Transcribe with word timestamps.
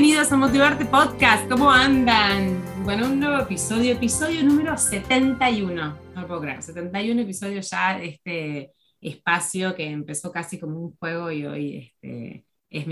Bienvenidos 0.00 0.32
a 0.32 0.36
Motivarte 0.38 0.86
Podcast. 0.86 1.46
¿Cómo 1.46 1.70
andan? 1.70 2.58
Bueno, 2.84 3.04
un 3.04 3.20
nuevo 3.20 3.36
episodio, 3.36 3.92
episodio 3.92 4.42
número 4.42 4.78
71. 4.78 5.98
No 6.14 6.26
puedo 6.26 6.40
creer, 6.40 6.62
71 6.62 7.20
episodios 7.20 7.68
ya 7.68 7.98
de 7.98 8.08
este 8.08 8.72
espacio 8.98 9.74
que 9.74 9.84
empezó 9.84 10.32
casi 10.32 10.58
como 10.58 10.80
un 10.80 10.96
juego 10.96 11.30
y 11.30 11.44
hoy 11.44 11.76
este, 11.76 12.46
es 12.70 12.86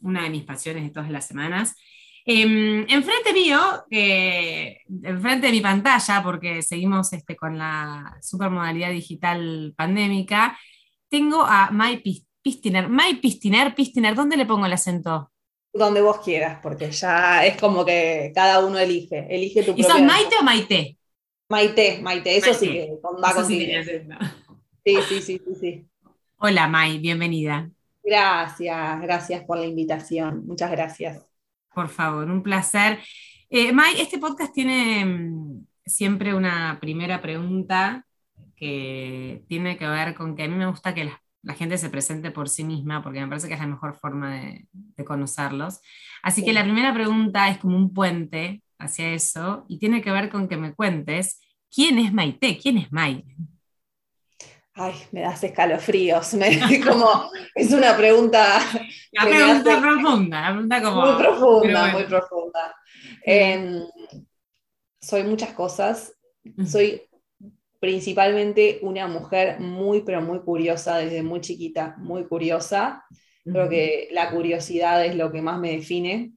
una 0.00 0.22
de 0.22 0.30
mis 0.30 0.44
pasiones 0.44 0.84
de 0.84 0.88
todas 0.88 1.10
las 1.10 1.26
semanas. 1.26 1.76
Eh, 2.24 2.86
enfrente 2.88 3.34
mío, 3.34 3.60
eh, 3.90 4.78
enfrente 5.02 5.48
de 5.48 5.52
mi 5.52 5.60
pantalla, 5.60 6.22
porque 6.22 6.62
seguimos 6.62 7.12
este, 7.12 7.36
con 7.36 7.58
la 7.58 8.16
supermodalidad 8.22 8.92
digital 8.92 9.74
pandémica, 9.76 10.58
tengo 11.10 11.44
a 11.44 11.70
Mai 11.70 12.02
Pistiner. 12.40 12.88
Mai 12.88 13.16
Pistiner, 13.16 13.74
Pistiner, 13.74 14.14
¿dónde 14.14 14.38
le 14.38 14.46
pongo 14.46 14.64
el 14.64 14.72
acento? 14.72 15.29
Donde 15.72 16.00
vos 16.00 16.18
quieras, 16.18 16.58
porque 16.62 16.90
ya 16.90 17.44
es 17.44 17.56
como 17.56 17.84
que 17.84 18.32
cada 18.34 18.64
uno 18.64 18.78
elige. 18.78 19.26
Elige 19.30 19.62
tu 19.62 19.74
¿Y 19.76 19.82
sos 19.84 20.02
Maite 20.02 20.36
o 20.40 20.42
Maite? 20.42 20.98
Maite, 21.48 22.00
Maite, 22.00 22.36
eso 22.36 22.54
sí 22.54 22.68
que 22.68 22.90
va 23.02 23.34
con 23.34 23.46
sí, 23.46 23.66
sí, 24.84 24.96
sí, 25.08 25.22
sí, 25.22 25.40
sí. 25.60 25.86
Hola 26.38 26.68
Mai, 26.68 26.98
bienvenida. 26.98 27.70
Gracias, 28.02 29.00
gracias 29.02 29.44
por 29.44 29.58
la 29.58 29.66
invitación. 29.66 30.46
Muchas 30.46 30.70
gracias. 30.70 31.26
Por 31.74 31.88
favor, 31.88 32.30
un 32.30 32.42
placer. 32.42 32.98
Eh, 33.48 33.72
May, 33.72 34.00
este 34.00 34.18
podcast 34.18 34.52
tiene 34.52 35.04
mm, 35.04 35.66
siempre 35.84 36.34
una 36.34 36.78
primera 36.80 37.20
pregunta 37.20 38.06
que 38.56 39.42
tiene 39.48 39.76
que 39.76 39.88
ver 39.88 40.14
con 40.14 40.36
que 40.36 40.44
a 40.44 40.48
mí 40.48 40.54
me 40.54 40.66
gusta 40.66 40.94
que 40.94 41.10
la, 41.42 41.54
gente 41.54 41.78
se 41.78 41.90
presente 41.90 42.30
por 42.30 42.48
sí 42.48 42.64
misma, 42.64 43.02
porque 43.02 43.20
me 43.20 43.28
parece 43.28 43.48
que 43.48 43.54
es 43.54 43.60
la 43.60 43.66
mejor 43.66 43.94
forma 43.94 44.40
de, 44.40 45.04
conocerlos. 45.04 45.80
Así 46.22 46.44
que 46.44 46.52
la 46.52 46.62
primera 46.62 46.92
pregunta 46.92 47.48
es 47.48 47.58
como 47.58 47.76
un 47.76 47.94
puente 47.94 48.62
hacia 48.78 49.08
eso 49.12 49.64
y 49.68 49.78
tiene 49.78 50.02
que 50.02 50.10
ver 50.10 50.28
con 50.30 50.48
que 50.48 50.56
me 50.56 50.74
cuentes 50.74 51.40
quién 51.74 51.98
es 51.98 52.12
Maite, 52.12 52.58
quién 52.58 52.78
es 52.78 52.92
May. 52.92 53.24
Ay, 54.74 54.94
me 55.12 55.20
das 55.22 55.42
escalofríos. 55.42 56.34
Me, 56.34 56.58
como, 56.86 57.30
es 57.54 57.72
una 57.72 57.96
pregunta. 57.96 58.60
Una 59.12 59.28
pregunta 59.28 59.80
profunda, 59.80 60.46
pregunta 60.46 60.82
como. 60.82 61.06
Muy 61.06 61.22
profunda, 61.22 61.86
muy 61.88 62.04
profunda. 62.04 62.76
Em, 63.24 63.82
soy 65.00 65.24
muchas 65.24 65.52
cosas. 65.52 66.14
Soy 66.64 67.02
principalmente 67.80 68.78
una 68.82 69.08
mujer 69.08 69.58
muy, 69.58 70.02
pero 70.02 70.20
muy 70.20 70.40
curiosa 70.40 70.98
desde 70.98 71.22
muy 71.22 71.40
chiquita, 71.40 71.96
muy 71.98 72.24
curiosa. 72.24 73.04
Creo 73.42 73.68
que 73.68 74.08
la 74.12 74.30
curiosidad 74.30 75.04
es 75.04 75.16
lo 75.16 75.32
que 75.32 75.40
más 75.40 75.58
me 75.58 75.72
define. 75.72 76.32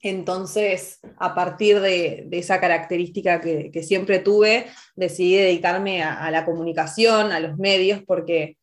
Entonces, 0.00 1.00
a 1.18 1.34
partir 1.34 1.80
de, 1.80 2.28
esa 2.30 2.60
característica 2.60 3.40
que, 3.40 3.82
siempre 3.82 4.20
tuve, 4.20 4.66
decidí 4.94 5.34
dedicarme 5.34 6.02
a, 6.02 6.30
la 6.30 6.44
comunicación, 6.44 7.32
a 7.32 7.40
los 7.40 7.58
medios, 7.58 8.02
porque 8.06 8.56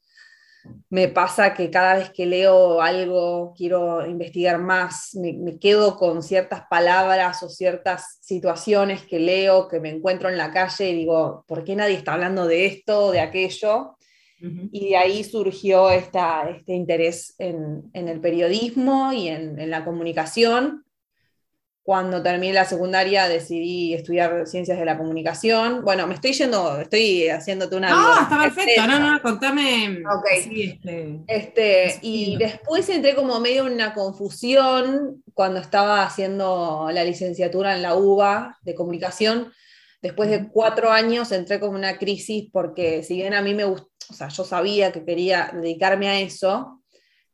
me 0.90 1.08
pasa 1.08 1.53
que 1.53 1.70
cada 1.70 1.96
vez 1.96 2.09
que 2.12 2.26
leo 2.26 2.81
algo, 2.81 3.53
quiero 3.56 4.06
investigar 4.06 4.59
más, 4.59 5.16
me, 5.16 5.59
quedo 5.59 5.98
con 5.98 6.24
ciertas 6.24 6.64
palabras 6.70 7.42
o 7.44 7.50
ciertas 7.50 8.18
situaciones 8.22 9.03
que 9.03 9.20
leo, 9.20 9.68
que 9.68 9.80
me 9.80 9.90
encuentro 9.90 10.30
en 10.30 10.38
la 10.38 10.52
calle 10.52 10.90
y 10.90 10.96
digo, 10.96 11.44
¿por 11.48 11.64
qué 11.64 11.76
nadie 11.76 11.96
está 11.96 12.14
hablando 12.14 12.48
de 12.48 12.66
esto, 12.66 13.12
de 13.12 13.20
aquello? 13.20 13.98
Y 14.72 14.90
de 14.90 14.98
ahí 14.98 15.24
surgió 15.24 15.90
este 15.90 16.20
interés 16.68 17.34
en, 17.40 17.90
el 17.94 18.20
periodismo 18.20 19.12
y 19.12 19.30
en 19.30 19.70
la 19.72 19.84
comunicación 19.84 20.86
cuando 21.85 22.23
terminé 22.23 22.51
la 22.51 22.66
secundaria 22.66 23.29
decidí 23.29 23.94
estudiar 23.94 24.47
ciencias 24.47 24.79
de 24.79 24.85
la 24.85 24.97
comunicación. 24.97 25.84
Bueno, 25.84 26.07
me 26.07 26.16
estoy 26.16 26.34
yendo, 26.34 26.81
estoy 26.81 27.29
haciéndote 27.29 27.75
una... 27.75 27.91
No, 27.91 28.22
está 28.23 28.41
perfecto, 28.41 28.88
no, 28.88 28.97
no, 28.97 29.22
contame. 29.22 30.00
Ok. 30.00 30.25
este, 30.51 31.19
este 31.28 32.00
y 32.01 32.38
después 32.38 32.90
entré 32.90 33.13
como 33.13 33.40
medio 33.40 33.68
en 33.68 33.73
una 33.73 33.94
confusión 33.94 35.22
cuando 35.35 35.59
estaba 35.59 36.01
haciendo 36.01 36.90
la 36.91 37.03
licenciatura 37.03 37.75
en 37.75 37.84
la 37.84 37.94
UBA 37.94 38.57
de 38.63 38.73
comunicación. 38.73 39.53
Después 40.02 40.31
de 40.31 40.50
cuatro 40.50 40.90
años 40.90 41.31
entré 41.31 41.59
como 41.59 41.78
una 41.78 42.00
crisis 42.00 42.50
porque 42.52 43.03
si 43.03 43.17
bien 43.17 43.35
a 43.35 43.44
mí 43.44 43.53
me 43.53 43.66
gustó, 43.66 43.91
o 44.09 44.13
sea, 44.13 44.29
yo 44.29 44.44
sabía 44.44 44.91
que 44.91 45.06
quería 45.06 45.52
dedicarme 45.53 46.09
a 46.09 46.19
eso, 46.19 46.81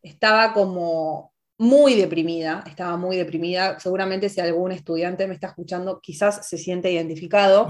estaba 0.04 0.52
como 0.52 1.32
muy 1.62 1.94
deprimida, 1.94 2.64
estaba 2.66 2.98
muy 2.98 3.18
deprimida. 3.18 3.80
Seguramente 3.80 4.30
si 4.30 4.42
algún 4.42 4.72
estudiante 4.72 5.28
me 5.28 5.36
está 5.36 5.50
escuchando, 5.50 6.02
quizás 6.02 6.48
se 6.48 6.58
siente 6.58 6.92
identificado. 6.92 7.68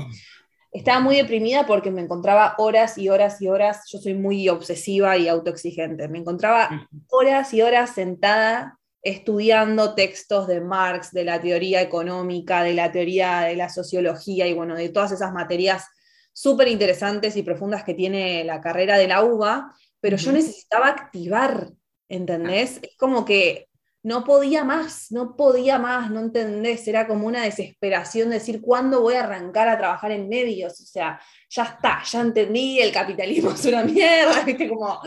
Estaba 0.72 1.02
muy 1.02 1.18
deprimida 1.18 1.66
porque 1.68 1.92
me 1.92 2.00
encontraba 2.00 2.56
horas 2.58 2.98
y 2.98 3.10
horas 3.10 3.42
y 3.42 3.50
horas, 3.50 3.82
yo 3.92 4.00
soy 4.00 4.14
muy 4.14 4.48
obsesiva 4.48 5.18
y 5.18 5.28
autoexigente, 5.28 6.08
me 6.08 6.20
encontraba 6.20 6.88
horas 7.10 7.54
y 7.54 7.62
horas 7.62 7.94
sentada 7.94 8.80
estudiando 9.04 9.94
textos 9.94 10.48
de 10.48 10.62
Marx, 10.62 11.12
de 11.12 11.26
la 11.26 11.42
teoría 11.42 11.82
económica, 11.82 12.64
de 12.64 12.74
la 12.74 12.94
teoría 12.94 13.42
de 13.42 13.58
la 13.58 13.68
sociología 13.68 14.48
y 14.48 14.54
bueno, 14.54 14.76
de 14.76 14.88
todas 14.88 15.12
esas 15.12 15.34
materias 15.34 15.86
súper 16.32 16.70
interesantes 16.70 17.36
y 17.36 17.44
profundas 17.44 17.84
que 17.84 17.94
tiene 17.94 18.46
la 18.46 18.62
carrera 18.62 18.98
de 18.98 19.10
la 19.10 19.22
UBA, 19.22 19.76
pero 20.00 20.16
yo 20.16 20.32
necesitaba 20.32 20.88
activar, 20.88 21.72
¿entendés? 22.08 22.80
Es 22.82 22.96
como 22.96 23.26
que 23.26 23.68
no 24.04 24.24
podía 24.24 24.64
más, 24.64 25.12
no 25.12 25.36
podía 25.36 25.78
más, 25.78 26.10
no 26.10 26.22
entendés, 26.22 26.88
era 26.88 27.08
como 27.08 27.28
una 27.28 27.44
desesperación 27.44 28.30
de 28.30 28.36
decir, 28.36 28.60
¿cuándo 28.60 29.02
voy 29.02 29.14
a 29.14 29.24
arrancar 29.24 29.68
a 29.70 29.78
trabajar 29.78 30.12
en 30.12 30.28
medios? 30.28 30.80
O 30.82 30.86
sea, 30.86 31.22
ya 31.50 31.64
está, 31.64 32.02
ya 32.04 32.22
entendí, 32.22 32.80
el 32.80 32.92
capitalismo 32.92 33.52
es 33.52 33.64
una 33.66 33.84
mierda, 33.84 34.42
viste, 34.46 34.68
como 34.68 35.00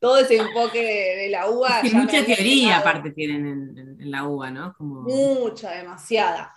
todo 0.00 0.18
ese 0.18 0.36
enfoque 0.36 0.82
de, 1.16 1.28
la 1.30 1.48
UBA. 1.48 1.82
mucha 1.92 2.24
teoría 2.24 2.78
aparte 2.78 3.12
tienen 3.12 3.96
en, 4.00 4.10
la 4.10 4.26
UBA, 4.26 4.50
¿no? 4.50 4.74
Mucha, 4.80 5.70
demasiada. 5.70 6.52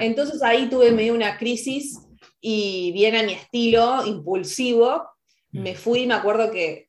Entonces 0.00 0.42
ahí 0.42 0.70
tuve 0.70 0.92
medio 0.92 1.12
una 1.12 1.36
crisis 1.36 1.98
y 2.40 2.90
bien 2.92 3.16
a 3.16 3.22
mi 3.22 3.32
estilo, 3.32 4.06
impulsivo, 4.06 5.10
me 5.52 5.72
mm. 5.72 5.76
fui, 5.76 6.06
me 6.06 6.14
acuerdo 6.14 6.50
que 6.50 6.88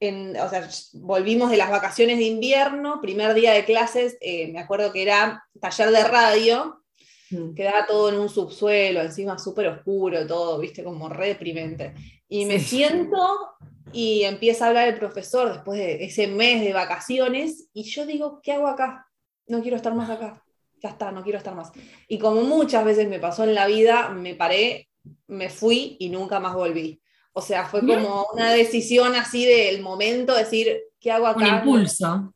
o 0.00 0.48
sea, 0.48 0.68
volvimos 0.94 1.50
de 1.50 1.56
las 1.56 1.70
vacaciones 1.70 2.18
de 2.18 2.24
invierno, 2.24 3.00
primer 3.00 3.34
día 3.34 3.52
de 3.52 3.64
clases, 3.64 4.16
eh, 4.20 4.52
me 4.52 4.60
acuerdo 4.60 4.92
que 4.92 5.02
era 5.02 5.44
taller 5.60 5.90
de 5.90 6.04
radio, 6.04 6.82
mm. 7.30 7.54
quedaba 7.54 7.86
todo 7.86 8.08
en 8.08 8.18
un 8.18 8.28
subsuelo, 8.28 9.00
encima 9.00 9.38
súper 9.38 9.66
oscuro, 9.66 10.26
todo, 10.26 10.58
viste, 10.58 10.84
como 10.84 11.08
re 11.08 11.28
deprimente. 11.28 11.94
Y 12.28 12.44
me 12.44 12.60
siento 12.60 13.56
y 13.92 14.22
empieza 14.22 14.66
a 14.66 14.68
hablar 14.68 14.88
el 14.88 14.98
profesor 14.98 15.52
después 15.52 15.80
de 15.80 16.04
ese 16.04 16.28
mes 16.28 16.62
de 16.62 16.72
vacaciones, 16.72 17.68
y 17.72 17.84
yo 17.84 18.06
digo, 18.06 18.40
¿qué 18.42 18.52
hago 18.52 18.68
acá? 18.68 19.08
No 19.46 19.62
quiero 19.62 19.76
estar 19.76 19.94
más 19.94 20.10
acá. 20.10 20.44
Ya 20.80 20.90
está, 20.90 21.10
no 21.10 21.24
quiero 21.24 21.38
estar 21.38 21.56
más. 21.56 21.72
Y 22.06 22.20
como 22.20 22.42
muchas 22.42 22.84
veces 22.84 23.08
me 23.08 23.18
pasó 23.18 23.42
en 23.42 23.54
la 23.54 23.66
vida, 23.66 24.10
me 24.10 24.36
paré, 24.36 24.88
me 25.26 25.48
fui 25.50 25.96
y 25.98 26.08
nunca 26.08 26.38
más 26.38 26.54
volví. 26.54 27.02
O 27.38 27.40
sea, 27.40 27.66
fue 27.66 27.86
como 27.86 28.26
una 28.32 28.50
decisión 28.50 29.14
así 29.14 29.46
del 29.46 29.80
momento, 29.80 30.34
decir, 30.34 30.76
¿qué 30.98 31.12
hago 31.12 31.28
acá? 31.28 31.38
Un 31.38 31.46
impulso. 31.46 32.34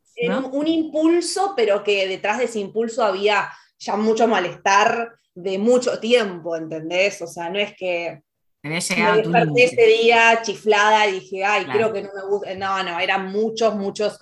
Un, 0.52 0.68
impulso, 0.68 1.54
pero 1.56 1.82
que 1.82 2.06
detrás 2.06 2.38
de 2.38 2.44
ese 2.44 2.60
impulso 2.60 3.02
había 3.02 3.50
ya 3.80 3.96
mucho 3.96 4.28
malestar 4.28 5.16
de 5.34 5.58
mucho 5.58 5.98
tiempo, 5.98 6.54
¿entendés? 6.54 7.20
O 7.20 7.26
sea, 7.26 7.50
no 7.50 7.58
es 7.58 7.74
que 7.76 8.22
me 8.62 8.76
desperté 8.76 9.64
ese 9.64 9.86
día 9.86 10.40
chiflada 10.40 11.08
y 11.08 11.14
dije, 11.14 11.44
ay, 11.44 11.64
creo 11.64 11.92
que 11.92 12.02
no 12.02 12.10
me 12.14 12.22
gusta. 12.28 12.54
No, 12.54 12.80
no, 12.84 13.00
eran 13.00 13.32
muchos, 13.32 13.74
muchos 13.74 14.20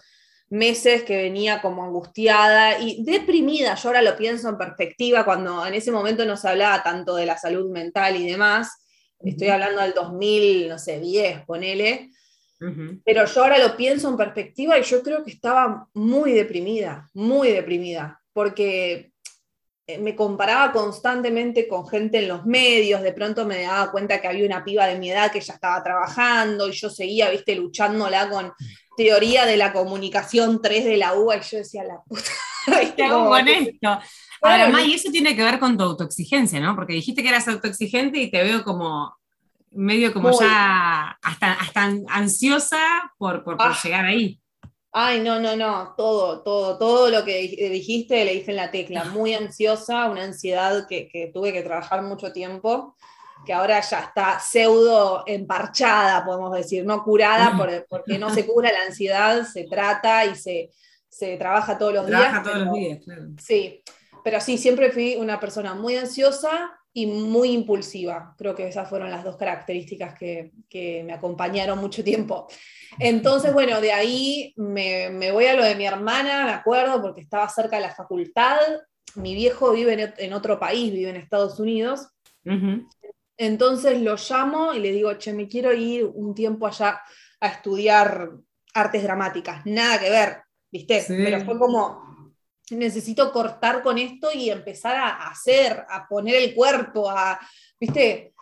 meses 0.49 1.03
que 1.03 1.19
venía 1.19 1.61
como 1.61 1.85
angustiada 1.85 2.79
y 2.79 3.05
deprimida. 3.05 3.75
Yo 3.75 3.91
ahora 3.91 4.01
lo 4.01 4.17
pienso 4.17 4.49
en 4.49 4.57
perspectiva, 4.57 5.27
cuando 5.27 5.67
en 5.67 5.75
ese 5.75 5.93
momento 5.93 6.25
no 6.25 6.39
se 6.39 6.49
hablaba 6.49 6.83
tanto 6.83 7.17
de 7.17 7.27
la 7.27 7.37
salud 7.37 7.71
mental 7.71 8.17
y 8.17 8.31
demás. 8.31 8.81
Estoy 9.23 9.49
hablando 9.49 9.83
del 9.83 9.93
2000, 9.93 10.69
no 10.69 10.79
sé, 10.79 11.01
10, 11.01 11.45
ponele. 11.45 12.11
Pero 13.05 13.25
yo 13.25 13.43
ahora 13.43 13.59
lo 13.59 13.75
pienso 13.75 14.11
en 14.11 14.19
perspectiva 14.19 14.79
y 14.79 14.83
yo 14.83 15.03
creo 15.03 15.25
que 15.25 15.31
estaba 15.31 15.89
muy 15.95 16.33
deprimida, 16.33 17.09
muy 17.15 17.51
deprimida, 17.53 18.21
porque 18.35 19.13
eh, 19.87 19.97
me 19.99 20.15
comparaba 20.15 20.71
constantemente 20.71 21.67
con 21.67 21.89
gente 21.89 22.19
en 22.19 22.29
los 22.29 22.45
medios, 22.45 23.01
de 23.01 23.15
pronto 23.15 23.47
me 23.47 23.63
daba 23.63 23.91
cuenta 23.91 24.21
que 24.21 24.29
había 24.29 24.45
una 24.45 24.63
piba 24.63 24.87
de 24.87 24.99
mi 24.99 25.11
edad 25.11 25.33
que 25.33 25.41
ya 25.41 25.55
estaba 25.55 25.83
trabajando 25.83 26.69
y 26.69 26.73
yo 26.73 26.91
seguía, 26.91 27.31
viste, 27.31 27.55
luchándola 27.55 28.29
con 28.29 28.53
teoría 28.95 29.47
de 29.47 29.57
la 29.57 29.73
comunicación 29.73 30.61
3 30.61 30.85
de 30.85 30.97
la 30.99 31.15
UBA 31.15 31.39
y 31.39 31.41
yo 31.41 31.57
decía, 31.57 31.83
la 31.85 32.03
puta. 32.03 32.31
¿Qué 32.97 33.03
hago 33.03 33.31
con 33.31 33.49
esto? 33.49 34.01
Ahora, 34.43 34.83
y 34.83 34.95
eso 34.95 35.11
tiene 35.11 35.37
que 35.37 35.45
ver 35.45 35.59
con 35.59 35.77
tu 35.77 35.85
autoexigencia, 35.85 36.61
¿no? 36.61 36.75
Porque 36.75 36.95
dijiste 36.95 37.23
que 37.23 37.29
eras 37.29 37.49
autoexigente 37.49 38.19
y 38.19 38.31
te 38.31 38.43
veo 38.43 38.65
como 38.65 39.15
medio 39.73 40.13
como 40.13 40.39
ya 40.39 41.19
hasta, 41.23 41.53
hasta 41.53 41.93
ansiosa 42.09 43.13
por, 43.19 43.45
por, 43.45 43.57
ah. 43.59 43.77
llegar 43.83 44.05
ahí. 44.05 44.41
Ay, 44.93 45.21
no, 45.21 45.39
no, 45.39 45.55
no, 45.55 45.95
todo, 45.97 46.43
todo, 46.43 46.77
todo 46.77 47.11
lo 47.11 47.25
que 47.25 47.39
dijiste 47.71 48.25
le 48.25 48.35
dije 48.35 48.51
en 48.51 48.57
la 48.57 48.73
tecla. 48.73 49.05
Muy 49.05 49.35
ansiosa, 49.35 50.11
una 50.11 50.25
ansiedad 50.25 50.89
que, 50.89 51.31
tuve 51.33 51.53
que 51.53 51.63
trabajar 51.63 52.03
mucho 52.03 52.33
tiempo, 52.33 52.97
que 53.47 53.53
ahora 53.53 53.81
ya 53.81 54.01
está 54.01 54.41
pseudo 54.41 55.23
emparchada, 55.27 56.25
podemos 56.25 56.53
decir, 56.53 56.85
no 56.85 57.05
curada, 57.05 57.57
porque 57.89 58.19
no 58.19 58.31
se 58.31 58.45
cura 58.47 58.73
la 58.73 58.87
ansiedad, 58.87 59.47
se 59.47 59.65
trata 59.65 60.25
y 60.25 60.35
se, 60.35 60.71
trabaja 61.39 61.79
todos 61.79 61.95
los 61.95 62.07
días. 62.07 62.21
Trabaja 62.21 62.43
todos 62.43 62.59
los 62.67 62.75
días, 62.75 62.99
claro. 63.05 63.23
Sí, 63.39 63.85
pero 64.25 64.41
sí, 64.41 64.59
siempre 64.59 64.91
fui 64.91 65.17
una 65.17 65.41
persona 65.41 65.75
muy 65.75 65.97
ansiosa 65.97 66.73
y 66.93 67.07
muy 67.07 67.53
impulsiva. 67.53 68.35
Creo 68.37 68.55
que 68.55 68.69
esas 68.69 68.89
fueron 68.89 69.11
las 69.11 69.25
dos 69.25 69.37
características 69.37 70.19
que, 70.19 70.53
que 70.69 71.03
me 71.05 71.13
acompañaron 71.13 71.79
mucho 71.79 72.03
tiempo. 72.03 72.49
Entonces, 72.99 73.53
bueno, 73.53 73.81
de 73.81 73.93
ahí 73.93 74.53
me, 74.57 75.31
voy 75.33 75.47
a 75.47 75.55
lo 75.55 75.65
de 75.65 75.77
mi 75.77 75.87
hermana, 75.87 76.45
me 76.45 76.53
acuerdo, 76.53 77.01
porque 77.01 77.21
estaba 77.21 77.49
cerca 77.49 77.77
de 77.77 77.83
la 77.83 77.95
facultad. 77.95 78.59
Mi 79.15 79.35
viejo 79.35 79.73
vive 79.73 80.13
en, 80.17 80.33
otro 80.33 80.59
país, 80.59 80.93
vive 80.93 81.11
en 81.11 81.17
Estados 81.17 81.61
Unidos. 81.61 82.09
Entonces 83.37 84.01
lo 84.01 84.17
llamo 84.17 84.75
y 84.75 84.81
le 84.81 84.93
digo, 84.93 85.15
che, 85.15 85.33
me 85.33 85.49
quiero 85.49 85.73
ir 85.73 86.05
un 86.05 86.35
tiempo 86.35 86.67
allá 86.67 87.01
a 87.41 87.49
estudiar 87.49 88.31
artes 88.75 89.03
dramáticas. 89.03 89.65
Nada 89.65 89.99
que 89.99 90.11
ver, 90.11 90.43
¿viste? 90.71 91.05
Pero 91.09 91.45
fue 91.45 91.59
como, 91.59 92.10
necesito 92.77 93.33
cortar 93.33 93.83
con 93.83 93.99
esto 93.99 94.31
y 94.33 94.51
empezar 94.51 94.97
a 94.97 95.29
hacer, 95.29 95.85
a 95.89 96.07
poner 96.09 96.37
el 96.37 96.55
cuerpo, 96.55 97.11
a, 97.11 97.39
¿viste? 97.79 98.33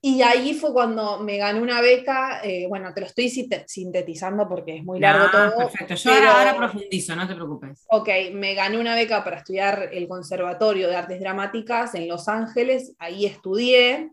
Y 0.00 0.22
ahí 0.22 0.54
fue 0.54 0.72
cuando 0.72 1.18
me 1.18 1.36
gané 1.36 1.60
una 1.60 1.80
beca, 1.80 2.40
eh, 2.42 2.66
bueno, 2.68 2.94
te 2.94 3.00
lo 3.00 3.06
estoy 3.06 3.28
sintetizando 3.28 4.48
porque 4.48 4.76
es 4.76 4.84
muy 4.84 5.00
largo 5.00 5.30
todo. 5.30 5.56
Perfecto, 5.56 5.94
yo 5.94 6.12
ahora, 6.12 6.56
profundizo, 6.56 7.16
no 7.16 7.26
te 7.26 7.34
preocupes. 7.34 7.84
Ok, 7.88 8.08
me 8.32 8.54
gané 8.54 8.78
una 8.78 8.94
beca 8.94 9.24
para 9.24 9.38
estudiar 9.38 9.90
el 9.92 10.06
Conservatorio 10.06 10.88
de 10.88 10.96
Artes 10.96 11.20
Dramáticas 11.20 11.94
en 11.94 12.08
Los 12.08 12.28
Ángeles, 12.28 12.94
ahí 12.98 13.26
estudié. 13.26 14.12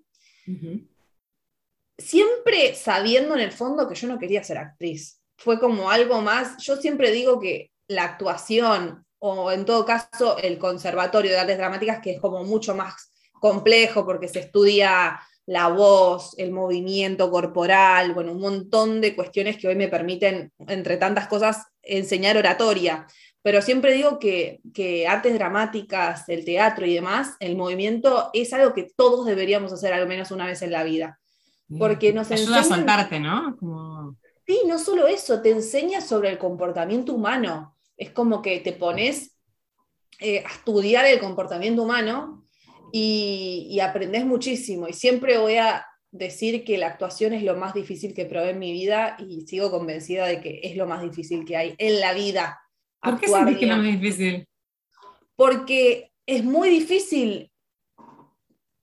Siempre 1.97 2.73
sabiendo 2.73 3.35
en 3.35 3.41
el 3.41 3.51
fondo 3.51 3.87
que 3.87 3.95
yo 3.95 4.07
no 4.07 4.19
quería 4.19 4.43
ser 4.43 4.57
actriz. 4.57 5.21
Fue 5.37 5.59
como 5.59 5.89
algo 5.89 6.21
más, 6.21 6.57
yo 6.63 6.77
siempre 6.77 7.11
digo 7.11 7.39
que 7.39 7.71
la 7.87 8.03
actuación, 8.03 9.04
o 9.19 9.51
en 9.51 9.65
todo 9.65 9.85
caso 9.85 10.37
el 10.37 10.57
Conservatorio 10.57 11.31
de 11.31 11.39
Artes 11.39 11.57
Dramáticas, 11.57 11.99
que 12.01 12.11
es 12.11 12.21
como 12.21 12.43
mucho 12.43 12.75
más 12.75 13.11
complejo 13.33 14.05
porque 14.05 14.27
se 14.27 14.39
estudia 14.39 15.19
la 15.45 15.67
voz, 15.67 16.33
el 16.37 16.51
movimiento 16.51 17.29
corporal, 17.29 18.13
bueno, 18.13 18.31
un 18.31 18.41
montón 18.41 18.99
de 18.99 19.15
cuestiones 19.15 19.57
que 19.57 19.67
hoy 19.67 19.75
me 19.75 19.87
permiten, 19.87 20.51
entre 20.67 20.97
tantas 20.97 21.27
cosas, 21.27 21.67
enseñar 21.83 22.37
oratoria. 22.37 23.05
Pero 23.43 23.61
siempre 23.61 23.93
digo 23.93 24.17
que, 24.17 24.59
artes 25.07 25.35
dramáticas, 25.35 26.27
el 26.29 26.43
teatro 26.43 26.87
y 26.87 26.95
demás, 26.95 27.35
el 27.39 27.55
movimiento 27.55 28.31
es 28.33 28.51
algo 28.53 28.73
que 28.73 28.91
todos 28.95 29.27
deberíamos 29.27 29.71
hacer 29.71 29.93
al 29.93 30.07
menos 30.07 30.31
una 30.31 30.47
vez 30.47 30.63
en 30.63 30.71
la 30.71 30.83
vida. 30.83 31.19
Porque 31.77 32.11
nos 32.11 32.31
ayuda 32.31 32.61
a 32.61 32.63
soltarte, 32.63 33.19
¿no? 33.19 33.55
Sí, 34.47 34.61
no 34.67 34.79
solo 34.79 35.05
eso, 35.05 35.41
te 35.41 35.51
enseña 35.51 36.01
sobre 36.01 36.29
el 36.29 36.39
comportamiento 36.39 37.13
humano. 37.13 37.74
Es 37.97 38.11
como 38.11 38.41
que 38.41 38.59
te 38.59 38.73
pones 38.73 39.35
eh, 40.19 40.43
a 40.45 40.49
estudiar 40.49 41.05
el 41.05 41.19
comportamiento 41.19 41.83
humano 41.83 42.45
y, 42.91 43.77
aprendes 43.81 44.25
muchísimo. 44.25 44.87
Y 44.87 44.93
siempre 44.93 45.37
voy 45.37 45.57
a 45.57 45.85
decir 46.11 46.63
que 46.63 46.77
la 46.77 46.87
actuación 46.87 47.33
es 47.33 47.43
lo 47.43 47.57
más 47.57 47.73
difícil 47.73 48.13
que 48.13 48.25
probé 48.25 48.51
en 48.51 48.59
mi 48.59 48.71
vida 48.71 49.17
y 49.19 49.41
sigo 49.41 49.69
convencida 49.69 50.25
de 50.25 50.39
que 50.39 50.61
es 50.63 50.77
lo 50.77 50.87
más 50.87 51.01
difícil 51.01 51.43
que 51.43 51.57
hay 51.57 51.75
en 51.77 51.99
la 51.99 52.13
vida. 52.13 52.61
¿Por 53.01 53.19
qué 53.19 53.27
sentís 53.27 53.57
que 53.57 53.65
es 53.65 53.71
lo 53.71 53.77
más 53.77 53.85
difícil? 53.85 54.47
Porque 55.35 56.11
es 56.25 56.43
muy 56.45 56.69
difícil 56.69 57.51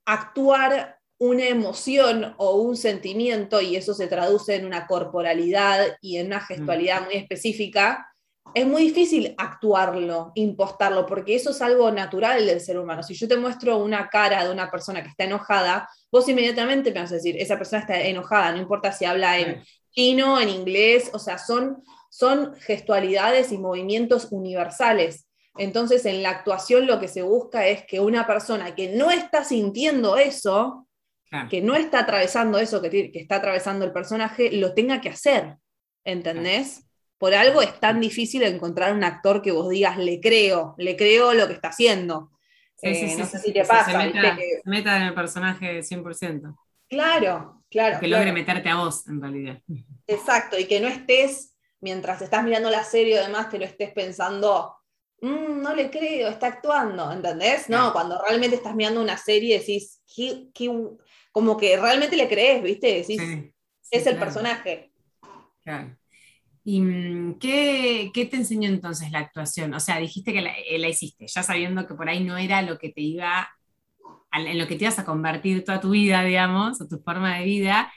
actuar 0.04 0.98
una 1.18 1.46
emoción 1.46 2.34
o 2.36 2.56
un 2.56 2.76
sentimiento 2.76 3.62
y 3.62 3.76
eso 3.76 3.94
se 3.94 4.08
traduce 4.08 4.56
en 4.56 4.66
una 4.66 4.86
corporalidad 4.86 5.96
y 6.02 6.18
en 6.18 6.26
una 6.26 6.40
gestualidad 6.40 7.04
muy 7.04 7.14
específica 7.14 8.11
es 8.54 8.66
muy 8.66 8.82
difícil 8.82 9.34
actuarlo, 9.38 10.32
impostarlo, 10.34 11.06
porque 11.06 11.34
eso 11.34 11.50
es 11.50 11.62
algo 11.62 11.90
natural 11.90 12.44
del 12.46 12.60
ser 12.60 12.78
humano. 12.78 13.02
Si 13.02 13.14
yo 13.14 13.26
te 13.26 13.36
muestro 13.36 13.78
una 13.78 14.08
cara 14.08 14.44
de 14.44 14.50
una 14.50 14.70
persona 14.70 15.02
que 15.02 15.08
está 15.08 15.24
enojada, 15.24 15.88
vos 16.10 16.28
inmediatamente 16.28 16.92
me 16.92 17.00
vas 17.00 17.12
a 17.12 17.16
decir, 17.16 17.36
esa 17.38 17.56
persona 17.56 17.80
está 17.80 18.00
enojada, 18.00 18.52
no 18.52 18.58
importa 18.58 18.92
si 18.92 19.04
habla 19.04 19.38
en 19.38 19.62
chino, 19.90 20.40
en 20.40 20.48
inglés, 20.48 21.10
o 21.14 21.18
sea, 21.18 21.38
son, 21.38 21.82
son 22.10 22.54
gestualidades 22.60 23.52
y 23.52 23.58
movimientos 23.58 24.28
universales. 24.30 25.26
Entonces, 25.56 26.04
en 26.06 26.22
la 26.22 26.30
actuación 26.30 26.86
lo 26.86 26.98
que 26.98 27.08
se 27.08 27.22
busca 27.22 27.66
es 27.66 27.84
que 27.84 28.00
una 28.00 28.26
persona 28.26 28.74
que 28.74 28.94
no 28.94 29.10
está 29.10 29.44
sintiendo 29.44 30.16
eso, 30.16 30.86
que 31.48 31.62
no 31.62 31.74
está 31.74 32.00
atravesando 32.00 32.58
eso 32.58 32.82
que, 32.82 32.90
que, 32.90 33.18
está 33.18 33.36
atravesando 33.36 33.86
el 33.86 33.92
personaje, 33.92 34.52
lo 34.52 34.74
tenga 34.74 35.00
que 35.00 35.08
hacer. 35.08 35.56
¿Entendés? 36.04 36.84
Por 37.22 37.36
algo 37.36 37.62
es 37.62 37.78
tan 37.78 38.00
difícil 38.00 38.42
encontrar 38.42 38.92
un 38.92 39.04
actor 39.04 39.42
que 39.42 39.52
vos 39.52 39.68
digas, 39.68 39.96
le 39.96 40.20
creo, 40.20 40.74
le 40.76 40.96
creo 40.96 41.34
lo 41.34 41.46
que 41.46 41.52
está 41.52 41.68
haciendo. 41.68 42.32
Eh, 42.82 43.14
no 43.16 43.24
sé 43.26 43.38
si 43.38 43.52
te 43.52 43.64
pasa. 43.64 43.92
Se 43.92 43.96
meta, 43.96 44.36
meta, 44.64 44.96
en 44.96 45.02
el 45.04 45.14
personaje 45.14 45.84
100%. 45.84 46.52
Claro, 46.88 47.62
claro. 47.70 48.00
Que 48.00 48.08
logre 48.08 48.32
meterte 48.32 48.68
a 48.70 48.74
vos, 48.74 49.06
en 49.06 49.22
realidad. 49.22 49.56
Exacto, 50.08 50.58
y 50.58 50.64
que 50.64 50.80
no 50.80 50.88
estés, 50.88 51.54
mientras 51.80 52.20
estás 52.22 52.42
mirando 52.42 52.70
la 52.70 52.82
serie 52.82 53.20
o 53.20 53.22
demás, 53.22 53.46
que 53.46 53.60
no 53.60 53.66
estés 53.66 53.92
pensando, 53.92 54.74
mm, 55.20 55.62
no 55.62 55.76
le 55.76 55.92
creo, 55.92 56.28
está 56.28 56.48
actuando, 56.48 57.12
¿entendés? 57.12 57.68
No, 57.68 57.92
cuando 57.92 58.20
realmente 58.20 58.56
estás 58.56 58.74
mirando 58.74 59.00
una 59.00 59.16
serie 59.16 59.60
decís, 59.60 60.02
como 61.30 61.56
que 61.56 61.76
realmente 61.76 62.16
le 62.16 62.28
crees, 62.28 62.64
¿viste? 62.64 62.88
Decís, 62.88 63.22
es 63.92 64.06
el 64.08 64.18
personaje. 64.18 64.90
Claro. 65.62 65.96
¿Y 66.64 66.80
mm, 66.80 67.38
qué, 67.38 68.10
te 68.14 68.36
enseñó 68.36 68.68
entonces 68.68 69.10
la 69.10 69.20
actuación? 69.20 69.74
O 69.74 69.80
sea, 69.80 69.98
dijiste 69.98 70.32
que 70.32 70.38
eh, 70.38 70.78
la, 70.78 70.88
hiciste, 70.88 71.26
ya 71.26 71.42
sabiendo 71.42 71.86
que 71.86 71.94
por 71.94 72.08
ahí 72.08 72.22
no 72.22 72.36
era 72.36 72.62
lo 72.62 72.78
que 72.78 72.90
te 72.90 73.00
iba, 73.00 73.48
en 74.32 74.58
lo 74.58 74.66
que 74.66 74.76
te 74.76 74.84
ibas 74.84 74.98
a 74.98 75.04
convertir 75.04 75.64
toda 75.64 75.80
tu 75.80 75.90
vida, 75.90 76.22
digamos, 76.22 76.80
o 76.80 76.88
tu 76.88 76.98
forma 76.98 77.38
de 77.38 77.44
vida, 77.44 77.92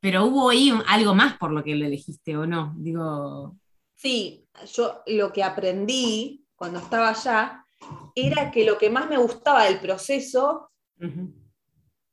pero 0.00 0.24
hubo 0.24 0.50
ahí 0.50 0.72
algo 0.88 1.14
más 1.14 1.36
por 1.38 1.52
lo 1.52 1.62
que 1.62 1.74
lo 1.74 1.86
elegiste 1.86 2.36
o 2.36 2.46
no, 2.46 2.74
digo. 2.78 3.56
Sí, 3.94 4.46
yo 4.74 5.02
lo 5.06 5.32
que 5.32 5.44
aprendí 5.44 6.44
cuando 6.56 6.78
estaba 6.78 7.10
allá 7.10 7.64
era 8.14 8.50
que 8.50 8.64
lo 8.64 8.76
que 8.78 8.90
más 8.90 9.08
me 9.08 9.18
gustaba 9.18 9.64
del 9.64 9.78
proceso 9.78 10.70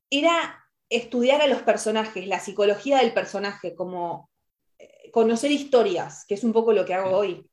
era 0.10 0.63
estudiar 0.89 1.42
a 1.42 1.48
los 1.48 1.62
personajes, 1.63 2.27
la 2.27 2.39
psicología 2.39 3.00
del 3.00 3.13
personaje, 3.13 3.75
como 3.75 4.30
conocer 5.12 5.52
historias, 5.52 6.26
que 6.28 6.36
es 6.36 6.44
un 6.44 6.54
poco 6.54 6.74
lo 6.74 6.86
que 6.86 6.94
hago 6.94 7.18
hoy. 7.18 7.50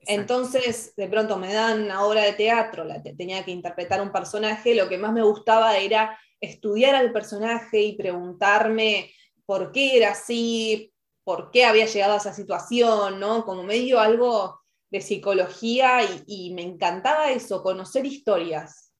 Entonces, 0.00 0.94
de 0.96 1.08
pronto 1.08 1.36
me 1.36 1.52
dan 1.52 1.82
una 1.82 2.04
obra 2.04 2.22
de 2.22 2.32
teatro, 2.32 2.84
la 2.84 3.02
tenía 3.02 3.44
que 3.44 3.50
interpretar 3.50 4.00
un 4.00 4.12
personaje, 4.12 4.74
lo 4.74 4.88
que 4.88 4.98
más 4.98 5.12
me 5.12 5.22
gustaba 5.22 5.76
era 5.78 6.18
estudiar 6.40 6.94
al 6.94 7.12
personaje 7.12 7.82
y 7.82 7.96
preguntarme 7.96 9.10
por 9.44 9.72
qué 9.72 9.96
era 9.96 10.12
así, 10.12 10.92
por 11.24 11.50
qué 11.50 11.64
había 11.64 11.86
llegado 11.86 12.14
a 12.14 12.18
esa 12.18 12.32
situación, 12.32 13.18
¿no? 13.18 13.44
Como 13.44 13.64
medio 13.64 13.98
algo 13.98 14.60
de 14.90 15.00
psicología 15.00 16.00
y 16.26 16.54
me 16.54 16.62
encantaba 16.62 17.30
eso, 17.30 17.62
conocer 17.62 18.06
historias. 18.06 18.92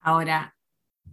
Ahora, 0.00 0.56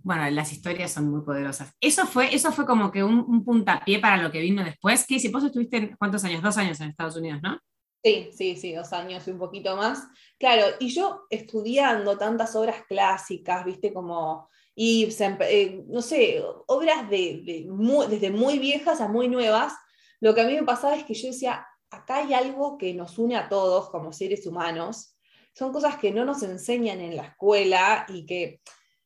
bueno, 0.05 0.29
las 0.29 0.53
historias 0.53 0.91
son 0.91 1.09
muy 1.09 1.21
poderosas. 1.21 1.74
Eso 1.81 2.05
fue, 2.05 2.33
eso 2.35 2.51
fue 2.51 2.67
como 2.67 2.91
que 2.91 3.03
un, 3.03 3.43
puntapié 3.43 3.97
para 3.97 4.21
lo 4.21 4.31
que 4.31 4.39
vino 4.39 4.63
después. 4.63 5.03
¿Qué 5.07 5.19
si 5.19 5.29
vos 5.29 5.43
estuviste, 5.43 5.95
¿cuántos 5.97 6.24
años? 6.24 6.43
Dos 6.43 6.57
años 6.57 6.79
en 6.79 6.89
Estados 6.89 7.15
Unidos, 7.15 7.39
¿no? 7.41 7.57
Sí, 8.03 8.29
sí, 8.31 8.55
sí, 8.55 8.71
dos 8.74 8.93
años 8.93 9.27
y 9.27 9.31
un 9.31 9.39
poquito 9.39 9.75
más. 9.75 10.07
Claro, 10.38 10.75
y 10.79 10.89
yo 10.89 11.25
estudiando 11.31 12.19
tantas 12.19 12.55
obras 12.55 12.83
clásicas, 12.88 13.65
viste, 13.65 13.91
como 13.91 14.47
Ibsen, 14.75 15.39
eh, 15.41 15.83
no 15.88 16.03
sé, 16.03 16.39
obras 16.67 17.09
de, 17.09 17.65
desde 18.07 18.29
muy 18.29 18.59
viejas 18.59 19.01
a 19.01 19.07
muy 19.07 19.27
nuevas, 19.27 19.74
lo 20.19 20.35
que 20.35 20.41
a 20.41 20.45
mí 20.45 20.53
me 20.53 20.62
pasaba 20.62 20.95
es 20.95 21.03
que 21.03 21.15
yo 21.15 21.29
decía, 21.29 21.65
acá 21.89 22.17
hay 22.17 22.35
algo 22.35 22.77
que 22.77 22.93
nos 22.93 23.17
une 23.17 23.38
a 23.38 23.50
todos 23.50 23.89
como 23.89 24.13
seres 24.13 24.45
humanos. 24.45 25.17
Son 25.53 25.74
cosas 25.74 25.97
que 25.97 26.12
no 26.12 26.25
nos 26.25 26.43
enseñan 26.43 27.01
en 27.01 27.15
la 27.15 27.24
escuela 27.24 28.05
y 28.07 28.27
que 28.27 28.62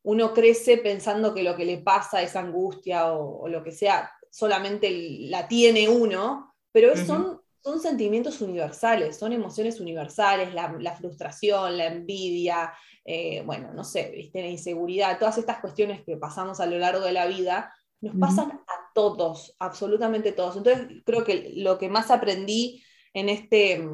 uno 0.10 0.34
crece 0.34 0.78
pensando 0.78 1.36
que 1.36 1.44
lo 1.44 1.56
que 1.56 1.66
le 1.66 1.78
pasa, 1.78 2.24
es 2.24 2.36
angustia 2.36 3.13
o, 3.13 3.48
lo 3.48 3.63
que 3.63 3.72
sea, 3.72 4.12
solamente 4.32 4.89
la 5.30 5.48
tiene 5.48 5.88
uno, 5.88 6.56
pero 6.72 6.96
son, 6.98 7.39
son 7.63 7.80
sentimientos 7.80 8.42
universales, 8.42 9.20
son 9.20 9.34
emociones 9.34 9.80
universales, 9.80 10.51
la, 10.51 10.96
frustración, 10.96 11.78
la 11.78 11.86
envidia, 11.86 12.74
eh, 13.06 13.44
bueno, 13.46 13.72
no 13.72 13.84
sé, 13.84 14.12
¿viste? 14.16 14.42
la 14.42 14.48
inseguridad, 14.48 15.20
todas 15.20 15.38
estas 15.38 15.60
cuestiones 15.60 16.04
que 16.04 16.18
pasamos 16.18 16.60
a 16.60 16.66
lo 16.66 16.80
largo 16.80 17.01
de 17.01 17.12
la 17.12 17.28
vida, 17.28 17.72
nos 18.01 18.16
pasan 18.16 18.50
a 18.50 18.92
todos, 18.96 19.56
absolutamente 19.60 20.32
todos. 20.32 20.58
Entonces, 20.58 20.88
creo 21.06 21.24
que 21.24 21.51
lo 21.58 21.78
que 21.78 21.89
más 21.89 22.10
aprendí 22.10 22.84
en 23.13 23.30
este 23.30 23.86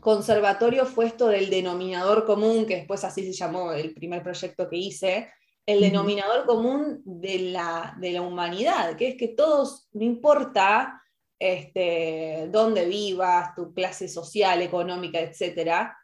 conservatorio 0.00 0.86
fue 0.86 1.06
esto 1.06 1.28
del 1.28 1.50
denominador 1.50 2.24
común, 2.24 2.66
que 2.66 2.76
después 2.76 3.04
así 3.04 3.24
se 3.24 3.32
llamó 3.32 3.72
el 3.72 3.94
primer 3.94 4.22
proyecto 4.22 4.68
que 4.68 4.76
hice, 4.76 5.32
el 5.66 5.80
denominador 5.80 6.44
común 6.44 7.02
de 7.04 7.38
la, 7.38 7.96
de 8.00 8.12
la 8.12 8.22
humanidad, 8.22 8.96
que 8.96 9.08
es 9.08 9.16
que 9.16 9.28
todos, 9.28 9.88
no 9.92 10.04
importa 10.04 11.00
este, 11.38 12.48
dónde 12.50 12.86
vivas, 12.86 13.54
tu 13.54 13.72
clase 13.72 14.08
social, 14.08 14.62
económica, 14.62 15.20
etcétera, 15.20 15.96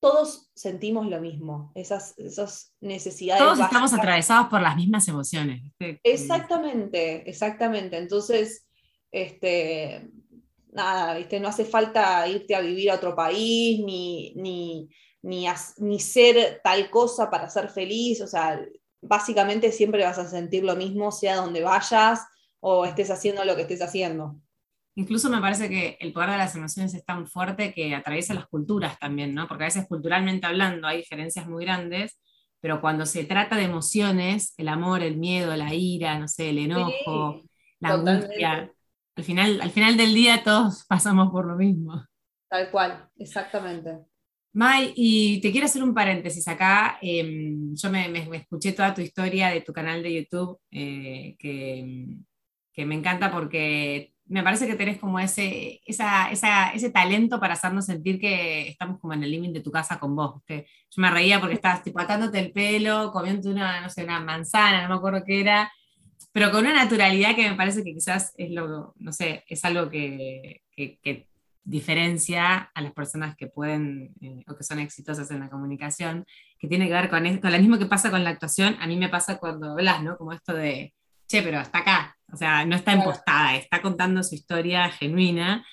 todos 0.00 0.50
sentimos 0.54 1.06
lo 1.06 1.20
mismo, 1.20 1.72
esas, 1.74 2.16
esas 2.18 2.74
necesidades. 2.80 3.42
Todos 3.42 3.60
estamos 3.60 3.92
atravesados 3.92 4.48
por 4.48 4.60
las 4.60 4.76
mismas 4.76 5.08
emociones. 5.08 5.62
Exactamente, 6.02 7.28
exactamente. 7.28 7.96
Entonces, 7.96 8.66
este, 9.10 10.10
nada, 10.76 11.14
¿viste? 11.16 11.40
no 11.40 11.48
hace 11.48 11.64
falta 11.64 12.28
irte 12.28 12.54
a 12.54 12.60
vivir 12.60 12.90
a 12.90 12.94
otro 12.94 13.16
país, 13.16 13.80
ni, 13.84 14.34
ni, 14.36 14.88
ni, 15.22 15.46
ni 15.78 15.98
ser 15.98 16.60
tal 16.62 16.90
cosa 16.90 17.30
para 17.30 17.48
ser 17.48 17.68
feliz, 17.68 18.20
o 18.20 18.26
sea, 18.26 18.60
básicamente 19.00 19.72
siempre 19.72 20.04
vas 20.04 20.18
a 20.18 20.28
sentir 20.28 20.64
lo 20.64 20.76
mismo, 20.76 21.10
sea 21.10 21.36
donde 21.36 21.62
vayas 21.62 22.20
o 22.60 22.84
estés 22.84 23.10
haciendo 23.10 23.44
lo 23.44 23.56
que 23.56 23.62
estés 23.62 23.82
haciendo. 23.82 24.36
Incluso 24.94 25.28
me 25.28 25.40
parece 25.40 25.68
que 25.68 25.98
el 26.00 26.12
poder 26.12 26.30
de 26.30 26.38
las 26.38 26.54
emociones 26.54 26.94
es 26.94 27.04
tan 27.04 27.26
fuerte 27.26 27.74
que 27.74 27.94
atraviesa 27.94 28.32
las 28.32 28.46
culturas 28.46 28.98
también, 28.98 29.34
¿no? 29.34 29.46
Porque 29.46 29.64
a 29.64 29.66
veces 29.66 29.86
culturalmente 29.86 30.46
hablando 30.46 30.86
hay 30.86 30.98
diferencias 30.98 31.46
muy 31.46 31.64
grandes, 31.64 32.18
pero 32.60 32.80
cuando 32.80 33.04
se 33.04 33.24
trata 33.24 33.56
de 33.56 33.64
emociones, 33.64 34.54
el 34.56 34.68
amor, 34.68 35.02
el 35.02 35.18
miedo, 35.18 35.54
la 35.54 35.74
ira, 35.74 36.18
no 36.18 36.28
sé, 36.28 36.50
el 36.50 36.58
enojo, 36.58 37.42
la 37.78 37.90
angustia, 37.90 38.72
al 39.16 39.24
final, 39.24 39.60
al 39.60 39.70
final 39.70 39.96
del 39.96 40.14
día 40.14 40.42
todos 40.44 40.84
pasamos 40.88 41.30
por 41.30 41.46
lo 41.46 41.56
mismo. 41.56 42.04
Tal 42.48 42.70
cual, 42.70 43.08
exactamente. 43.18 43.98
May, 44.52 44.92
y 44.96 45.40
te 45.40 45.50
quiero 45.50 45.66
hacer 45.66 45.82
un 45.82 45.92
paréntesis 45.92 46.46
acá. 46.48 46.98
Em, 47.02 47.74
yo 47.74 47.90
me, 47.90 48.36
escuché 48.36 48.72
toda 48.72 48.94
tu 48.94 49.02
historia 49.02 49.48
de 49.48 49.60
tu 49.60 49.72
canal 49.72 50.02
de 50.02 50.14
YouTube, 50.14 50.58
eh, 50.70 51.36
que, 51.38 52.06
que, 52.72 52.86
me 52.86 52.94
encanta 52.94 53.30
porque 53.30 54.14
me 54.28 54.42
parece 54.42 54.66
que 54.66 54.74
tenés 54.74 54.98
como 54.98 55.18
ese, 55.20 55.80
esa, 55.84 56.30
ese 56.30 56.90
talento 56.90 57.38
para 57.38 57.54
hacernos 57.54 57.86
sentir 57.86 58.18
que 58.18 58.68
estamos 58.68 58.98
como 58.98 59.12
en 59.12 59.24
el 59.24 59.30
límite 59.30 59.58
de 59.58 59.64
tu 59.64 59.70
casa 59.70 59.98
con 59.98 60.16
vos. 60.16 60.42
Yo 60.48 60.62
me 60.96 61.10
reía 61.10 61.38
porque 61.38 61.54
estabas 61.56 61.82
tipo 61.82 62.00
atándote 62.00 62.38
el 62.38 62.52
pelo, 62.52 63.12
comiendo 63.12 63.50
una, 63.50 63.82
no 63.82 63.90
sé, 63.90 64.04
una 64.04 64.20
manzana, 64.20 64.82
no 64.82 64.88
me 64.88 64.94
acuerdo 64.94 65.22
qué 65.24 65.40
era, 65.40 65.70
pero 66.36 66.50
con 66.50 66.66
una 66.66 66.74
naturalidad 66.74 67.34
que 67.34 67.48
me 67.48 67.56
parece 67.56 67.82
que 67.82 67.94
quizás 67.94 68.34
es 68.36 68.50
lo, 68.50 68.92
no 68.98 69.10
sé, 69.10 69.42
es 69.48 69.64
algo 69.64 69.88
que, 69.88 70.60
que, 70.76 71.28
diferencia 71.64 72.70
a 72.74 72.80
las 72.82 72.92
personas 72.92 73.34
que 73.36 73.46
pueden 73.46 74.12
eh, 74.20 74.44
o 74.46 74.54
que 74.54 74.62
son 74.62 74.78
exitosas 74.78 75.30
en 75.30 75.40
la 75.40 75.48
comunicación, 75.48 76.26
que 76.58 76.68
tiene 76.68 76.88
que 76.88 76.92
ver 76.92 77.08
con, 77.08 77.38
con 77.38 77.52
lo 77.52 77.58
mismo 77.58 77.78
que 77.78 77.86
pasa 77.86 78.10
con 78.10 78.22
la 78.22 78.28
actuación, 78.28 78.76
a 78.80 78.86
mí 78.86 78.98
me 78.98 79.08
pasa 79.08 79.38
cuando 79.38 79.72
hablas, 79.72 80.02
¿no? 80.02 80.18
Como 80.18 80.34
esto 80.34 80.52
de, 80.52 80.92
che, 81.26 81.40
pero 81.40 81.58
está 81.58 81.78
acá, 81.78 82.18
o 82.30 82.36
sea, 82.36 82.66
no 82.66 82.76
está 82.76 82.92
impostada, 82.92 83.56
está 83.56 83.80
contando 83.80 84.22
su 84.22 84.34
historia 84.34 84.90
genuina. 84.90 85.64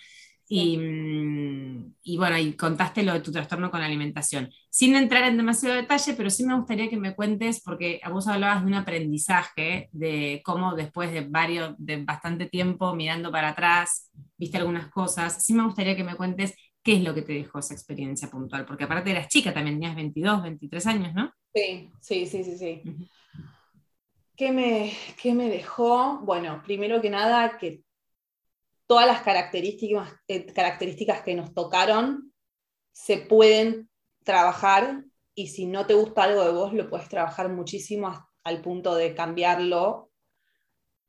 Mm, 0.49 1.93
y, 2.03 2.17
bueno, 2.17 2.37
y 2.37 2.53
contaste 2.53 3.03
lo 3.03 3.13
de 3.13 3.21
tu 3.21 3.31
trastorno 3.31 3.71
con 3.71 3.79
la 3.79 3.85
alimentación. 3.85 4.49
Sin 4.69 4.95
entrar 4.95 5.23
en 5.23 5.37
demasiado 5.37 5.75
detalle, 5.75 6.13
pero 6.13 6.29
sí 6.29 6.45
me 6.45 6.55
gustaría 6.55 6.89
que 6.89 6.97
me 6.97 7.15
cuentes, 7.15 7.61
porque 7.61 7.99
vos 8.11 8.27
hablabas 8.27 8.61
de 8.61 8.67
un 8.67 8.73
aprendizaje, 8.75 9.89
de 9.91 10.41
cómo 10.43 10.75
después 10.75 11.11
de 11.11 11.21
varios, 11.21 11.75
de 11.77 12.03
bastante 12.03 12.47
tiempo 12.47 12.93
mirando 12.95 13.31
para 13.31 13.49
atrás, 13.49 14.11
viste 14.37 14.57
algunas 14.57 14.89
cosas. 14.89 15.43
Sí 15.43 15.53
me 15.53 15.63
gustaría 15.63 15.95
que 15.95 16.03
me 16.03 16.15
cuentes 16.15 16.53
qué 16.83 16.97
es 16.97 17.03
lo 17.03 17.13
que 17.15 17.21
te 17.21 17.33
dejó 17.33 17.59
esa 17.59 17.73
experiencia 17.73 18.29
puntual, 18.29 18.65
porque 18.65 18.83
aparte 18.83 19.11
eras 19.11 19.29
chica, 19.29 19.53
también 19.53 19.77
tenías 19.77 19.95
22, 19.95 20.43
23 20.43 20.87
años, 20.87 21.13
¿no? 21.13 21.31
Sí, 21.53 21.89
sí, 22.01 22.25
sí, 22.25 22.43
sí, 22.43 22.57
sí. 22.57 22.81
¿Qué 24.35 24.51
me, 24.51 24.91
me 25.35 25.49
dejó? 25.49 26.19
Bueno, 26.23 26.61
primero 26.65 26.99
que 27.01 27.09
nada, 27.09 27.57
que 27.57 27.81
todas 28.93 29.07
las 29.07 29.23
características, 29.23 30.13
eh, 30.27 30.45
características 30.45 31.23
que 31.23 31.33
nos 31.33 31.51
tocaron 31.51 32.31
se 32.91 33.17
pueden 33.17 33.89
trabajar 34.23 35.03
y 35.33 35.47
si 35.47 35.65
no 35.65 35.87
te 35.87 35.95
gusta 35.95 36.25
algo 36.25 36.43
de 36.43 36.51
vos, 36.51 36.73
lo 36.73 36.91
puedes 36.91 37.09
trabajar 37.09 37.49
muchísimo 37.49 38.29
al 38.43 38.61
punto 38.61 38.93
de 38.93 39.15
cambiarlo 39.15 40.11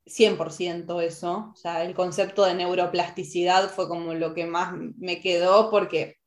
100% 0.07 0.99
eso. 0.99 1.51
O 1.53 1.55
sea, 1.55 1.83
el 1.83 1.93
concepto 1.93 2.43
de 2.43 2.55
neuroplasticidad 2.55 3.69
fue 3.69 3.87
como 3.87 4.15
lo 4.15 4.33
que 4.33 4.47
más 4.47 4.73
me 4.97 5.21
quedó 5.21 5.69
porque 5.69 6.17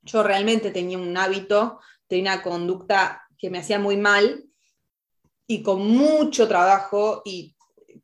yo 0.00 0.22
realmente 0.22 0.70
tenía 0.70 0.96
un 0.96 1.14
hábito, 1.18 1.80
tenía 2.06 2.32
una 2.32 2.42
conducta 2.42 3.28
que 3.36 3.50
me 3.50 3.58
hacía 3.58 3.78
muy 3.78 3.98
mal 3.98 4.42
y 5.46 5.62
con 5.62 5.86
mucho 5.86 6.48
trabajo 6.48 7.20
y 7.26 7.53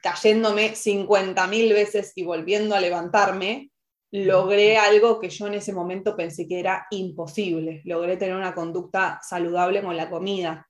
cayéndome 0.03 0.73
50.000 0.73 1.73
veces 1.73 2.13
y 2.15 2.25
volviendo 2.25 2.75
a 2.75 2.81
levantarme, 2.81 3.71
logré 4.11 4.77
algo 4.77 5.21
que 5.21 5.31
yo 5.31 5.47
en 5.47 5.55
ese 5.55 5.73
momento 5.73 6.17
pensé 6.17 6.47
que 6.49 6.61
era 6.61 6.87
imposible. 6.91 7.83
Logré 7.85 8.17
tener 8.17 8.35
una 8.35 8.55
conducta 8.55 9.21
saludable 9.23 9.83
con 9.83 9.97
la 9.97 10.11
comida. 10.11 10.67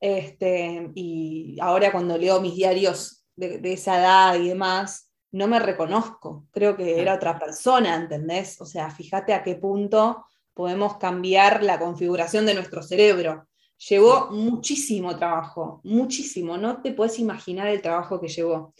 Este, 0.00 0.90
y 0.94 1.56
ahora 1.60 1.92
cuando 1.92 2.18
leo 2.18 2.40
mis 2.40 2.54
diarios 2.54 3.24
de, 3.36 3.58
de, 3.58 3.72
esa 3.72 3.98
edad 3.98 4.34
y 4.36 4.48
demás, 4.48 5.12
no 5.32 5.46
me 5.46 5.58
reconozco. 5.58 6.46
Creo 6.50 6.76
que 6.76 7.00
era 7.00 7.14
otra 7.14 7.38
persona, 7.38 7.94
¿entendés? 7.94 8.60
O 8.60 8.66
sea, 8.66 8.90
fíjate 8.90 9.34
a 9.34 9.42
qué 9.42 9.56
punto 9.56 10.24
podemos 10.54 10.96
cambiar 10.96 11.62
la 11.62 11.78
configuración 11.78 12.46
de 12.46 12.54
nuestro 12.54 12.82
cerebro. 12.82 13.46
Llevó 13.78 14.30
muchísimo 14.30 15.16
trabajo, 15.16 15.80
muchísimo, 15.84 16.58
no 16.58 16.82
te 16.82 16.92
puedes 16.92 17.18
imaginar 17.20 17.68
el 17.68 17.80
trabajo 17.80 18.20
que 18.20 18.28
llevó. 18.28 18.74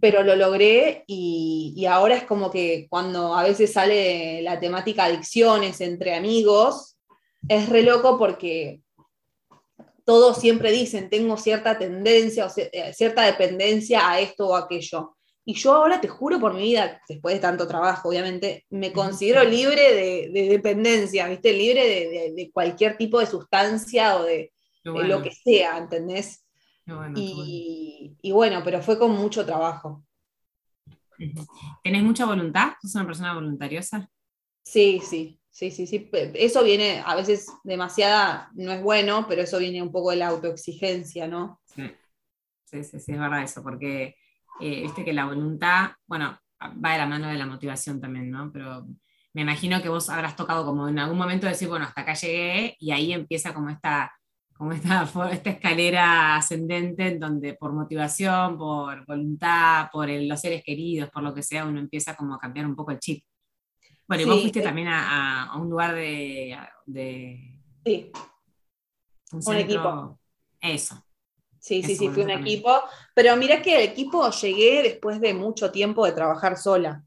Pero 0.00 0.24
lo 0.24 0.34
logré 0.34 1.04
y, 1.06 1.86
ahora 1.88 2.16
es 2.16 2.24
como 2.24 2.50
que 2.50 2.88
cuando 2.90 3.36
a 3.36 3.44
veces 3.44 3.72
sale 3.72 4.42
la 4.42 4.58
temática 4.58 5.04
adicciones 5.04 5.80
entre 5.80 6.16
amigos, 6.16 6.98
es 7.48 7.68
re 7.68 7.84
loco 7.84 8.18
porque 8.18 8.80
todos 10.04 10.38
siempre 10.38 10.72
dicen, 10.72 11.08
tengo 11.08 11.36
cierta 11.36 11.78
tendencia 11.78 12.46
o 12.46 12.50
eh, 12.56 12.92
cierta 12.92 13.22
dependencia 13.22 14.10
a 14.10 14.18
esto 14.18 14.48
o 14.48 14.56
aquello. 14.56 15.16
Y 15.50 15.54
yo 15.54 15.74
ahora 15.74 16.00
te 16.00 16.06
juro 16.06 16.38
por 16.38 16.54
mi 16.54 16.62
vida, 16.62 17.02
después 17.08 17.34
de 17.34 17.40
tanto 17.40 17.66
trabajo, 17.66 18.08
obviamente, 18.08 18.66
me 18.70 18.92
considero 18.92 19.42
libre 19.42 20.30
de, 20.30 20.48
dependencia, 20.48 21.26
¿viste? 21.26 21.52
Libre 21.52 21.82
de, 22.36 22.50
cualquier 22.54 22.96
tipo 22.96 23.18
de 23.18 23.26
sustancia 23.26 24.16
o 24.16 24.22
de, 24.22 24.52
lo 24.84 25.20
que 25.20 25.32
sea, 25.32 25.76
¿entendés? 25.78 26.46
y, 27.16 28.30
bueno. 28.32 28.62
pero 28.64 28.80
fue 28.80 28.96
con 28.96 29.10
mucho 29.10 29.44
trabajo. 29.44 30.04
¿Tenés 31.82 32.04
mucha 32.04 32.26
voluntad? 32.26 32.74
¿Sos 32.80 32.94
una 32.94 33.06
persona 33.06 33.34
voluntariosa? 33.34 34.08
Sí, 34.62 35.00
sí, 35.04 35.40
sí, 35.50 35.72
sí, 35.72 35.88
sí. 35.88 36.08
Eso 36.12 36.62
viene, 36.62 37.02
a 37.04 37.16
veces 37.16 37.48
demasiada, 37.64 38.52
no 38.54 38.70
es 38.70 38.80
bueno, 38.84 39.26
pero 39.28 39.42
eso 39.42 39.58
viene 39.58 39.82
un 39.82 39.90
poco 39.90 40.12
de 40.12 40.16
la 40.18 40.28
autoexigencia, 40.28 41.26
¿no? 41.26 41.60
Sí, 41.64 41.90
sí, 42.66 42.84
sí, 42.84 43.00
sí 43.00 43.12
es 43.12 43.18
verdad 43.18 43.42
eso, 43.42 43.64
porque 43.64 44.14
eh, 44.60 44.82
viste 44.82 45.04
que 45.04 45.12
la 45.12 45.26
voluntad, 45.26 45.92
bueno, 46.06 46.38
va 46.62 46.92
de 46.92 46.98
la 46.98 47.06
mano 47.06 47.28
de 47.28 47.38
la 47.38 47.46
motivación 47.46 48.00
también, 48.00 48.30
¿no? 48.30 48.50
Pero 48.52 48.86
me 49.32 49.42
imagino 49.42 49.80
que 49.80 49.88
vos 49.88 50.10
habrás 50.10 50.36
tocado 50.36 50.64
como 50.64 50.88
en 50.88 50.98
algún 50.98 51.18
momento 51.18 51.46
decir, 51.46 51.68
bueno, 51.68 51.84
hasta 51.84 52.02
acá 52.02 52.14
llegué, 52.14 52.76
y 52.78 52.90
ahí 52.90 53.12
empieza 53.12 53.54
como 53.54 53.70
esta, 53.70 54.12
como 54.52 54.72
esta, 54.72 55.02
esta 55.32 55.50
escalera 55.50 56.36
ascendente 56.36 57.08
en 57.08 57.20
donde 57.20 57.54
por 57.54 57.72
motivación, 57.72 58.58
por 58.58 59.06
voluntad, 59.06 59.88
por 59.92 60.08
los 60.08 60.40
seres 60.40 60.62
queridos, 60.64 61.10
por 61.10 61.22
lo 61.22 61.34
que 61.34 61.42
sea, 61.42 61.64
uno 61.64 61.78
empieza 61.78 62.14
como 62.16 62.34
a 62.34 62.38
cambiar 62.38 62.66
un 62.66 62.76
poco 62.76 62.90
el 62.90 62.98
chip. 62.98 63.24
Bueno, 64.06 64.24
y 64.24 64.26
vos 64.26 64.40
fuiste 64.40 64.60
también 64.60 64.88
a, 64.90 65.52
un 65.56 65.70
lugar 65.70 65.94
de... 65.94 66.58
sí. 67.84 68.10
Un, 69.32 69.54
equipo. 69.54 70.18
Eso. 70.60 71.00
Sí, 71.60 71.82
sí, 71.82 71.94
sí, 71.94 72.08
fui 72.08 72.22
un 72.22 72.30
equipo. 72.30 72.80
Pero 73.14 73.36
mira 73.36 73.60
que 73.60 73.76
el 73.76 73.82
equipo 73.82 74.30
llegué 74.30 74.82
después 74.82 75.20
de 75.20 75.34
mucho 75.34 75.70
tiempo 75.70 76.06
de 76.06 76.12
trabajar 76.12 76.56
sola. 76.56 77.04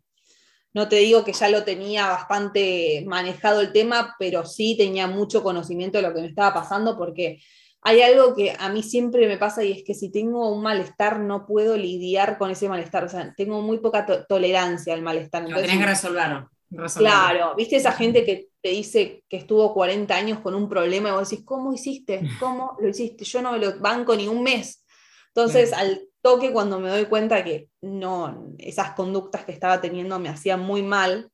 No 0.74 0.88
te 0.88 0.98
digo 0.98 1.24
que 1.24 1.34
ya 1.34 1.50
lo 1.50 1.64
tenía 1.64 2.08
bastante 2.08 3.04
manejado 3.06 3.62
el 3.62 3.72
tema, 3.72 4.16
pero 4.18 4.46
sí 4.46 4.76
tenía 4.78 5.08
mucho 5.08 5.44
conocimiento 5.44 5.98
de 5.98 6.08
lo 6.08 6.14
que 6.14 6.22
me 6.22 6.28
estaba 6.28 6.54
pasando 6.54 6.98
porque 6.98 7.40
hay 7.82 8.02
algo 8.02 8.34
que 8.34 8.56
a 8.58 8.70
mí 8.70 8.82
siempre 8.82 9.28
me 9.28 9.38
pasa 9.38 9.64
y 9.64 9.72
es 9.72 9.84
que 9.84 9.94
si 9.94 10.10
tengo 10.10 10.50
un 10.50 10.64
malestar 10.64 11.20
no 11.20 11.46
puedo 11.46 11.76
lidiar 11.76 12.38
con 12.38 12.50
ese 12.50 12.70
malestar. 12.70 13.04
O 13.04 13.10
sea, 13.10 13.34
tengo 13.36 13.62
muy 13.62 13.80
poca 13.80 14.06
tolerancia 14.28 14.94
al 14.94 15.02
malestar. 15.02 15.48
lo 15.50 15.62
tenés 15.62 15.78
que 15.78 15.86
resolverlo. 15.86 16.50
Claro, 16.98 17.56
viste 17.56 17.76
esa 17.76 17.92
gente 17.92 18.26
que 18.26 18.50
te 18.62 18.70
dice 18.70 19.24
que 19.30 19.38
estuvo 19.38 19.74
40 19.74 20.16
años 20.16 20.40
con 20.40 20.56
un 20.56 20.68
problema 20.68 21.10
y 21.10 21.12
vos 21.12 21.30
decís, 21.30 21.46
¿cómo 21.46 21.74
hiciste? 21.74 22.22
¿Cómo 22.40 22.78
lo 22.80 22.90
hiciste? 22.90 23.26
Yo 23.26 23.42
no 23.42 23.52
me 23.52 23.60
lo 23.60 23.80
banco 23.80 24.16
ni 24.16 24.28
un 24.28 24.44
mes. 24.44 24.84
Entonces, 25.28 25.74
al 25.74 26.08
toque, 26.22 26.52
cuando 26.52 26.80
me 26.80 26.90
doy 26.90 27.06
cuenta 27.06 27.44
que 27.44 27.70
no, 27.82 28.54
esas 28.60 28.92
conductas 28.92 29.46
que 29.46 29.52
estaba 29.52 29.82
teniendo 29.82 30.20
me 30.20 30.30
hacían 30.30 30.62
muy 30.62 30.84
mal, 30.84 31.32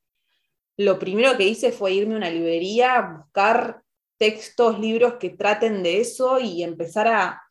lo 0.76 0.98
primero 0.98 1.36
que 1.36 1.46
hice 1.46 1.72
fue 1.72 1.92
irme 1.92 2.14
a 2.14 2.16
una 2.16 2.30
librería, 2.30 3.00
buscar 3.18 3.82
textos, 4.18 4.78
libros 4.78 5.14
que 5.14 5.30
traten 5.30 5.82
de 5.82 6.00
eso 6.00 6.38
y 6.40 6.62
empezar 6.62 7.08
a, 7.08 7.42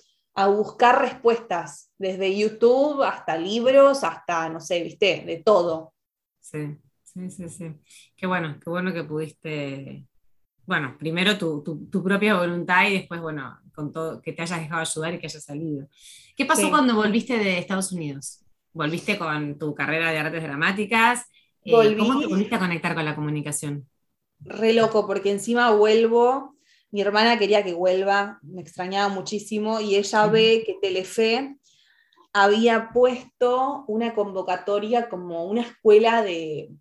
buscar 0.47 1.01
respuestas, 1.01 1.91
desde 1.97 2.33
YouTube 2.33 3.03
hasta 3.03 3.35
libros, 3.35 4.05
hasta, 4.05 4.47
no 4.47 4.61
sé, 4.61 4.81
viste, 4.83 5.23
de 5.25 5.43
todo. 5.43 5.93
Sí, 6.39 6.77
sí, 7.13 7.29
sí, 7.29 7.49
sí. 7.49 7.71
Qué 8.15 8.27
bueno, 8.27 8.57
qué 8.63 8.69
bueno 8.69 8.93
que 8.93 9.03
pudiste, 9.03 10.05
bueno, 10.65 10.95
primero 10.97 11.37
tu, 11.37 11.89
propia 12.03 12.35
voluntad 12.35 12.87
y 12.87 12.93
después, 12.93 13.21
bueno, 13.21 13.59
con 13.73 13.91
todo, 13.91 14.21
que 14.21 14.33
te 14.33 14.41
hayas 14.41 14.59
dejado 14.59 14.81
ayudar 14.81 15.13
y 15.13 15.19
que 15.19 15.27
hayas 15.27 15.43
salido. 15.43 15.87
¿Qué 16.35 16.45
pasó 16.45 16.69
cuando 16.69 16.95
volviste 16.95 17.37
de 17.37 17.59
Estados 17.59 17.91
Unidos? 17.91 18.45
¿Volviste 18.73 19.17
con 19.17 19.57
tu 19.57 19.73
carrera 19.73 20.11
de 20.11 20.19
artes 20.19 20.43
dramáticas? 20.43 21.25
Eh, 21.65 21.97
¿Cómo 21.97 22.19
te 22.19 22.27
volviste 22.27 22.55
a 22.55 22.59
conectar 22.59 22.95
con 22.95 23.05
la 23.05 23.15
comunicación? 23.15 23.87
Re 24.39 24.73
loco, 24.73 25.05
porque 25.05 25.31
encima 25.31 25.71
vuelvo 25.71 26.55
mi 26.91 27.01
hermana 27.01 27.37
quería 27.37 27.63
que 27.63 27.73
vuelva, 27.73 28.39
me 28.41 28.61
extrañaba 28.61 29.09
muchísimo, 29.09 29.79
y 29.79 29.95
ella 29.95 30.25
ve 30.27 30.63
que 30.65 30.77
Telefe 30.81 31.55
había 32.33 32.89
puesto 32.91 33.83
una 33.87 34.15
convocatoria 34.15 35.09
como 35.09 35.45
una 35.45 35.61
escuela 35.61 36.23
de 36.23 36.71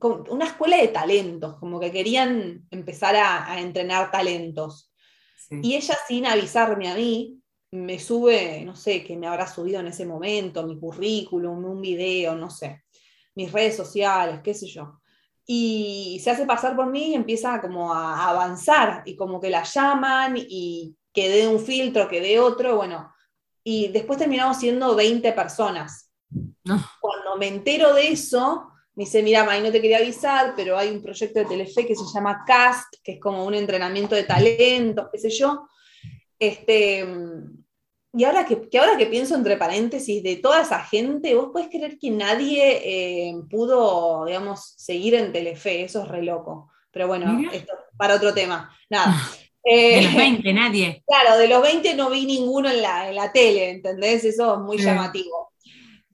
una 0.00 0.46
escuela 0.46 0.76
de 0.76 0.88
talentos, 0.88 1.56
como 1.56 1.80
que 1.80 1.92
querían 1.92 2.66
empezar 2.70 3.16
a, 3.16 3.60
entrenar 3.60 4.10
talentos. 4.10 4.92
Y 5.50 5.74
ella 5.74 5.96
sin 6.08 6.26
avisarme 6.26 6.88
a 6.90 6.94
mí, 6.94 7.40
me 7.70 7.98
sube, 7.98 8.62
no 8.64 8.74
sé, 8.76 9.04
que 9.04 9.16
me 9.16 9.26
habrá 9.26 9.46
subido 9.46 9.80
en 9.80 9.88
ese 9.88 10.06
momento, 10.06 10.66
mi 10.66 10.78
currículum, 10.78 11.64
un 11.64 11.80
video, 11.80 12.34
no 12.34 12.50
sé, 12.50 12.84
mis 13.34 13.52
redes 13.52 13.76
sociales, 13.76 14.40
qué 14.42 14.54
sé 14.54 14.66
yo 14.66 15.00
y 15.46 16.20
se 16.22 16.30
hace 16.30 16.46
pasar 16.46 16.74
por 16.74 16.86
mí 16.86 17.10
y 17.10 17.14
empieza 17.14 17.60
como 17.60 17.92
a 17.92 18.28
avanzar 18.28 19.02
y 19.04 19.14
como 19.16 19.40
que 19.40 19.50
la 19.50 19.62
llaman 19.62 20.36
y 20.38 20.96
que 21.12 21.28
dé 21.28 21.46
un 21.46 21.60
filtro, 21.60 22.08
que 22.08 22.20
dé 22.20 22.40
otro, 22.40 22.76
bueno, 22.76 23.12
y 23.62 23.88
después 23.88 24.18
terminamos 24.18 24.58
siendo 24.58 24.94
20 24.94 25.32
personas. 25.32 26.10
Cuando 27.00 27.36
me 27.38 27.48
entero 27.48 27.94
de 27.94 28.08
eso, 28.08 28.70
me 28.96 29.04
dice, 29.04 29.22
mira, 29.22 29.44
May, 29.44 29.60
no 29.60 29.72
te 29.72 29.80
quería 29.80 29.98
avisar, 29.98 30.54
pero 30.54 30.78
hay 30.78 30.90
un 30.90 31.02
proyecto 31.02 31.40
de 31.40 31.46
Telefe 31.46 31.86
que 31.86 31.96
se 31.96 32.04
llama 32.12 32.44
CAST, 32.46 32.96
que 33.02 33.12
es 33.12 33.20
como 33.20 33.44
un 33.44 33.54
entrenamiento 33.54 34.14
de 34.14 34.22
talento, 34.22 35.08
qué 35.12 35.18
sé 35.18 35.30
yo. 35.30 35.68
Este, 36.38 37.04
y 38.16 38.22
ahora 38.22 38.46
que, 38.46 38.78
ahora 38.78 38.96
que 38.96 39.06
pienso 39.06 39.34
entre 39.34 39.56
paréntesis 39.56 40.22
de 40.22 40.36
toda 40.36 40.62
esa 40.62 40.78
gente, 40.84 41.34
vos 41.34 41.50
podés 41.52 41.68
creer 41.68 41.98
que 41.98 42.10
nadie 42.12 42.80
eh, 42.84 43.34
pudo, 43.50 44.24
digamos, 44.26 44.74
seguir 44.76 45.14
en 45.14 45.32
Telefe, 45.32 45.82
eso 45.82 46.02
es 46.02 46.08
re 46.08 46.22
loco. 46.22 46.70
Pero 46.92 47.08
bueno, 47.08 47.42
esto 47.52 47.72
para 47.96 48.14
otro 48.14 48.32
tema. 48.32 48.72
Nada. 48.88 49.12
de 49.64 50.02
los 50.02 50.14
20, 50.14 50.48
eh, 50.48 50.54
nadie. 50.54 51.04
Claro, 51.08 51.38
de 51.38 51.48
los 51.48 51.60
20 51.60 51.94
no 51.96 52.10
vi 52.10 52.24
ninguno 52.24 52.70
en 52.70 52.82
la, 52.82 53.08
en 53.08 53.16
la 53.16 53.32
tele, 53.32 53.70
¿entendés? 53.70 54.24
Eso 54.24 54.54
es 54.54 54.60
muy 54.60 54.78
llamativo. 54.78 55.52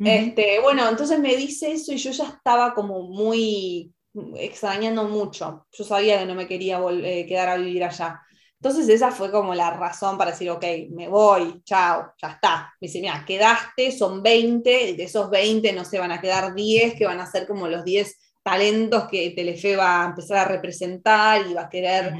Este, 0.04 0.60
bueno, 0.60 0.88
entonces 0.88 1.18
me 1.18 1.36
dice 1.36 1.72
eso 1.72 1.92
y 1.92 1.96
yo 1.98 2.10
ya 2.10 2.24
estaba 2.24 2.74
como 2.74 3.02
muy 3.02 3.92
extrañando 4.36 5.04
mucho. 5.04 5.66
Yo 5.72 5.84
sabía 5.84 6.18
que 6.18 6.26
no 6.26 6.34
me 6.34 6.46
quería 6.46 6.80
eh, 6.90 7.26
quedar 7.26 7.50
a 7.50 7.56
vivir 7.56 7.84
allá. 7.84 8.20
Entonces 8.60 8.88
esa 8.90 9.10
fue 9.10 9.30
como 9.30 9.54
la 9.54 9.70
razón 9.70 10.18
para 10.18 10.32
decir, 10.32 10.50
ok, 10.50 10.64
me 10.90 11.08
voy, 11.08 11.62
chao, 11.64 12.12
ya 12.20 12.28
está. 12.28 12.74
Me 12.80 12.88
dice, 12.88 13.00
mira, 13.00 13.24
quedaste, 13.26 13.90
son 13.90 14.22
20, 14.22 14.94
de 14.94 15.02
esos 15.02 15.30
20 15.30 15.72
no 15.72 15.84
se 15.84 15.98
van 15.98 16.12
a 16.12 16.20
quedar 16.20 16.54
10, 16.54 16.94
que 16.94 17.06
van 17.06 17.20
a 17.20 17.30
ser 17.30 17.46
como 17.46 17.68
los 17.68 17.84
10 17.84 18.18
talentos 18.42 19.08
que 19.08 19.30
Telefe 19.30 19.76
va 19.76 20.02
a 20.02 20.08
empezar 20.08 20.38
a 20.38 20.44
representar 20.44 21.46
y 21.46 21.54
va 21.54 21.62
a 21.62 21.68
querer 21.70 22.12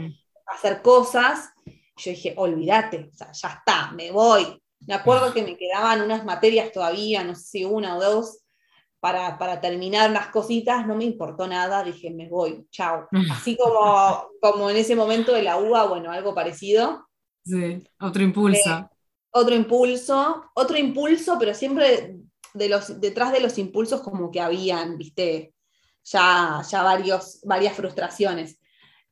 hacer 0.47 0.81
cosas. 0.81 1.51
yo 1.97 2.11
dije, 2.11 2.35
olvídate, 2.37 3.11
o 3.13 3.15
sea, 3.15 3.33
ya 3.33 3.49
está, 3.49 3.93
me 3.93 4.11
voy. 4.11 4.60
Me 4.87 4.95
acuerdo 4.95 5.33
que 5.33 5.43
me 5.43 5.57
quedaban 5.57 6.01
unas 6.01 6.25
materias 6.25 6.73
todavía, 6.73 7.23
no 7.23 7.35
sé 7.35 7.43
si 7.43 7.65
una 7.65 7.97
o 7.97 8.01
dos, 8.01 8.41
para, 9.01 9.61
terminar 9.61 10.11
unas 10.11 10.29
cositas, 10.29 10.87
no 10.87 10.95
me 10.95 11.05
importó 11.05 11.47
nada, 11.47 11.83
dije, 11.83 12.11
me 12.11 12.29
voy, 12.29 12.67
chao. 12.71 13.09
Así 13.33 13.57
como, 13.57 14.29
como 14.41 14.71
en 14.71 14.77
ese 14.77 14.95
momento 14.95 15.33
de 15.33 15.43
la 15.43 15.59
uva, 15.59 15.87
bueno, 15.87 16.13
algo 16.13 16.35
parecido. 16.35 17.09
Sí, 17.45 17.83
otro 17.99 18.23
impulso. 18.23 18.71
Eh, 18.71 18.87
otro 19.33 19.55
impulso, 19.55 20.51
otro 20.55 20.77
impulso, 20.77 21.37
pero 21.39 21.55
siempre 21.55 22.17
de 22.53 22.69
los, 22.69 23.01
detrás 23.01 23.33
de 23.33 23.41
los 23.41 23.59
impulsos 23.59 24.03
como 24.03 24.31
que 24.31 24.41
habían, 24.41 24.99
viste, 24.99 25.55
ya, 26.05 26.63
ya 26.69 26.83
varios, 26.83 27.41
varias 27.45 27.75
frustraciones. 27.75 28.59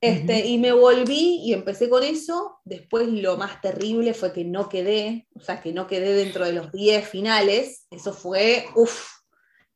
Este, 0.00 0.46
Y 0.46 0.58
me 0.58 0.72
volví 0.72 1.40
y 1.44 1.52
empecé 1.52 1.88
con 1.88 2.04
eso. 2.04 2.60
Después 2.64 3.08
lo 3.08 3.36
más 3.36 3.60
terrible 3.60 4.14
fue 4.14 4.32
que 4.32 4.44
no 4.44 4.68
quedé, 4.68 5.26
o 5.34 5.40
sea, 5.40 5.60
que 5.60 5.72
no 5.72 5.86
quedé 5.86 6.14
dentro 6.14 6.44
de 6.44 6.52
los 6.52 6.70
10 6.72 7.08
finales. 7.08 7.86
Eso 7.90 8.12
fue, 8.12 8.66
uff, 8.76 9.18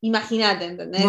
Imagínate, 0.03 0.65
¿entendés? 0.65 1.05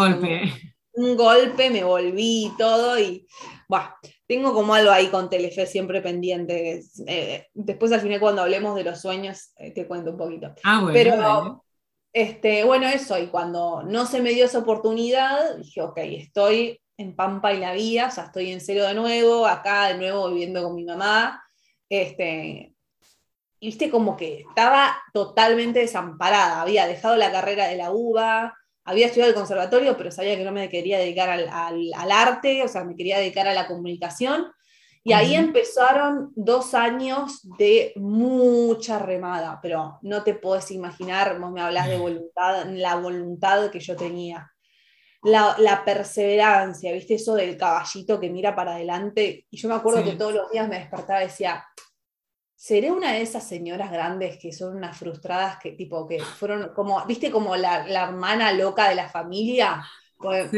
un 0.93 1.17
golpe, 1.17 1.69
me 1.69 1.83
volví 1.83 2.47
y 2.47 2.57
todo 2.57 2.97
y, 2.97 3.27
bueno, 3.69 3.93
tengo 4.29 4.55
como 4.55 4.73
algo 4.73 4.93
ahí 4.93 5.09
con 5.09 5.29
Telefe 5.29 5.67
siempre 5.67 6.01
pendiente. 6.01 6.81
Eh, 7.09 7.49
después 7.53 7.91
al 7.91 8.01
final 8.01 8.21
cuando 8.21 8.43
hablemos 8.43 8.77
de 8.77 8.85
los 8.85 9.01
sueños 9.01 9.53
eh, 9.57 9.73
te 9.73 9.89
cuento 9.89 10.13
un 10.13 10.17
poquito. 10.17 10.55
Ah, 10.63 10.83
bueno. 10.83 10.93
Pero, 10.93 11.65
este, 12.13 12.63
bueno, 12.63 12.87
eso, 12.87 13.19
y 13.19 13.27
cuando 13.27 13.83
no 13.83 14.07
se 14.07 14.23
me 14.23 14.31
dio 14.31 14.45
esa 14.45 14.61
oportunidad, 14.61 15.57
dije, 15.57 15.83
ok, 15.83 15.99
estoy 15.99 16.81
en 16.97 17.17
Pampa 17.17 17.53
y 17.53 17.59
la 17.59 17.73
Vía, 17.73 18.07
o 18.09 18.11
sea, 18.11 18.25
estoy 18.25 18.53
en 18.53 18.61
cero 18.61 18.85
de 18.87 18.95
nuevo, 18.95 19.47
acá 19.47 19.89
de 19.89 19.99
nuevo 19.99 20.31
viviendo 20.31 20.63
con 20.63 20.75
mi 20.75 20.85
mamá, 20.85 21.43
este, 21.89 22.75
y 23.61 23.67
viste 23.67 23.91
como 23.91 24.17
que 24.17 24.45
estaba 24.49 24.97
totalmente 25.13 25.81
desamparada, 25.81 26.61
había 26.61 26.87
dejado 26.87 27.17
la 27.17 27.33
carrera 27.33 27.67
de 27.67 27.77
la 27.77 27.93
UBA, 27.93 28.55
había 28.85 29.07
estudiado 29.07 29.31
el 29.31 29.37
conservatorio, 29.37 29.97
pero 29.97 30.11
sabía 30.11 30.37
que 30.37 30.45
no 30.45 30.53
me 30.53 30.69
quería 30.69 30.99
dedicar 30.99 31.31
al, 31.31 32.13
arte, 32.13 32.63
o 32.63 32.69
sea, 32.69 32.85
me 32.85 32.95
quería 32.95 33.19
dedicar 33.19 33.49
a 33.49 33.55
la 33.55 33.67
comunicación. 33.67 34.53
Y 35.03 35.13
ahí 35.13 35.35
empezaron 35.35 36.33
dos 36.35 36.75
años 36.75 37.41
de 37.59 37.93
mucha 37.97 38.99
remada, 38.99 39.59
pero 39.63 39.99
no 40.03 40.23
te 40.23 40.35
puedes 40.35 40.71
imaginar, 40.71 41.39
vos 41.39 41.51
me 41.51 41.61
hablas 41.61 41.89
de 41.89 41.99
voluntad, 41.99 42.67
la 42.67 42.97
voluntad 42.97 43.71
que 43.71 43.81
yo 43.81 43.97
tenía. 43.97 44.54
La, 45.25 45.57
la, 45.59 45.85
perseverancia, 45.85 46.93
¿viste? 46.93 47.15
Eso 47.15 47.35
del 47.35 47.57
caballito 47.57 48.21
que 48.21 48.31
mira 48.31 48.55
para 48.55 48.75
adelante. 48.75 49.47
Y 49.51 49.57
yo 49.57 49.69
me 49.69 49.75
acuerdo 49.75 50.05
que 50.05 50.13
todos 50.13 50.35
los 50.35 50.51
días 50.51 50.69
me 50.69 50.79
despertaba 50.79 51.23
y 51.23 51.27
decía, 51.27 51.65
seré 52.65 52.91
una 52.91 53.13
de 53.13 53.21
esas 53.21 53.47
señoras 53.47 53.91
grandes 53.91 54.39
que 54.39 54.51
son 54.51 54.77
unas 54.77 54.97
frustradas 54.97 55.59
que 55.59 55.73
tipo 55.73 56.07
que 56.07 56.21
fueron 56.21 56.73
como, 56.75 57.05
viste, 57.05 57.31
como 57.31 57.57
la, 57.57 57.87
hermana 57.87 58.53
loca 58.53 58.89
de 58.89 58.95
la 58.95 59.09
familia. 59.09 59.85
Pues, 60.17 60.51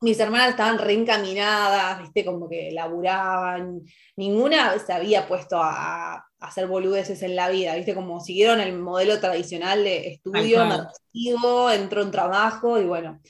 mis 0.00 0.18
hermanas 0.18 0.50
estaban 0.50 0.78
reencaminadas, 0.78 2.00
viste, 2.00 2.24
como 2.24 2.48
que 2.48 2.72
laburaban. 2.72 3.82
Ninguna 4.16 4.78
se 4.80 4.92
había 4.92 5.28
puesto 5.28 5.58
a, 5.60 6.24
hacer 6.40 6.66
boludeces 6.66 7.22
en 7.22 7.34
la 7.34 7.48
vida, 7.50 7.74
viste, 7.74 7.94
como 7.94 8.20
siguieron 8.20 8.60
el 8.60 8.76
modelo 8.76 9.18
tradicional 9.18 9.82
de 9.82 10.08
estudio, 10.08 11.70
entró 11.70 12.02
en 12.02 12.10
trabajo 12.12 12.78
y 12.80 12.84
bueno 12.84 13.20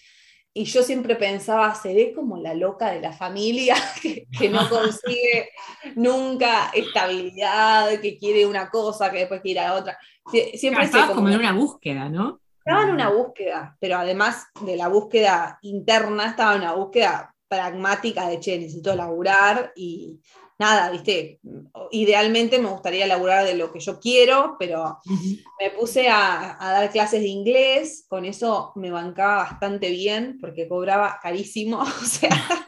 y 0.54 0.64
yo 0.64 0.82
siempre 0.82 1.14
pensaba, 1.16 1.74
seré 1.74 2.12
como 2.12 2.36
la 2.36 2.54
loca 2.54 2.90
de 2.90 3.00
la 3.00 3.12
familia 3.12 3.76
que, 4.02 4.48
no 4.48 4.68
consigue 4.68 5.50
nunca 5.94 6.70
estabilidad, 6.74 8.00
que 8.00 8.16
quiere 8.18 8.46
una 8.46 8.68
cosa, 8.70 9.10
que 9.10 9.18
después 9.18 9.40
quiere 9.40 9.60
a 9.60 9.74
otra. 9.74 9.98
Siempre 10.54 10.84
estabas 10.84 11.10
como, 11.10 11.28
en 11.28 11.38
una 11.38 11.52
búsqueda, 11.52 12.08
¿no? 12.08 12.40
Estaba 12.58 12.82
en 12.82 12.90
una 12.90 13.08
búsqueda, 13.08 13.76
pero 13.80 13.96
además 13.96 14.46
de 14.60 14.76
la 14.76 14.88
búsqueda 14.88 15.58
interna, 15.62 16.26
estaba 16.26 16.54
en 16.54 16.62
una 16.62 16.74
búsqueda 16.74 17.34
pragmática 17.48 18.28
de, 18.28 18.40
che, 18.40 18.58
necesito 18.58 18.94
laburar 18.94 19.72
y, 19.74 20.20
nada, 20.58 20.90
viste, 20.90 21.40
idealmente 21.90 22.58
me 22.58 22.68
gustaría 22.68 23.06
laburar 23.06 23.44
de 23.44 23.54
lo 23.54 23.72
que 23.72 23.80
yo 23.80 24.00
quiero, 24.00 24.56
pero 24.58 24.98
me 25.60 25.70
puse 25.70 26.08
a, 26.08 26.56
dar 26.60 26.90
clases 26.90 27.20
de 27.20 27.28
inglés, 27.28 28.04
con 28.08 28.24
eso 28.24 28.72
me 28.74 28.90
bancaba 28.90 29.44
bastante 29.44 29.90
bien 29.90 30.38
porque 30.40 30.68
cobraba 30.68 31.18
carísimo, 31.22 31.78
o 31.82 32.04
sea... 32.04 32.67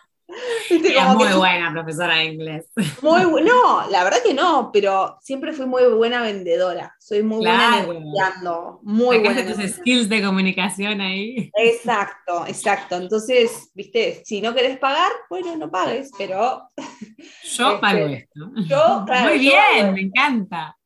muy 1.16 1.33
buena 1.35 1.73
profesora 1.73 2.16
de 2.16 2.25
inglés. 2.25 2.66
Muy 3.03 3.23
no, 3.43 3.88
la 3.90 4.05
verdad 4.05 4.23
que 4.23 4.35
no, 4.35 4.71
pero 4.73 5.19
siempre 5.21 5.53
fui 5.53 5.66
muy 5.66 5.85
buena 5.85 6.23
vendedora. 6.23 6.95
Soy 6.99 7.23
muy 7.23 7.38
buena 7.38 7.81
negociando. 7.81 8.81
Muy 8.83 9.19
buena. 9.19 9.45
tus 9.45 9.73
skills 9.73 10.09
de 10.09 10.23
comunicación 10.23 11.01
ahí. 11.01 11.51
Exacto, 11.55 12.47
exacto. 12.47 12.97
Entonces, 12.97 13.71
viste, 13.75 14.23
si 14.25 14.40
no 14.40 14.55
querés 14.55 14.79
pagar, 14.79 15.11
bueno, 15.29 15.57
no 15.57 15.71
pagues, 15.71 16.11
pero. 16.16 16.71
Yo 17.57 17.69
este, 17.71 17.81
pago 17.81 18.07
esto. 18.07 18.51
Yo, 18.66 19.05
muy 19.23 19.38
bien, 19.38 19.93
me 19.95 20.01
encanta. 20.03 20.77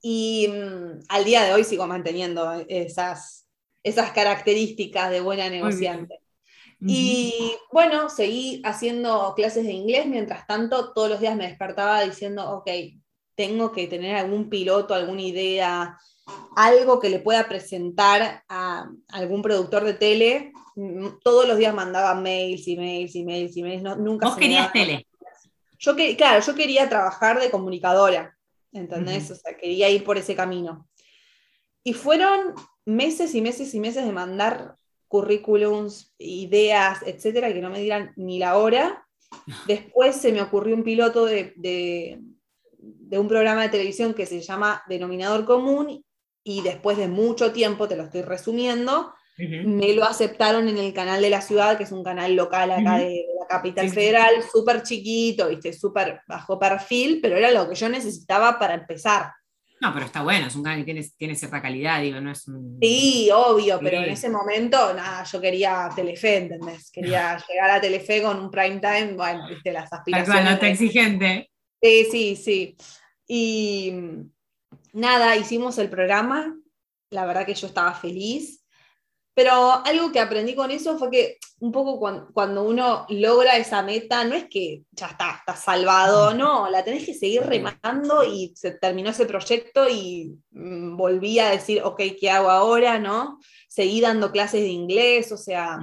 Y 0.00 0.48
mm, 0.48 1.04
al 1.08 1.24
día 1.24 1.44
de 1.44 1.54
hoy 1.54 1.64
sigo 1.64 1.86
manteniendo 1.86 2.64
esas, 2.68 3.48
esas 3.82 4.10
características 4.12 5.10
de 5.10 5.20
buena 5.20 5.48
negociante. 5.48 6.23
Y 6.86 7.54
bueno, 7.72 8.10
seguí 8.10 8.60
haciendo 8.64 9.32
clases 9.34 9.64
de 9.64 9.72
inglés, 9.72 10.06
mientras 10.06 10.46
tanto 10.46 10.92
todos 10.92 11.08
los 11.08 11.20
días 11.20 11.36
me 11.36 11.46
despertaba 11.46 12.02
diciendo, 12.02 12.50
ok, 12.50 12.68
tengo 13.34 13.72
que 13.72 13.86
tener 13.86 14.16
algún 14.16 14.48
piloto, 14.48 14.94
alguna 14.94 15.22
idea, 15.22 15.98
algo 16.56 17.00
que 17.00 17.10
le 17.10 17.20
pueda 17.20 17.48
presentar 17.48 18.44
a 18.48 18.88
algún 19.08 19.42
productor 19.42 19.84
de 19.84 19.94
tele. 19.94 20.52
Mm, 20.76 21.18
todos 21.22 21.46
los 21.48 21.56
días 21.56 21.74
mandaba 21.74 22.14
mails, 22.14 22.66
emails, 22.68 23.14
emails, 23.14 23.56
emails, 23.56 23.82
no, 23.82 23.96
nunca... 23.96 24.28
¿Vos 24.28 24.36
querías 24.36 24.72
tele? 24.72 25.06
Yo 25.78 25.96
que, 25.96 26.16
claro, 26.16 26.44
yo 26.44 26.54
quería 26.54 26.88
trabajar 26.88 27.40
de 27.40 27.50
comunicadora, 27.50 28.36
¿entendés? 28.72 29.30
O 29.30 29.34
sea, 29.34 29.56
quería 29.56 29.90
ir 29.90 30.04
por 30.04 30.16
ese 30.16 30.34
camino. 30.34 30.88
Y 31.82 31.92
fueron 31.92 32.54
meses 32.86 33.34
y 33.34 33.42
meses 33.42 33.74
y 33.74 33.80
meses 33.80 34.04
de 34.04 34.12
mandar 34.12 34.76
currículums, 35.08 36.14
ideas, 36.18 37.00
etcétera, 37.06 37.52
que 37.52 37.60
no 37.60 37.70
me 37.70 37.80
dieran 37.80 38.12
ni 38.16 38.38
la 38.38 38.56
hora. 38.56 39.06
Después 39.66 40.16
se 40.16 40.32
me 40.32 40.42
ocurrió 40.42 40.74
un 40.74 40.84
piloto 40.84 41.26
de, 41.26 41.52
de, 41.56 42.20
un 43.18 43.28
programa 43.28 43.62
de 43.62 43.68
televisión 43.68 44.14
que 44.14 44.26
se 44.26 44.40
llama 44.40 44.82
Denominador 44.88 45.44
Común 45.44 46.04
y 46.42 46.62
después 46.62 46.98
de 46.98 47.08
mucho 47.08 47.52
tiempo, 47.52 47.88
te 47.88 47.96
lo 47.96 48.04
estoy 48.04 48.22
resumiendo, 48.22 49.14
me 49.38 49.94
lo 49.94 50.04
aceptaron 50.04 50.68
en 50.68 50.78
el 50.78 50.92
canal 50.92 51.22
de 51.22 51.30
la 51.30 51.40
ciudad, 51.40 51.76
que 51.76 51.84
es 51.84 51.92
un 51.92 52.04
canal 52.04 52.36
local 52.36 52.70
acá 52.70 52.98
de, 52.98 53.24
la 53.40 53.46
capital 53.46 53.88
federal, 53.90 54.34
súper 54.52 54.82
chiquito, 54.82 55.48
¿viste? 55.48 55.72
súper 55.72 56.20
bajo 56.28 56.58
perfil, 56.58 57.20
pero 57.22 57.36
era 57.36 57.50
lo 57.50 57.68
que 57.68 57.74
yo 57.74 57.88
necesitaba 57.88 58.58
para 58.58 58.74
empezar. 58.74 59.32
No, 59.80 59.92
pero 59.92 60.06
está 60.06 60.22
bueno, 60.22 60.46
es 60.46 60.54
un 60.54 60.62
canal 60.62 60.78
que 60.78 60.84
tiene, 60.84 61.06
tiene 61.16 61.34
cierta 61.34 61.60
calidad, 61.60 62.00
digo, 62.00 62.20
no 62.20 62.30
es 62.30 62.46
un... 62.48 62.78
Sí, 62.80 63.28
obvio, 63.34 63.78
pero 63.82 63.98
en 63.98 64.10
ese 64.10 64.30
momento, 64.30 64.94
nada, 64.94 65.24
yo 65.24 65.40
quería 65.40 65.90
Telefe, 65.94 66.36
¿entendés? 66.36 66.90
Quería 66.90 67.36
llegar 67.48 67.70
a 67.70 67.80
Telefe 67.80 68.22
con 68.22 68.40
un 68.40 68.50
prime 68.50 68.80
time, 68.80 69.12
bueno, 69.14 69.48
viste, 69.48 69.72
las 69.72 69.92
aspiraciones. 69.92 70.44
no 70.44 70.50
está 70.50 70.68
exigente. 70.68 71.50
Sí, 71.82 72.06
sí, 72.10 72.36
sí. 72.36 72.76
Y 73.26 73.92
nada, 74.92 75.36
hicimos 75.36 75.76
el 75.78 75.90
programa, 75.90 76.56
la 77.10 77.26
verdad 77.26 77.44
que 77.44 77.54
yo 77.54 77.66
estaba 77.66 77.92
feliz, 77.92 78.63
pero 79.34 79.84
algo 79.84 80.12
que 80.12 80.20
aprendí 80.20 80.54
con 80.54 80.70
eso 80.70 80.96
fue 80.96 81.10
que 81.10 81.38
un 81.58 81.72
poco 81.72 81.98
cuando, 82.32 82.62
uno 82.62 83.04
logra 83.08 83.56
esa 83.56 83.82
meta, 83.82 84.24
no 84.24 84.34
es 84.34 84.44
que 84.48 84.82
ya 84.92 85.06
está, 85.06 85.36
está 85.38 85.56
salvado, 85.56 86.34
no, 86.34 86.70
la 86.70 86.84
tenés 86.84 87.04
que 87.04 87.14
seguir 87.14 87.42
remando 87.42 88.22
y 88.22 88.52
se 88.54 88.72
terminó 88.72 89.10
ese 89.10 89.26
proyecto 89.26 89.88
y 89.88 90.38
mm, 90.50 90.96
volví 90.96 91.38
a 91.40 91.50
decir, 91.50 91.82
ok, 91.82 92.00
¿qué 92.20 92.30
hago 92.30 92.50
ahora? 92.50 92.98
¿no? 92.98 93.40
Seguí 93.66 94.00
dando 94.00 94.30
clases 94.30 94.60
de 94.60 94.68
inglés, 94.68 95.32
o 95.32 95.36
sea, 95.36 95.80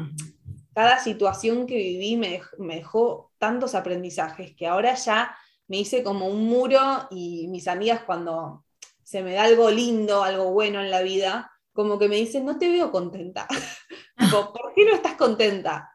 cada 0.73 0.99
situación 0.99 1.67
que 1.67 1.75
viví 1.75 2.15
me, 2.15 2.41
me 2.57 2.75
dejó 2.75 3.31
tantos 3.37 3.75
aprendizajes 3.75 4.55
que 4.55 4.67
ahora 4.67 4.93
ya 4.95 5.35
me 5.67 5.77
hice 5.77 6.03
como 6.03 6.27
un 6.27 6.45
muro 6.45 7.07
y 7.09 7.47
mis 7.47 7.67
amigas 7.67 8.03
cuando 8.05 8.63
se 9.03 9.23
me 9.23 9.33
da 9.33 9.43
algo 9.43 9.69
lindo, 9.69 10.23
algo 10.23 10.51
bueno 10.51 10.79
en 10.79 10.89
la 10.89 11.01
vida, 11.01 11.50
como 11.73 11.97
que 11.97 12.09
me 12.09 12.17
dicen, 12.17 12.45
no 12.45 12.57
te 12.57 12.69
veo 12.69 12.91
contenta. 12.91 13.47
¿Por 14.31 14.73
qué 14.75 14.85
no 14.85 14.93
estás 14.93 15.15
contenta? 15.15 15.89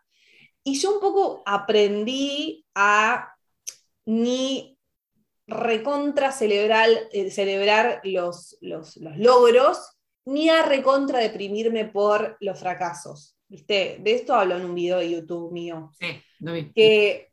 Y 0.63 0.79
yo 0.79 0.95
un 0.95 1.01
poco 1.01 1.43
aprendí 1.47 2.67
a 2.75 3.35
ni 4.05 4.77
recontra 5.47 6.33
celebrar, 6.33 6.89
eh, 7.13 7.31
celebrar 7.31 8.01
los, 8.05 8.57
los, 8.61 8.97
logros, 8.97 9.79
ni 10.25 10.49
a 10.49 10.65
recontra 10.65 11.21
deprimirme 11.21 11.85
por 11.85 12.37
los 12.41 12.59
fracasos. 12.59 13.37
¿Viste? 13.49 13.99
De 14.01 14.15
esto 14.15 14.35
hablo 14.35 14.57
en 14.57 14.65
un 14.65 14.75
video 14.75 14.99
de 14.99 15.11
YouTube 15.11 15.53
mío. 15.53 15.93
Sí, 16.01 16.21
lo 16.41 16.53
vi. 16.53 16.73
Que 16.73 17.31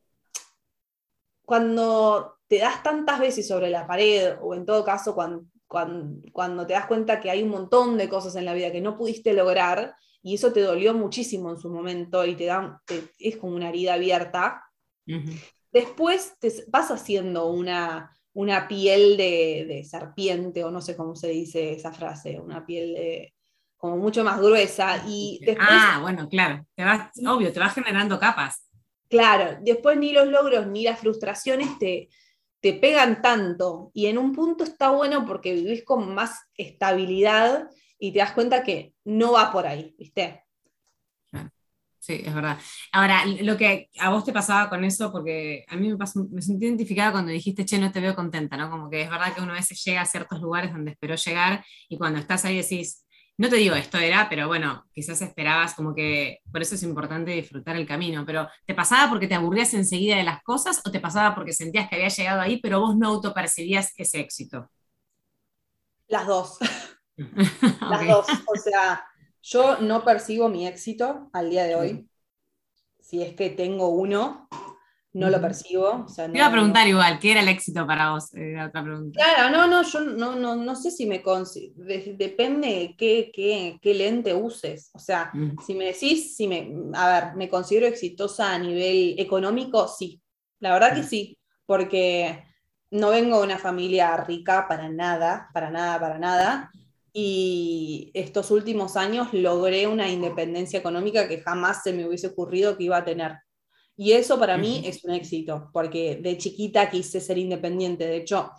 cuando 1.43 2.37
te 2.47 2.59
das 2.59 2.83
tantas 2.83 3.19
veces 3.19 3.47
sobre 3.47 3.71
la 3.71 3.87
pared, 3.87 4.35
o 4.41 4.53
en 4.53 4.63
todo 4.63 4.85
caso 4.85 5.15
cuando 5.15 5.45
cuando, 5.73 6.67
te 6.67 6.73
das 6.73 6.85
cuenta 6.85 7.19
que 7.19 7.31
hay 7.31 7.41
un 7.41 7.49
montón 7.49 7.97
de 7.97 8.07
cosas 8.07 8.35
en 8.35 8.45
la 8.45 8.53
vida 8.53 8.71
que 8.71 8.79
no 8.79 8.95
pudiste 8.95 9.33
lograr 9.33 9.95
y 10.21 10.35
eso 10.35 10.53
te 10.53 10.61
dolió 10.61 10.93
muchísimo 10.93 11.49
en 11.49 11.57
su 11.57 11.69
momento 11.69 12.25
y 12.25 12.35
te, 12.35 12.45
da, 12.45 12.81
es 13.17 13.37
como 13.37 13.55
una 13.55 13.69
herida 13.69 13.95
abierta, 13.95 14.63
después 15.71 16.35
te 16.39 16.53
vas 16.67 16.91
haciendo 16.91 17.47
una, 17.47 18.15
una 18.33 18.67
piel 18.67 19.17
de, 19.17 19.83
serpiente, 19.89 20.63
o 20.63 20.71
no 20.71 20.81
sé 20.81 20.95
cómo 20.95 21.15
se 21.15 21.29
dice 21.29 21.73
esa 21.73 21.91
frase, 21.91 22.39
una 22.39 22.65
piel 22.65 22.93
de, 22.93 23.33
como 23.75 23.97
mucho 23.97 24.23
más 24.23 24.39
gruesa. 24.39 25.03
Y 25.07 25.39
después, 25.43 25.67
ah, 25.69 25.99
bueno, 26.01 26.29
claro, 26.29 26.65
te 26.75 26.83
vas, 26.83 27.09
obvio, 27.27 27.51
te 27.51 27.59
vas 27.59 27.73
generando 27.73 28.19
capas. 28.19 28.69
Claro, 29.09 29.57
después 29.61 29.97
ni 29.97 30.13
los 30.13 30.27
logros 30.27 30.67
ni 30.67 30.83
las 30.83 30.99
frustraciones 30.99 31.77
te, 31.79 32.09
te 32.63 32.71
pegan 32.71 33.21
tanto 33.21 33.91
y 33.93 34.05
en 34.05 34.17
un 34.17 34.31
punto 34.31 34.63
está 34.63 34.89
bueno 34.91 35.25
porque 35.25 35.51
vivís 35.51 35.83
con 35.83 36.15
más 36.15 36.47
estabilidad 36.55 37.69
y 37.99 38.13
te 38.13 38.19
das 38.19 38.31
cuenta 38.31 38.63
que 38.63 38.93
no 39.03 39.33
va 39.33 39.51
por 39.51 39.67
ahí, 39.67 39.93
¿viste? 39.99 40.45
Sí, 41.99 42.21
es 42.25 42.33
verdad. 42.33 42.57
Ahora, 42.93 43.25
lo 43.25 43.57
que 43.57 43.89
a 43.99 44.09
vos 44.09 44.23
te 44.23 44.33
pasaba 44.33 44.69
con 44.69 44.83
eso, 44.83 45.11
porque 45.11 45.65
a 45.67 45.75
mí 45.75 45.89
me, 45.89 45.97
pasó, 45.97 46.25
me 46.31 46.41
sentí 46.41 46.65
identificada 46.65 47.13
cuando 47.13 47.31
dijiste, 47.31 47.65
che, 47.65 47.79
no 47.79 47.91
te 47.91 48.01
veo 48.01 48.15
contenta, 48.15 48.55
¿no? 48.57 48.69
Como 48.69 48.89
que 48.89 49.01
es 49.01 49.09
verdad 49.09 49.33
que 49.33 49.41
uno 49.41 49.51
a 49.51 49.55
veces 49.55 49.81
llega 49.83 50.01
a 50.01 50.05
ciertos 50.05 50.41
lugares 50.41 50.71
donde 50.71 50.91
esperó 50.91 51.15
llegar 51.15 51.65
y 51.87 51.97
cuando 51.97 52.19
estás 52.19 52.43
ahí 52.45 52.57
decís, 52.57 53.02
no 53.37 53.49
te 53.49 53.55
digo 53.55 53.75
esto 53.75 53.97
era, 53.97 54.29
pero 54.29 54.47
bueno, 54.47 54.85
quizás 54.91 55.21
esperabas 55.21 55.73
como 55.73 55.95
que, 55.95 56.39
por 56.51 56.61
eso 56.61 56.75
es 56.75 56.83
importante 56.83 57.31
disfrutar 57.31 57.75
el 57.75 57.87
camino, 57.87 58.23
pero 58.25 58.47
¿te 58.65 58.75
pasaba 58.75 59.09
porque 59.09 59.27
te 59.27 59.33
aburrías 59.35 59.73
enseguida 59.73 60.17
de 60.17 60.23
las 60.23 60.43
cosas 60.43 60.81
o 60.85 60.91
te 60.91 60.99
pasaba 60.99 61.33
porque 61.33 61.51
sentías 61.51 61.89
que 61.89 61.95
había 61.95 62.09
llegado 62.09 62.41
ahí, 62.41 62.59
pero 62.61 62.79
vos 62.79 62.95
no 62.95 63.07
autopercibías 63.07 63.93
ese 63.97 64.19
éxito? 64.19 64.69
Las 66.07 66.27
dos. 66.27 66.59
las 67.17 68.07
dos. 68.07 68.27
O 68.45 68.55
sea, 68.55 69.03
yo 69.41 69.77
no 69.79 70.03
percibo 70.03 70.47
mi 70.47 70.67
éxito 70.67 71.29
al 71.33 71.49
día 71.49 71.63
de 71.63 71.75
hoy. 71.75 72.09
Si 72.99 73.23
es 73.23 73.35
que 73.35 73.49
tengo 73.49 73.89
uno, 73.89 74.47
no 75.13 75.29
lo 75.29 75.39
percibo. 75.39 76.05
O 76.07 76.13
Te 76.13 76.31
iba 76.33 76.47
a 76.47 76.51
preguntar 76.51 76.87
igual, 76.87 77.19
¿qué 77.19 77.31
era 77.31 77.41
el 77.41 77.47
éxito 77.47 77.85
para 77.85 78.11
vos? 78.11 78.33
Eh, 78.33 78.55
otra 78.59 78.83
pregunta. 78.83 79.19
Claro, 79.23 79.51
no, 79.51 79.67
no, 79.67 79.83
yo 79.83 80.01
no, 80.01 80.35
no, 80.35 80.55
no 80.55 80.75
sé 80.75 80.89
si 80.89 81.05
me 81.05 81.21
depende 82.17 82.67
de 82.67 82.95
qué, 82.97 83.31
qué, 83.33 83.77
qué, 83.81 83.93
lente 83.93 84.33
uses. 84.33 84.89
O 84.93 84.99
sea, 84.99 85.29
mm. 85.33 85.57
si 85.65 85.75
me 85.75 85.85
decís, 85.85 86.35
si 86.35 86.47
me, 86.47 86.71
a 86.95 87.07
ver, 87.07 87.35
¿me 87.35 87.47
considero 87.47 87.85
exitosa 87.85 88.53
a 88.53 88.59
nivel 88.59 89.15
económico? 89.19 89.87
Sí, 89.87 90.19
la 90.59 90.73
verdad 90.73 90.95
que 90.95 91.01
mm. 91.01 91.07
sí, 91.07 91.37
porque 91.65 92.43
no 92.89 93.09
vengo 93.11 93.37
de 93.37 93.43
una 93.43 93.59
familia 93.59 94.17
rica 94.17 94.67
para 94.67 94.89
nada, 94.89 95.49
para 95.53 95.69
nada, 95.69 95.99
para 95.99 96.17
nada. 96.17 96.71
Y 97.15 98.09
estos 98.15 98.49
últimos 98.49 98.97
años 98.97 99.31
logré 99.31 99.85
una 99.85 100.09
independencia 100.09 100.79
económica 100.79 101.27
que 101.27 101.41
jamás 101.41 101.83
se 101.83 101.93
me 101.93 102.07
hubiese 102.07 102.27
ocurrido 102.27 102.75
que 102.75 102.85
iba 102.85 102.97
a 102.97 103.05
tener. 103.05 103.42
Y 103.95 104.13
eso 104.13 104.39
para 104.39 104.57
mí 104.57 104.81
es 104.85 105.03
un 105.03 105.11
éxito, 105.11 105.69
porque 105.71 106.19
de 106.21 106.37
chiquita 106.37 106.89
quise 106.89 107.21
ser 107.21 107.37
independiente. 107.37 108.07
De 108.07 108.17
hecho, 108.17 108.51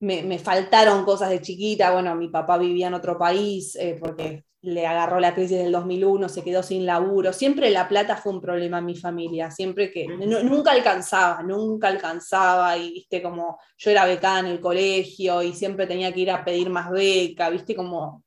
me, 0.00 0.38
faltaron 0.38 1.04
cosas 1.04 1.30
de 1.30 1.40
chiquita. 1.40 1.92
Bueno, 1.92 2.14
mi 2.14 2.28
papá 2.28 2.58
vivía 2.58 2.88
en 2.88 2.94
otro 2.94 3.18
país 3.18 3.76
eh, 3.76 3.98
porque 4.00 4.44
le 4.62 4.86
agarró 4.86 5.18
la 5.18 5.34
crisis 5.34 5.58
del 5.58 5.72
2001, 5.72 6.28
se 6.28 6.44
quedó 6.44 6.62
sin 6.62 6.86
laburo. 6.86 7.32
Siempre 7.32 7.70
la 7.70 7.88
plata 7.88 8.16
fue 8.16 8.32
un 8.32 8.40
problema 8.40 8.78
en 8.78 8.86
mi 8.86 8.96
familia, 8.96 9.50
siempre 9.50 9.90
que 9.90 10.06
nunca 10.06 10.70
alcanzaba, 10.70 11.42
nunca 11.42 11.88
alcanzaba 11.88 12.76
y 12.78 12.92
viste 12.92 13.20
como 13.20 13.58
yo 13.76 13.90
era 13.90 14.06
becada 14.06 14.38
en 14.38 14.46
el 14.46 14.60
colegio 14.60 15.42
y 15.42 15.52
siempre 15.52 15.88
tenía 15.88 16.12
que 16.12 16.20
ir 16.20 16.30
a 16.30 16.44
pedir 16.44 16.70
más 16.70 16.90
beca, 16.92 17.50
viste 17.50 17.74
como 17.74 18.22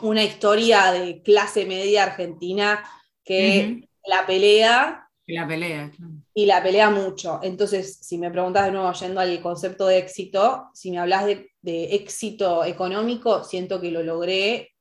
una 0.00 0.24
historia 0.24 0.90
de 0.90 1.20
clase 1.20 1.66
media 1.66 2.04
argentina 2.04 2.82
que 3.22 3.88
la 4.06 4.24
pelea 4.26 5.10
y 5.26 5.34
la 5.34 5.46
pelea, 5.46 5.92
Y 6.34 6.46
la 6.46 6.62
pelea 6.62 6.90
mucho. 6.90 7.38
Entonces, 7.42 7.98
si 8.00 8.18
me 8.18 8.30
preguntas 8.30 8.66
de 8.66 8.72
nuevo, 8.72 8.92
yendo 8.92 9.20
al 9.20 9.40
concepto 9.40 9.86
de 9.86 9.98
éxito, 9.98 10.68
si 10.74 10.90
me 10.90 10.98
hablas 10.98 11.26
de, 11.26 11.48
éxito 11.94 12.64
económico, 12.64 13.44
siento 13.44 13.80
que 13.80 13.92
lo 13.92 14.02
logré 14.02 14.72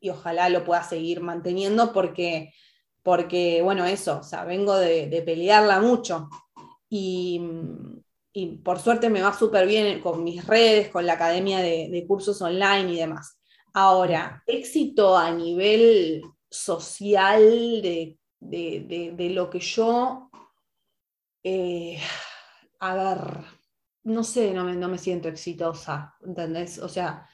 y 0.00 0.10
ojalá 0.10 0.48
lo 0.48 0.64
pueda 0.64 0.82
seguir 0.82 1.20
manteniendo 1.20 1.92
porque, 1.92 2.52
porque 3.04 3.62
bueno, 3.62 3.84
eso, 3.84 4.18
o 4.18 4.22
sea, 4.24 4.44
vengo 4.44 4.76
de, 4.76 5.22
pelearla 5.24 5.80
mucho. 5.80 6.28
Y, 6.88 7.40
por 8.64 8.78
suerte 8.78 9.10
me 9.10 9.20
va 9.20 9.34
súper 9.34 9.66
bien 9.66 10.00
con 10.00 10.24
mis 10.24 10.46
redes, 10.46 10.88
con 10.88 11.06
la 11.06 11.12
academia 11.12 11.58
de, 11.58 11.88
de 11.90 12.06
cursos 12.06 12.40
online 12.42 12.92
y 12.92 12.96
demás. 12.96 13.38
Ahora, 13.74 14.42
éxito 14.46 15.16
a 15.16 15.30
nivel 15.30 16.22
social, 16.50 17.42
de 17.82 18.18
de, 18.42 19.30
lo 19.34 19.48
que 19.48 19.60
yo, 19.60 20.30
eh, 21.42 21.98
a 22.80 22.94
ver, 22.94 23.44
no 24.04 24.24
sé, 24.24 24.52
no 24.52 24.64
me, 24.64 24.74
no 24.74 24.88
me, 24.88 24.98
siento 24.98 25.28
exitosa, 25.28 26.16
¿entendés? 26.24 26.78
O 26.78 26.88
sea, 26.88 27.28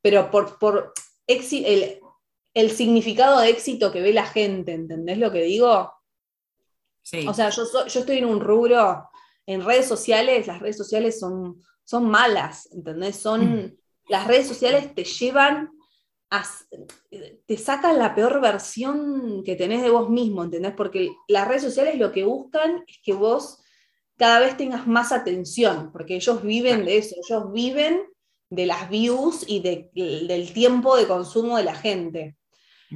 pero 0.00 0.30
por, 0.30 0.58
por 0.58 0.92
el, 1.26 2.00
el 2.54 2.70
significado 2.70 3.40
de 3.40 3.50
éxito 3.50 3.90
que 3.90 4.00
ve 4.00 4.12
la 4.12 4.26
gente, 4.26 4.72
¿entendés 4.72 5.18
lo 5.18 5.32
que 5.32 5.42
digo? 5.42 5.92
Sí. 7.02 7.26
O 7.26 7.34
sea, 7.34 7.50
yo, 7.50 7.64
yo 7.86 8.00
estoy 8.00 8.18
en 8.18 8.26
un 8.26 8.40
rubro, 8.40 9.08
en 9.46 9.64
redes 9.64 9.86
sociales, 9.86 10.46
las 10.46 10.60
redes 10.60 10.76
sociales 10.76 11.18
son, 11.18 11.60
son 11.84 12.08
malas, 12.08 12.68
¿entendés? 12.72 13.16
Son, 13.16 13.64
mm. 13.64 13.76
las 14.08 14.26
redes 14.28 14.46
sociales 14.46 14.94
te 14.94 15.04
llevan 15.04 15.70
te 17.46 17.56
sacan 17.58 17.98
la 17.98 18.14
peor 18.14 18.40
versión 18.40 19.42
que 19.44 19.56
tenés 19.56 19.82
de 19.82 19.90
vos 19.90 20.08
mismo, 20.08 20.44
¿entendés? 20.44 20.72
Porque 20.74 21.10
las 21.28 21.46
redes 21.46 21.62
sociales 21.62 21.98
lo 21.98 22.10
que 22.10 22.24
buscan 22.24 22.84
es 22.86 23.00
que 23.02 23.12
vos 23.12 23.58
cada 24.16 24.40
vez 24.40 24.56
tengas 24.56 24.86
más 24.86 25.12
atención, 25.12 25.90
porque 25.92 26.16
ellos 26.16 26.42
viven 26.42 26.84
de 26.84 26.98
eso, 26.98 27.16
ellos 27.28 27.52
viven 27.52 28.02
de 28.50 28.66
las 28.66 28.88
views 28.88 29.44
y 29.46 29.60
del 29.60 30.52
tiempo 30.52 30.96
de 30.96 31.06
consumo 31.06 31.56
de 31.56 31.64
la 31.64 31.74
gente. 31.74 32.36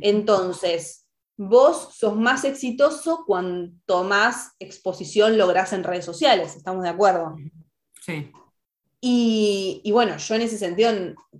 Entonces, 0.00 1.06
vos 1.36 1.94
sos 1.94 2.16
más 2.16 2.44
exitoso 2.44 3.24
cuanto 3.26 4.04
más 4.04 4.52
exposición 4.58 5.36
lográs 5.36 5.72
en 5.72 5.84
redes 5.84 6.04
sociales, 6.04 6.56
¿estamos 6.56 6.82
de 6.82 6.90
acuerdo? 6.90 7.36
Sí. 8.02 8.30
Y, 9.00 9.88
bueno, 9.92 10.16
yo 10.16 10.34
en 10.34 10.42
ese 10.42 10.58
sentido, 10.58 10.90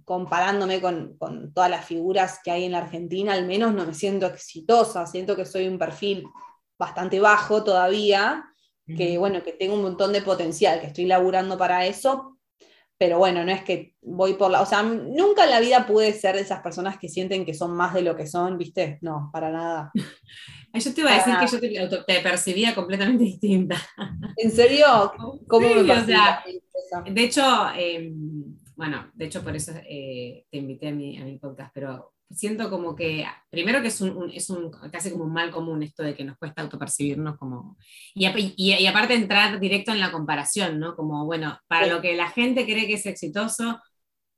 comparándome 0.05 0.81
con, 0.81 1.17
con, 1.17 1.53
todas 1.53 1.71
las 1.71 1.85
figuras 1.85 2.39
que 2.45 2.51
hay 2.51 2.65
en 2.65 2.73
la 2.73 2.79
Argentina, 2.79 3.33
al 3.33 3.47
menos 3.47 3.75
no 3.75 3.87
me 3.87 3.95
siento 3.95 4.27
exitosa, 4.27 5.07
siento 5.07 5.35
que 5.35 5.47
soy 5.47 5.67
un 5.67 5.79
perfil 5.79 6.25
bastante 6.79 7.19
bajo 7.19 7.65
todavía, 7.65 8.45
que 8.87 9.19
bueno, 9.19 9.43
que 9.43 9.53
tengo 9.53 9.75
un 9.75 9.83
montón 9.83 10.13
de 10.13 10.23
potencial, 10.23 10.81
que 10.81 10.87
estoy 10.87 11.07
laburando 11.07 11.59
para 11.59 11.87
eso, 11.87 12.39
pero 12.99 13.19
bueno, 13.19 13.45
no 13.45 13.53
es 13.53 13.63
que 13.63 13.95
voy 14.01 14.35
por 14.35 14.51
la, 14.51 14.63
o 14.63 14.67
sea, 14.67 14.83
nunca 14.83 15.45
en 15.45 15.51
la 15.51 15.61
vida 15.61 15.87
pude 15.87 16.13
ser 16.13 16.37
de 16.37 16.43
esas 16.43 16.63
personas 16.63 16.99
que 16.99 17.09
sienten 17.09 17.45
que 17.45 17.53
son 17.53 17.77
más 17.77 17.93
de 17.93 18.03
lo 18.03 18.17
que 18.17 18.27
son, 18.27 18.57
¿viste? 18.57 18.99
No, 19.03 19.29
para 19.33 19.51
nada. 19.51 19.91
Yo 20.73 20.93
te 20.93 21.01
iba 21.01 21.11
a 21.11 21.17
decir 21.17 21.61
que 21.61 21.75
yo 21.75 22.05
te, 22.05 22.21
percibía 22.21 22.75
completamente 22.75 23.25
distinta. 23.25 23.77
¿En 24.37 24.51
serio? 24.51 25.11
¿Cómo 25.49 25.71
me 25.75 25.85
De 27.07 27.25
hecho, 27.25 27.43
em, 27.77 28.57
bueno, 28.75 29.11
de 29.15 29.27
hecho 29.27 29.43
por 29.43 29.57
eso 29.57 29.73
eh, 29.89 30.45
te 30.51 30.59
invité 30.59 30.89
a 30.89 30.93
mi, 30.93 31.19
a 31.19 31.25
mi 31.25 31.39
podcast, 31.39 31.71
pero 31.75 32.13
siento 32.31 32.71
como 32.71 32.95
que, 32.95 33.25
primero 33.51 33.81
que 33.81 33.89
es 33.89 34.01
un, 34.01 34.31
es 34.31 34.51
un, 34.51 34.71
casi 34.91 35.11
como 35.11 35.25
un 35.25 35.33
mal 35.33 35.51
común 35.51 35.83
esto 35.83 36.03
de 36.03 36.15
que 36.15 36.25
nos 36.25 36.37
cuesta 36.39 36.63
autopercibirnos 36.63 37.37
como, 37.39 37.77
y, 38.15 38.55
y, 38.57 38.87
aparte 38.87 39.15
entrar 39.15 39.61
directo 39.61 39.93
en 39.93 40.01
la 40.01 40.13
comparación, 40.13 40.79
¿no? 40.81 40.97
Como, 40.97 41.25
bueno, 41.25 41.59
para 41.69 41.87
lo 41.87 42.01
que 42.01 42.17
la 42.17 42.29
gente 42.29 42.65
cree 42.65 42.87
que 42.87 42.95
es 42.95 43.07
exitoso, 43.07 43.81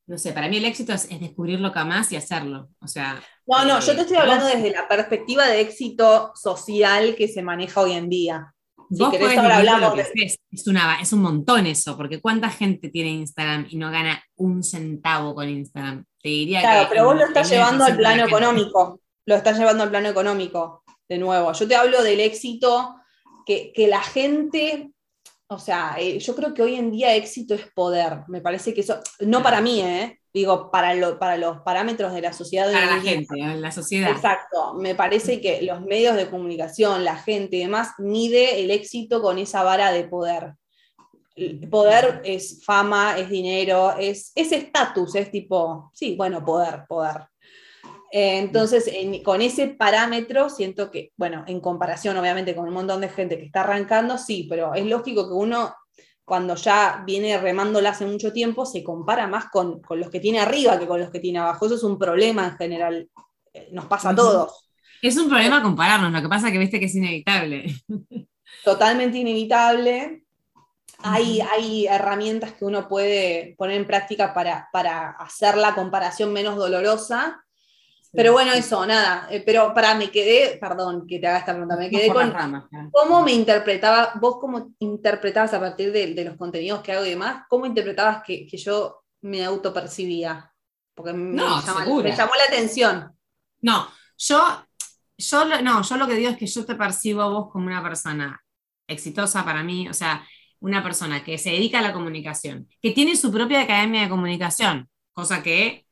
no 0.07 0.19
sé, 0.19 0.33
para 0.33 0.49
mí 0.49 0.57
el 0.57 0.65
éxito 0.65 0.93
es, 0.93 1.09
descubrirlo 1.21 1.71
jamás 1.73 2.13
y 2.13 2.17
hacerlo, 2.17 2.69
o 2.81 2.89
sea... 2.89 3.23
No, 3.47 3.65
no, 3.65 3.81
yo 3.81 3.95
te 3.95 4.03
estoy 4.03 4.17
hablando 4.19 4.47
desde 4.47 4.71
la 4.71 4.87
perspectiva 4.87 5.47
de 5.47 5.61
éxito 5.63 6.33
social 6.35 7.15
que 7.17 7.29
se 7.29 7.43
maneja 7.43 7.81
hoy 7.81 7.93
en 7.93 8.11
día. 8.11 8.55
Si 8.91 8.99
Vos 8.99 9.11
querés, 9.11 9.37
ahora 9.37 9.59
hablamos 9.59 9.97
de... 9.97 10.39
es, 10.51 10.67
una, 10.67 11.01
es 11.01 11.13
un 11.13 11.21
montón 11.21 11.67
eso, 11.67 11.97
porque 11.97 12.21
¿cuánta 12.21 12.49
gente 12.49 12.89
tiene 12.89 13.11
Instagram 13.11 13.67
y 13.69 13.77
no 13.77 13.91
gana 13.91 14.23
un 14.37 14.63
centavo 14.63 15.35
con 15.35 15.49
Instagram? 15.49 16.05
Te 16.23 16.29
diría 16.31 16.61
claro, 16.61 16.89
pero 16.89 17.05
vos 17.05 17.17
lo 17.17 17.25
estás 17.27 17.51
llevando 17.51 17.85
al 17.85 17.97
plano 17.97 18.27
económico. 18.27 19.01
Lo 19.27 19.35
estás 19.35 19.59
llevando 19.59 19.83
al 19.83 19.91
plano 19.91 20.09
económico, 20.09 20.85
de 21.09 21.19
nuevo. 21.19 21.53
Yo 21.53 21.69
te 21.69 21.77
hablo 21.77 22.03
del 22.03 22.21
éxito 22.21 22.97
que, 23.45 23.87
la 23.89 24.03
gente 24.03 24.91
o 25.49 25.59
sea, 25.59 25.97
eh, 25.99 26.19
yo 26.19 26.37
creo 26.37 26.53
que 26.53 26.63
hoy 26.63 26.75
en 26.75 26.91
día 26.91 27.15
éxito 27.15 27.55
es 27.55 27.67
poder. 27.73 28.21
Me 28.29 28.41
parece 28.41 28.75
que 28.75 28.83
eso, 28.83 29.01
no 29.21 29.43
para 29.43 29.61
mí, 29.61 29.81
¿eh? 29.81 30.19
digo, 30.33 30.71
para, 30.71 30.95
lo, 30.95 31.19
para 31.19 31.37
los 31.37 31.61
parámetros 31.63 32.13
de 32.13 32.21
la 32.21 32.33
sociedad. 32.33 32.71
Para 32.71 32.97
la 32.97 33.01
gente, 33.01 33.35
la 33.35 33.73
sociedad. 33.73 34.11
Exacto. 34.11 34.75
Me 34.75 34.95
parece 34.95 35.41
que 35.41 35.63
los 35.63 35.81
medios 35.83 36.17
de 36.17 36.29
comunicación, 36.29 37.05
la 37.05 37.17
gente 37.17 37.57
y 37.57 37.61
demás, 37.61 37.93
mide 37.99 38.61
el 38.61 38.71
éxito 38.71 39.23
con 39.23 39.39
esa 39.39 39.63
vara 39.63 39.91
de 39.91 40.05
poder. 40.05 40.55
poder 41.71 42.21
es 42.25 42.63
fama, 42.65 43.19
es 43.19 43.31
dinero, 43.31 43.95
es 43.99 44.33
estatus, 44.35 45.15
es, 45.15 45.31
tipo, 45.31 45.91
sí, 45.95 46.15
bueno, 46.17 46.45
poder, 46.45 46.85
poder. 46.87 47.27
Eh, 48.11 48.39
entonces, 48.39 48.91
con 49.25 49.43
ese 49.43 49.69
parámetro, 49.69 50.49
siento 50.49 50.91
que, 50.91 51.13
bueno, 51.17 51.45
en 51.47 51.61
comparación 51.61 52.17
obviamente 52.17 52.55
con 52.55 52.67
un 52.67 52.75
montón 52.75 53.01
de 53.01 53.09
gente 53.09 53.39
que 53.39 53.45
está 53.45 53.61
arrancando, 53.61 54.19
sí, 54.19 54.47
pero 54.49 54.75
es 54.75 54.87
lógico 54.87 55.29
que 55.29 55.35
uno 55.35 55.75
cuando 56.29 56.55
ya 56.55 57.03
viene 57.07 57.39
remándola 57.39 57.91
hace 57.91 58.05
mucho 58.05 58.33
tiempo, 58.33 58.67
se 58.67 58.85
compara 58.85 59.27
más 59.27 59.47
con, 59.47 59.81
los 59.89 60.11
que 60.11 60.21
tiene 60.21 60.39
arriba 60.39 60.79
que 60.79 60.87
con 60.87 61.01
los 61.01 61.11
que 61.11 61.21
tiene 61.21 61.39
abajo. 61.39 61.65
Eso 61.67 61.77
es 61.77 61.83
un 61.83 61.99
problema 61.99 62.47
en 62.47 62.57
general. 62.59 63.09
Eh, 63.53 63.71
nos 63.73 63.87
pasa 63.87 64.11
a 64.11 64.15
todos. 64.15 64.71
Es 65.01 65.17
un 65.17 65.29
problema 65.29 65.63
compararnos, 65.63 66.13
lo 66.13 66.21
que 66.21 66.29
pasa 66.29 66.49
es 66.49 66.53
que 66.53 66.59
viste 66.59 66.79
que 66.79 66.87
es 66.87 66.95
inevitable. 66.95 67.75
Totalmente 68.65 69.19
inevitable. 69.19 70.25
Hay, 70.99 71.41
hay 71.41 71.87
herramientas 71.87 72.53
que 72.53 72.65
uno 72.65 72.89
puede 72.89 73.55
poner 73.57 73.77
en 73.77 73.87
práctica 73.87 74.35
para, 74.35 74.69
para 74.73 75.11
hacer 75.11 75.57
la 75.57 75.75
comparación 75.75 76.33
menos 76.33 76.57
dolorosa, 76.57 77.43
pero 78.13 78.33
bueno, 78.33 78.53
eso, 78.53 78.87
nada. 78.87 79.29
Eh, 79.31 79.43
pero 79.45 79.75
para, 79.75 79.95
me 79.95 80.11
quedé, 80.11 80.59
perdón 80.59 81.07
que 81.07 81.19
te 81.19 81.27
haga 81.27 81.39
esta 81.39 81.53
pregunta, 81.53 81.77
me 81.77 81.91
quedé 81.91 82.13
con 82.13 82.33
cómo 82.91 83.23
me 83.23 83.33
interpretaba, 83.33 84.13
vos 84.21 84.39
cómo 84.41 84.75
interpretabas 84.79 85.53
a 85.55 85.61
partir 85.61 85.93
de, 85.93 86.25
los 86.25 86.37
contenidos 86.37 86.81
que 86.81 86.93
hago 86.93 87.05
y 87.05 87.11
demás, 87.11 87.45
cómo 87.49 87.67
interpretabas 87.67 88.23
que, 88.25 88.47
yo 88.47 89.03
me 89.23 89.45
autopercibía. 89.45 90.53
Porque 90.95 91.13
me, 91.13 91.37
llamó, 91.37 92.01
la 92.01 92.45
atención. 92.49 93.13
No, 93.61 93.89
yo, 94.17 94.67
yo, 95.17 95.45
no, 95.63 95.83
yo 95.83 95.97
lo 95.97 96.07
que 96.09 96.15
digo 96.15 96.31
es 96.31 96.37
que 96.37 96.47
yo 96.47 96.65
te 96.65 96.75
percibo 96.75 97.23
a 97.23 97.29
vos 97.29 97.53
como 97.53 97.67
una 97.67 97.83
persona 97.83 98.43
exitosa 98.89 99.45
para 99.45 99.63
mí, 99.63 99.89
o 99.89 99.95
sea, 99.95 100.27
una 100.61 100.83
persona 100.83 101.23
que 101.23 101.39
se 101.39 101.51
dedica 101.51 101.79
a 101.79 101.83
la 101.83 101.93
comunicación, 101.93 102.69
que 102.83 102.91
tiene 102.91 103.17
su 103.17 103.31
propia 103.31 103.63
academia 103.63 104.03
de 104.03 104.09
comunicación, 104.09 104.89
cosa 105.13 105.43
que 105.43 105.87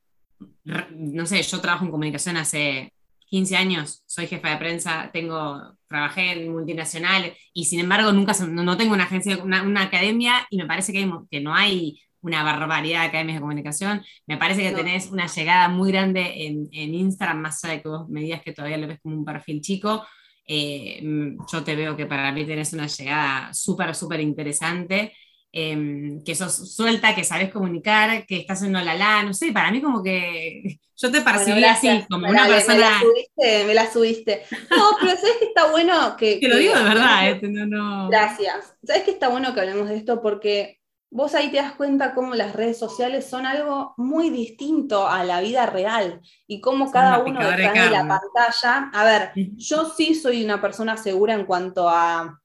no 0.64 1.26
sé, 1.26 1.42
yo 1.42 1.60
trabajo 1.60 1.84
en 1.84 1.90
comunicación 1.90 2.36
hace 2.36 2.92
15 3.26 3.56
años, 3.56 4.02
soy 4.06 4.26
jefa 4.26 4.50
de 4.50 4.56
prensa, 4.56 5.10
tengo, 5.12 5.60
trabajé 5.88 6.32
en 6.32 6.52
multinacionales 6.52 7.36
y 7.52 7.64
sin 7.64 7.80
embargo 7.80 8.12
nunca 8.12 8.32
no, 8.46 8.76
tengo 8.76 8.94
una 8.94 9.04
agencia, 9.04 9.42
una, 9.42 9.82
academia 9.82 10.46
y 10.50 10.58
me 10.58 10.66
parece 10.66 10.92
que, 10.92 11.10
que 11.30 11.40
no 11.40 11.54
hay 11.54 12.00
una 12.20 12.42
barbaridad 12.42 13.02
de 13.02 13.06
academias 13.06 13.36
de 13.36 13.40
comunicación. 13.40 14.04
Me 14.26 14.36
parece 14.36 14.62
que 14.62 14.72
tenés 14.72 15.10
una 15.10 15.26
llegada 15.26 15.68
muy 15.68 15.92
grande 15.92 16.46
en, 16.46 16.68
en, 16.72 16.94
Instagram, 16.94 17.40
más 17.40 17.62
allá 17.64 17.74
de 17.74 17.82
que 17.82 17.88
vos 17.88 18.08
me 18.08 18.20
digas 18.20 18.42
que 18.42 18.52
todavía 18.52 18.78
lo 18.78 18.88
ves 18.88 19.00
como 19.00 19.16
un 19.16 19.24
perfil 19.24 19.60
chico. 19.60 20.04
Eh, 20.46 21.02
yo 21.50 21.64
te 21.64 21.76
veo 21.76 21.96
que 21.96 22.06
para 22.06 22.32
mí 22.32 22.44
tenés 22.44 22.72
una 22.72 22.86
llegada 22.86 23.52
súper, 23.54 23.94
súper 23.94 24.20
interesante. 24.20 25.12
Em, 25.58 26.22
que 26.22 26.34
sos 26.34 26.74
suelta, 26.76 27.14
que 27.14 27.24
sabes 27.24 27.50
comunicar, 27.50 28.26
que 28.26 28.36
estás 28.40 28.62
en 28.62 28.74
la 28.74 29.22
no 29.22 29.32
sé, 29.32 29.52
para 29.52 29.70
mí 29.70 29.80
como 29.80 30.02
que 30.02 30.80
yo 30.96 31.10
te 31.10 31.22
percibí 31.22 31.64
así, 31.64 32.04
como 32.10 32.28
una 32.28 32.46
persona... 32.46 32.74
Me 32.74 32.80
la, 32.80 33.00
subiste, 33.00 33.64
me 33.64 33.74
la 33.74 33.90
subiste. 33.90 34.42
No, 34.68 34.90
pero 35.00 35.16
¿sabes 35.16 35.36
que 35.38 35.46
está 35.46 35.70
bueno 35.70 36.14
que... 36.18 36.36
Te 36.42 36.48
lo 36.48 36.58
digo 36.58 36.74
de 36.74 36.84
verdad, 36.84 37.30
eh, 37.30 37.40
no, 37.44 37.64
no... 37.64 38.10
Gracias. 38.10 38.74
¿Sabes 38.84 39.04
que 39.04 39.12
está 39.12 39.30
bueno 39.30 39.54
que 39.54 39.60
hablemos 39.60 39.88
de 39.88 39.96
esto? 39.96 40.20
Porque 40.20 40.78
vos 41.10 41.34
ahí 41.34 41.50
te 41.50 41.56
das 41.56 41.72
cuenta 41.72 42.12
cómo 42.12 42.34
las 42.34 42.54
redes 42.54 42.78
sociales 42.78 43.24
son 43.24 43.46
algo 43.46 43.94
muy 43.96 44.28
distinto 44.28 45.08
a 45.08 45.24
la 45.24 45.40
vida 45.40 45.64
real 45.64 46.20
y 46.46 46.60
cómo 46.60 46.90
cada 46.90 47.20
uno 47.24 47.40
detrás 47.40 47.72
de 47.72 47.90
la 47.90 48.06
pantalla... 48.06 48.90
A 48.92 49.04
ver, 49.06 49.32
yo 49.56 49.88
sí 49.88 50.14
soy 50.14 50.44
una 50.44 50.60
persona 50.60 50.98
segura 50.98 51.32
en 51.32 51.46
cuanto 51.46 51.88
a 51.88 52.42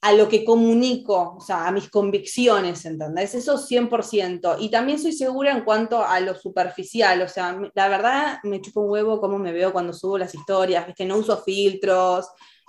a 0.00 0.12
lo 0.12 0.28
que 0.28 0.44
comunico, 0.44 1.36
o 1.38 1.40
sea, 1.40 1.66
a 1.66 1.72
mis 1.72 1.90
convicciones, 1.90 2.84
¿entendés? 2.84 3.34
Eso 3.34 3.58
100%. 3.58 4.56
Y 4.60 4.70
también 4.70 4.98
soy 4.98 5.12
segura 5.12 5.50
en 5.50 5.64
cuanto 5.64 6.04
a 6.04 6.20
lo 6.20 6.36
superficial, 6.36 7.20
o 7.22 7.28
sea, 7.28 7.58
la 7.74 7.88
verdad 7.88 8.38
me 8.44 8.60
chupo 8.60 8.82
un 8.82 8.90
huevo 8.90 9.20
cómo 9.20 9.38
me 9.38 9.52
veo 9.52 9.72
cuando 9.72 9.92
subo 9.92 10.16
las 10.16 10.34
historias, 10.34 10.86
¿viste? 10.86 11.04
No 11.04 11.16
uso 11.16 11.42
filtros. 11.42 12.26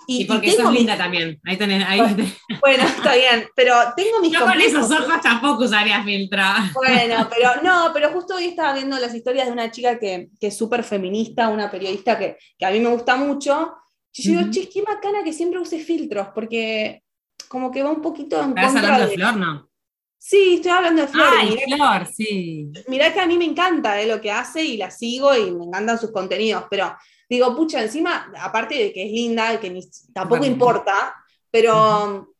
Y, 0.08 0.24
porque 0.24 0.50
sos 0.50 0.72
linda 0.72 0.96
también. 0.96 1.38
Ahí 1.46 1.56
tenés, 1.56 1.86
ahí 1.86 2.00
bueno, 2.00 2.82
está 2.96 3.14
bien, 3.14 3.46
pero 3.54 3.74
tengo 3.94 4.20
mis 4.20 4.32
Yo 4.32 4.40
con 4.40 4.60
esos 4.60 4.90
ojos 4.90 5.20
tampoco 5.22 5.64
usaría 5.64 6.02
filtro. 6.02 6.42
Bueno, 6.74 7.28
pero 7.30 7.62
no, 7.62 7.90
pero 7.92 8.10
justo 8.10 8.34
hoy 8.34 8.46
estaba 8.46 8.74
viendo 8.74 8.98
las 8.98 9.14
historias 9.14 9.46
de 9.46 9.52
una 9.52 9.70
chica 9.70 10.00
que, 10.00 10.30
que 10.40 10.48
es 10.48 10.56
súper 10.56 10.82
feminista, 10.82 11.48
una 11.48 11.70
periodista 11.70 12.18
que, 12.18 12.38
que, 12.58 12.66
a 12.66 12.72
mí 12.72 12.80
me 12.80 12.88
gusta 12.88 13.14
mucho. 13.14 13.72
Y 14.12 14.22
yo 14.24 14.38
digo, 14.40 14.50
che, 14.50 14.68
qué 14.68 14.82
bacana 14.82 15.22
que 15.22 15.32
siempre 15.32 15.60
use 15.60 15.78
filtros, 15.78 16.28
porque 16.34 17.04
como 17.50 17.72
que 17.72 17.82
va 17.82 17.90
un 17.90 18.00
poquito 18.00 18.40
en 18.40 18.56
¿Estás 18.56 18.76
hablando 18.76 19.08
de, 19.08 19.14
Flor, 19.16 19.36
no? 19.36 19.68
Sí, 20.16 20.54
estoy 20.54 20.70
hablando 20.70 21.02
de 21.02 21.08
Flor. 21.08 21.26
Ay, 21.36 21.58
Flor, 21.66 22.06
sí. 22.06 22.70
Mirá 22.86 23.12
que 23.12 23.18
a 23.18 23.26
mí 23.26 23.36
me 23.36 23.44
encanta 23.44 24.00
eh, 24.00 24.06
lo 24.06 24.20
que 24.20 24.30
hace 24.30 24.62
y 24.62 24.76
la 24.76 24.88
sigo 24.92 25.34
y 25.34 25.50
me 25.50 25.64
encantan 25.64 25.98
sus 25.98 26.12
contenidos, 26.12 26.66
pero 26.70 26.96
digo, 27.28 27.56
pucha, 27.56 27.82
encima, 27.82 28.32
aparte 28.38 28.76
de 28.76 28.92
que 28.92 29.04
es 29.04 29.10
linda, 29.10 29.58
que 29.58 29.80
tampoco 30.14 30.44
importa, 30.44 31.16
pero 31.50 32.32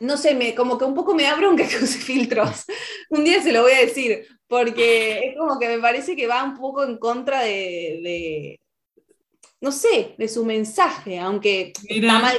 no 0.00 0.16
sé, 0.18 0.34
me, 0.34 0.54
como 0.54 0.76
que 0.76 0.84
un 0.84 0.94
poco 0.94 1.14
me 1.14 1.22
da 1.22 1.36
bronca 1.36 1.66
que 1.68 1.76
use 1.76 1.98
filtros. 1.98 2.66
un 3.08 3.24
día 3.24 3.40
se 3.40 3.52
lo 3.52 3.62
voy 3.62 3.72
a 3.72 3.80
decir, 3.80 4.26
porque 4.46 5.30
es 5.30 5.38
como 5.38 5.58
que 5.58 5.68
me 5.68 5.78
parece 5.78 6.14
que 6.14 6.26
va 6.26 6.44
un 6.44 6.58
poco 6.58 6.84
en 6.84 6.98
contra 6.98 7.40
de, 7.40 8.60
no 9.62 9.72
sé, 9.72 10.16
de 10.18 10.28
su 10.28 10.44
mensaje, 10.44 11.18
aunque 11.18 11.72
está 11.88 12.18
mal, 12.18 12.36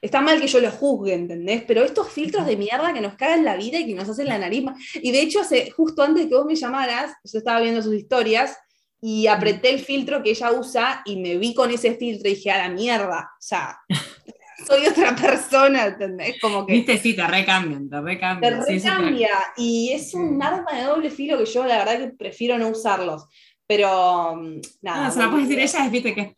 está 0.00 0.20
mal, 0.20 0.40
que 0.40 0.46
yo 0.46 0.60
lo 0.60 0.70
juzgue, 0.70 1.14
¿entendés? 1.14 1.62
Pero 1.66 1.84
estos 1.84 2.10
filtros 2.10 2.46
de 2.46 2.56
mierda 2.56 2.92
que 2.92 3.00
nos 3.00 3.14
cagan 3.14 3.44
la 3.44 3.56
vida 3.56 3.78
y 3.78 3.86
que 3.86 3.94
nos 3.94 4.08
hacen 4.08 4.26
la 4.26 4.38
nariz. 4.38 4.64
Y 4.94 5.10
de 5.12 5.20
hecho, 5.20 5.40
hace, 5.40 5.70
justo 5.70 6.02
antes 6.02 6.24
de 6.24 6.28
que 6.28 6.36
vos 6.36 6.46
me 6.46 6.54
llamaras, 6.54 7.12
yo 7.24 7.38
estaba 7.38 7.60
viendo 7.60 7.82
sus 7.82 7.94
historias 7.94 8.56
y 9.00 9.26
apreté 9.26 9.70
el 9.70 9.80
filtro 9.80 10.22
que 10.22 10.30
ella 10.30 10.52
usa 10.52 11.02
y 11.04 11.16
me 11.16 11.36
vi 11.36 11.54
con 11.54 11.70
ese 11.70 11.94
filtro 11.94 12.28
y 12.28 12.34
dije, 12.34 12.50
a 12.50 12.58
la 12.58 12.68
mierda, 12.68 13.30
o 13.32 13.42
sea, 13.42 13.78
soy 14.66 14.86
otra 14.86 15.14
persona, 15.14 15.86
¿entendés? 15.86 16.40
Como 16.40 16.66
que... 16.66 16.74
Viste, 16.74 16.98
sí, 16.98 17.14
te 17.14 17.26
recambian, 17.26 17.88
te 17.88 18.00
recambian. 18.00 18.64
Te 18.64 18.72
recambia, 18.72 19.30
y 19.56 19.92
es 19.92 20.14
un 20.14 20.42
arma 20.42 20.72
de 20.72 20.82
doble 20.82 21.10
filo 21.10 21.38
que 21.38 21.46
yo 21.46 21.64
la 21.64 21.78
verdad 21.78 21.98
que 21.98 22.08
prefiero 22.08 22.58
no 22.58 22.68
usarlos, 22.68 23.26
pero 23.66 24.34
mm, 24.34 24.60
nada. 24.82 25.06
No, 25.06 25.12
se 25.12 25.18
la 25.20 25.30
puedes 25.30 25.48
decir, 25.48 25.62
ella 25.62 25.84
es, 25.84 25.90
viste, 25.90 26.14
que 26.14 26.20
es 26.20 26.28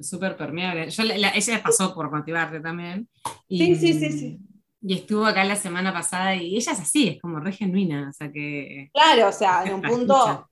súper 0.00 0.36
permeable. 0.36 0.90
Yo, 0.90 1.02
ella 1.02 1.62
pasó 1.62 1.94
por 1.94 2.10
motivarte 2.10 2.60
también. 2.60 3.08
sí, 3.48 3.74
sí, 3.76 3.94
sí, 3.94 4.12
sí. 4.12 4.38
Y 4.82 4.94
estuvo 4.94 5.24
acá 5.26 5.42
la 5.44 5.56
semana 5.56 5.92
pasada 5.92 6.36
y 6.36 6.56
ella 6.56 6.72
es 6.72 6.80
así, 6.80 7.08
es 7.08 7.20
como 7.20 7.40
re 7.40 7.52
genuina, 7.52 8.08
o 8.08 8.12
sea 8.12 8.30
que... 8.30 8.90
Claro, 8.92 9.28
o 9.28 9.32
sea, 9.32 9.64
en 9.64 9.74
un 9.74 9.82
punto... 9.82 10.48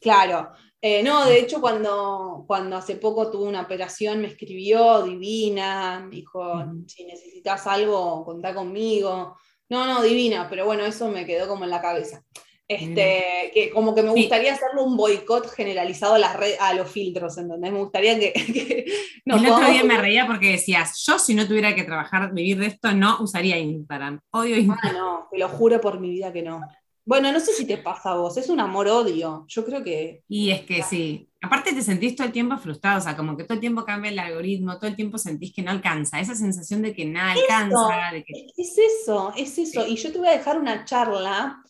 Claro, 0.00 0.52
eh, 0.86 1.02
no, 1.02 1.24
de 1.24 1.38
hecho, 1.38 1.62
cuando, 1.62 2.44
cuando 2.46 2.76
hace 2.76 2.96
poco 2.96 3.30
tuve 3.30 3.48
una 3.48 3.62
operación, 3.62 4.20
me 4.20 4.28
escribió 4.28 5.02
divina, 5.02 6.00
me 6.00 6.16
dijo, 6.16 6.62
si 6.86 7.06
necesitas 7.06 7.66
algo, 7.66 8.22
contá 8.22 8.54
conmigo. 8.54 9.38
No, 9.70 9.86
no, 9.86 10.02
divina, 10.02 10.46
pero 10.50 10.66
bueno, 10.66 10.84
eso 10.84 11.08
me 11.08 11.24
quedó 11.24 11.48
como 11.48 11.64
en 11.64 11.70
la 11.70 11.80
cabeza. 11.80 12.22
Este, 12.66 13.50
que 13.52 13.70
como 13.70 13.94
que 13.94 14.02
me 14.02 14.10
gustaría 14.10 14.54
hacerle 14.54 14.80
un 14.80 14.96
boicot 14.96 15.48
generalizado 15.50 16.14
a, 16.14 16.18
las 16.18 16.36
a 16.60 16.72
los 16.72 16.90
filtros, 16.90 17.36
¿entendés? 17.36 17.72
Me 17.72 17.78
gustaría 17.78 18.18
que... 18.18 18.32
el 19.24 19.46
otro 19.50 19.68
día 19.68 19.84
me 19.84 19.98
reía 19.98 20.26
porque 20.26 20.52
decías, 20.52 21.02
yo 21.04 21.18
si 21.18 21.34
no 21.34 21.46
tuviera 21.46 21.74
que 21.74 21.84
trabajar, 21.84 22.32
vivir 22.32 22.58
de 22.58 22.66
esto, 22.66 22.92
no 22.92 23.18
usaría 23.20 23.58
Instagram. 23.58 24.20
Odio 24.30 24.56
Instagram. 24.56 24.96
Ah, 24.96 24.98
no, 24.98 25.28
te 25.30 25.38
lo 25.38 25.48
juro 25.48 25.80
por 25.80 26.00
mi 26.00 26.10
vida 26.10 26.32
que 26.32 26.42
no. 26.42 26.62
Bueno, 27.06 27.30
no 27.32 27.38
sé 27.38 27.52
si 27.52 27.66
te 27.66 27.76
pasa 27.76 28.12
a 28.12 28.16
vos, 28.16 28.38
es 28.38 28.48
un 28.48 28.60
amor-odio. 28.60 29.44
Yo 29.46 29.64
creo 29.66 29.84
que. 29.84 30.22
Y 30.26 30.50
es 30.50 30.62
que 30.62 30.82
sí. 30.82 31.28
Aparte 31.42 31.74
te 31.74 31.82
sentís 31.82 32.16
todo 32.16 32.26
el 32.26 32.32
tiempo 32.32 32.56
frustrado, 32.56 32.98
o 32.98 33.02
sea, 33.02 33.14
como 33.14 33.36
que 33.36 33.44
todo 33.44 33.54
el 33.54 33.60
tiempo 33.60 33.84
cambia 33.84 34.10
el 34.10 34.18
algoritmo, 34.18 34.78
todo 34.78 34.86
el 34.86 34.96
tiempo 34.96 35.18
sentís 35.18 35.52
que 35.52 35.60
no 35.60 35.70
alcanza, 35.70 36.18
esa 36.18 36.34
sensación 36.34 36.80
de 36.80 36.94
que 36.94 37.04
nada 37.04 37.32
alcanza. 37.32 38.16
Es 38.56 38.78
eso, 38.78 39.34
es 39.36 39.58
eso. 39.58 39.86
Y 39.86 39.96
yo 39.96 40.10
te 40.10 40.18
voy 40.18 40.28
a 40.28 40.38
dejar 40.38 40.58
una 40.58 40.86
charla 40.86 41.62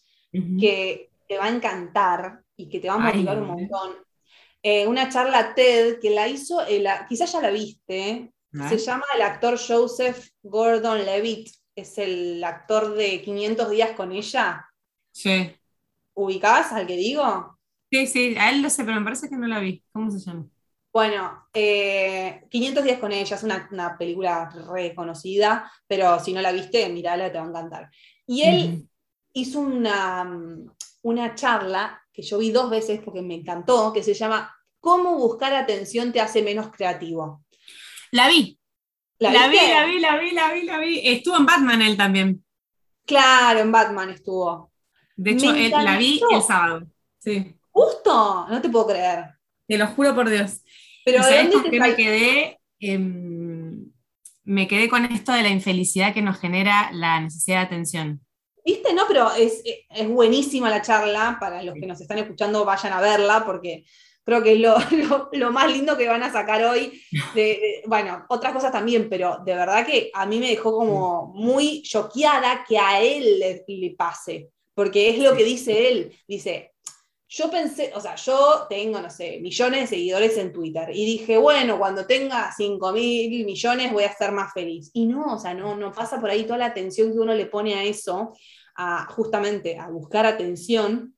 que 0.61 1.11
te 1.29 1.39
va 1.39 1.47
a 1.47 1.55
encantar 1.55 2.43
y 2.57 2.69
que 2.69 2.81
te 2.81 2.89
va 2.89 2.95
a 2.95 2.99
motivar 2.99 3.41
un 3.41 3.49
montón. 3.49 3.93
Eh, 4.63 4.87
una 4.87 5.09
charla 5.09 5.55
TED 5.55 6.01
que 6.01 6.11
la 6.11 6.27
hizo, 6.29 6.59
quizás 7.09 7.33
ya 7.33 7.41
la 7.41 7.51
viste, 7.51 8.33
se 8.69 8.79
llama 8.79 9.05
el 9.15 9.23
actor 9.23 9.59
Joseph 9.59 10.29
Gordon 10.43 11.05
Levitt, 11.05 11.51
es 11.75 11.99
el 11.99 12.43
actor 12.45 12.95
de 12.95 13.21
500 13.21 13.71
días 13.71 13.91
con 13.93 14.13
ella. 14.13 14.67
Sí. 15.13 15.53
¿Ubicás 16.15 16.73
al 16.73 16.87
que 16.87 16.97
digo? 16.97 17.59
Sí, 17.91 18.07
sí, 18.07 18.37
a 18.39 18.51
él 18.51 18.63
lo 18.63 18.71
sé, 18.71 18.85
pero 18.85 18.99
me 18.99 19.05
parece 19.05 19.29
que 19.29 19.37
no 19.37 19.47
la 19.47 19.59
vi. 19.59 19.83
¿Cómo 19.93 20.11
se 20.11 20.19
llama? 20.19 20.47
Bueno, 20.93 21.49
500 21.53 21.55
eh, 21.55 22.83
días 22.85 22.99
con 23.01 23.11
ella, 23.11 23.37
es 23.37 23.43
una, 23.43 23.99
película 23.99 24.49
reconocida, 24.73 25.71
pero 25.89 26.21
si 26.21 26.33
no 26.33 26.41
la 26.41 26.53
viste, 26.53 26.89
mirala, 26.89 27.33
te 27.33 27.39
va 27.39 27.45
a 27.45 27.49
encantar. 27.49 27.91
Y 28.27 28.43
él 28.43 28.89
hizo 29.35 29.61
una, 29.61 30.27
una 31.03 31.35
charla 31.35 32.03
que 32.13 32.23
yo 32.23 32.39
vi 32.39 32.51
dos 32.51 32.71
veces 32.71 33.01
porque 33.05 33.21
me 33.21 33.35
encantó, 33.35 33.93
que 33.93 34.03
se 34.03 34.15
llama 34.15 34.55
¿Cómo 34.81 35.17
buscar 35.17 35.55
atención 35.55 36.13
te 36.13 36.21
hace 36.21 36.43
menos 36.43 36.71
creativo? 36.71 37.43
La 38.11 38.29
vi. 38.29 38.59
¿La, 39.19 39.33
la 39.33 39.49
vi, 39.49 39.57
la 39.57 39.85
vi, 39.87 39.99
la 39.99 40.19
vi, 40.19 40.31
la 40.33 40.53
vi, 40.53 40.63
la 40.63 40.79
vi. 40.79 41.01
Estuvo 41.03 41.37
en 41.37 41.47
Batman 41.47 41.81
él 41.81 41.97
también. 41.97 42.45
Claro, 43.07 43.61
en 43.61 43.73
Batman 43.73 44.11
estuvo. 44.11 44.73
De 45.17 45.31
hecho, 45.31 45.53
la 45.53 45.97
vi 45.97 46.21
el 46.31 46.43
sábado. 46.43 46.87
Sí. 47.19 47.57
Justo, 47.71 48.47
no 48.49 48.61
te 48.61 48.69
puedo 48.69 48.89
creer. 48.89 49.31
Te 49.67 49.79
lo 49.79 49.87
juro 49.87 50.15
por 50.15 50.29
Dios. 50.29 50.63
Pero 51.05 51.23
¿sabes 51.23 51.51
con 51.51 51.65
qué 51.65 51.81
me 51.81 51.97
quedé? 51.97 52.61
Em, 52.79 53.91
me 54.43 54.69
quedé 54.69 54.89
con 54.89 55.07
esto 55.07 55.33
de 55.33 55.43
la 55.43 55.49
infelicidad 55.49 56.13
que 56.13 56.23
nos 56.23 56.39
genera 56.39 56.91
la 56.93 57.21
necesidad 57.21 57.61
de 57.61 57.67
atención. 57.67 58.24
¿Viste? 58.65 58.95
No, 58.95 59.05
pero 59.07 59.31
es, 59.33 59.63
buenísima 60.09 60.71
la 60.71 60.83
charla. 60.83 61.37
Para 61.39 61.63
los 61.63 61.75
que 61.75 61.87
nos 61.87 62.01
están 62.01 62.19
escuchando, 62.19 62.65
vayan 62.65 62.93
a 62.93 63.01
verla 63.01 63.45
porque 63.45 63.85
creo 64.25 64.43
que 64.43 64.53
es 64.53 64.59
lo, 64.59 65.51
más 65.53 65.71
lindo 65.71 65.97
que 65.97 66.09
van 66.09 66.23
a 66.23 66.33
sacar 66.33 66.65
hoy. 66.65 67.03
bueno, 67.87 68.25
otras 68.29 68.53
cosas 68.53 68.73
también, 68.73 69.09
pero 69.11 69.39
de 69.45 69.55
verdad 69.55 69.85
que 69.85 70.11
a 70.15 70.25
mí 70.27 70.39
me 70.39 70.49
dejó 70.49 70.73
como 70.73 71.33
muy 71.35 71.83
choqueada 71.83 72.65
que 72.67 72.79
a 72.79 73.03
él 73.03 73.39
le 73.67 73.95
pase 73.97 74.51
porque 74.75 75.09
es 75.09 75.19
lo 75.19 75.37
que 75.37 75.45
dice 75.45 75.89
él. 75.89 76.13
Dice, 76.27 76.74
yo 77.37 77.51
pensé, 77.51 77.91
o 77.97 78.01
sea, 78.01 78.15
yo 78.15 78.67
tengo, 78.69 79.01
no 79.01 79.11
sé, 79.11 79.41
millones 79.41 79.81
de 79.81 79.87
seguidores 79.89 80.39
en 80.39 80.53
Twitter 80.53 80.91
y 80.95 81.05
dije, 81.05 81.37
bueno, 81.37 81.81
cuando 81.81 82.07
tenga 82.07 82.53
5 82.57 82.93
mil 82.93 83.45
millones 83.45 83.93
voy 83.93 84.05
a 84.05 84.15
ser 84.15 84.31
más 84.31 84.53
feliz. 84.53 84.93
Y 84.95 85.07
no, 85.07 85.35
o 85.35 85.39
sea, 85.39 85.53
no, 85.53 85.75
no 85.75 85.91
pasa 85.91 86.21
por 86.21 86.31
ahí 86.31 86.45
toda 86.45 86.59
la 86.59 86.67
atención 86.67 87.13
que 87.13 87.19
uno 87.19 87.35
le 87.35 87.47
pone 87.47 87.75
a 87.75 87.83
eso, 87.83 88.35
a, 88.77 89.07
justamente 89.07 89.77
a 89.81 89.89
buscar 89.89 90.27
atención, 90.27 91.17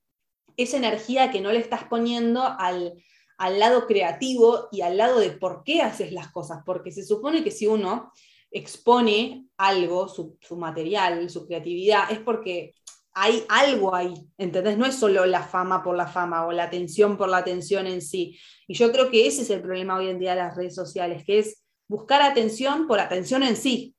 esa 0.57 0.79
energía 0.79 1.31
que 1.31 1.43
no 1.43 1.53
le 1.53 1.59
estás 1.59 1.85
poniendo 1.85 2.43
al, 2.43 2.95
al 3.37 3.59
lado 3.59 3.87
creativo 3.87 4.69
y 4.73 4.81
al 4.81 4.97
lado 4.97 5.21
de 5.21 5.33
por 5.33 5.65
qué 5.65 5.83
haces 5.83 6.13
las 6.13 6.33
cosas, 6.33 6.61
porque 6.65 6.93
se 6.93 7.05
supone 7.05 7.45
que 7.45 7.51
si 7.51 7.67
uno 7.67 8.11
expone 8.51 9.49
algo, 9.59 10.09
su, 10.09 10.39
su 10.41 10.57
material, 10.57 11.29
su 11.29 11.47
creatividad, 11.47 12.11
es 12.11 12.21
porque 12.21 12.73
hay 13.19 13.45
algo 13.49 13.95
ahí, 13.95 14.13
¿entendés? 14.37 14.77
No 14.77 14.85
es 14.85 14.95
solo 14.95 15.25
la 15.25 15.43
fama 15.43 15.83
por 15.83 15.97
la 15.97 16.07
fama 16.07 16.45
o 16.45 16.53
la 16.53 16.65
atención 16.65 17.17
por 17.17 17.31
la 17.31 17.39
atención 17.39 17.87
en 17.87 18.03
sí. 18.03 18.39
Y 18.69 18.75
yo 18.75 18.93
creo 18.93 19.11
que 19.11 19.27
ese 19.27 19.41
es 19.41 19.49
el 19.49 19.63
problema 19.63 19.97
hoy 19.97 20.09
en 20.09 20.19
día 20.19 20.35
de 20.35 20.43
las 20.43 20.55
redes 20.55 20.75
sociales, 20.75 21.25
que 21.25 21.39
es 21.39 21.65
buscar 21.89 22.21
atención 22.21 22.87
por 22.87 23.01
atención 23.01 23.43
en 23.43 23.57
sí, 23.57 23.95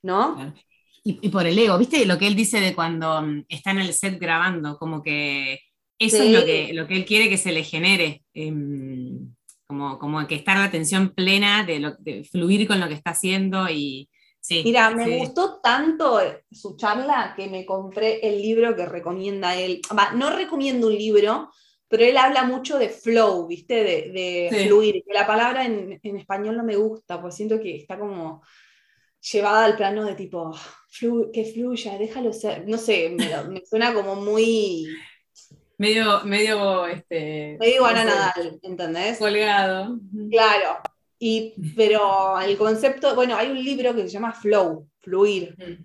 ¿no? 0.00 0.54
Y, 1.04 1.28
por 1.28 1.46
el 1.46 1.58
ego, 1.58 1.76
¿viste 1.76 2.06
lo 2.06 2.16
que 2.16 2.26
él 2.26 2.34
dice 2.34 2.58
de 2.58 2.74
cuando 2.74 3.20
mm, 3.20 3.44
está 3.50 3.72
en 3.72 3.80
el 3.80 3.92
set 3.92 4.18
grabando? 4.18 4.78
Como 4.78 5.02
que 5.02 5.60
eso 5.98 6.22
es 6.22 6.32
lo 6.32 6.42
que, 6.46 6.72
lo 6.72 6.86
que 6.86 6.96
él 6.96 7.04
quiere 7.04 7.28
que 7.28 7.36
se 7.36 7.52
le 7.52 7.64
genere. 7.64 8.22
Em, 8.32 9.34
como, 9.66 9.98
como 9.98 10.26
que 10.26 10.36
estar 10.36 10.56
la 10.56 10.64
atención 10.64 11.10
plena 11.10 11.64
de, 11.64 11.94
de 11.98 12.24
fluir 12.24 12.66
con 12.66 12.80
lo 12.80 12.88
que 12.88 12.94
está 12.94 13.10
haciendo 13.10 13.68
y, 13.68 14.08
Mira, 14.50 14.90
me 14.90 15.18
gustó 15.18 15.60
tanto 15.60 16.20
su 16.50 16.76
charla 16.76 17.34
que 17.36 17.48
me 17.48 17.66
compré 17.66 18.20
el 18.26 18.40
libro 18.40 18.74
que 18.74 18.86
recomienda 18.86 19.56
él. 19.56 19.80
no 20.14 20.30
recomiendo 20.30 20.86
un 20.86 20.94
libro, 20.94 21.50
pero 21.88 22.04
él 22.04 22.16
habla 22.16 22.44
mucho 22.44 22.78
de 22.78 22.88
flow, 22.88 23.46
¿viste? 23.46 23.82
De, 23.82 24.66
fluir. 24.66 25.02
la 25.12 25.26
palabra 25.26 25.64
en, 25.64 26.00
español 26.02 26.56
no 26.56 26.64
me 26.64 26.76
gusta, 26.76 27.20
porque 27.20 27.36
siento 27.36 27.60
que 27.60 27.76
está 27.76 27.98
como 27.98 28.42
llevada 29.20 29.64
al 29.64 29.76
plano 29.76 30.04
de 30.04 30.14
tipo, 30.14 30.54
que 31.32 31.44
fluya, 31.44 31.98
déjalo 31.98 32.32
ser. 32.32 32.66
No 32.66 32.78
sé, 32.78 33.10
me, 33.10 33.62
suena 33.66 33.92
como 33.92 34.14
muy. 34.16 34.86
Medio, 35.78 36.24
medio, 36.24 36.86
este. 36.86 37.56
Medio 37.58 37.82
Nadal, 37.90 38.58
¿entendés? 38.62 39.18
Colgado. 39.18 39.98
Claro. 40.30 40.80
Y, 41.18 41.54
pero 41.74 42.40
el 42.40 42.56
concepto, 42.56 43.14
bueno, 43.14 43.36
hay 43.36 43.50
un 43.50 43.62
libro 43.62 43.94
que 43.94 44.02
se 44.02 44.08
llama 44.08 44.32
Flow, 44.32 44.88
Fluir, 45.00 45.56
mm. 45.58 45.84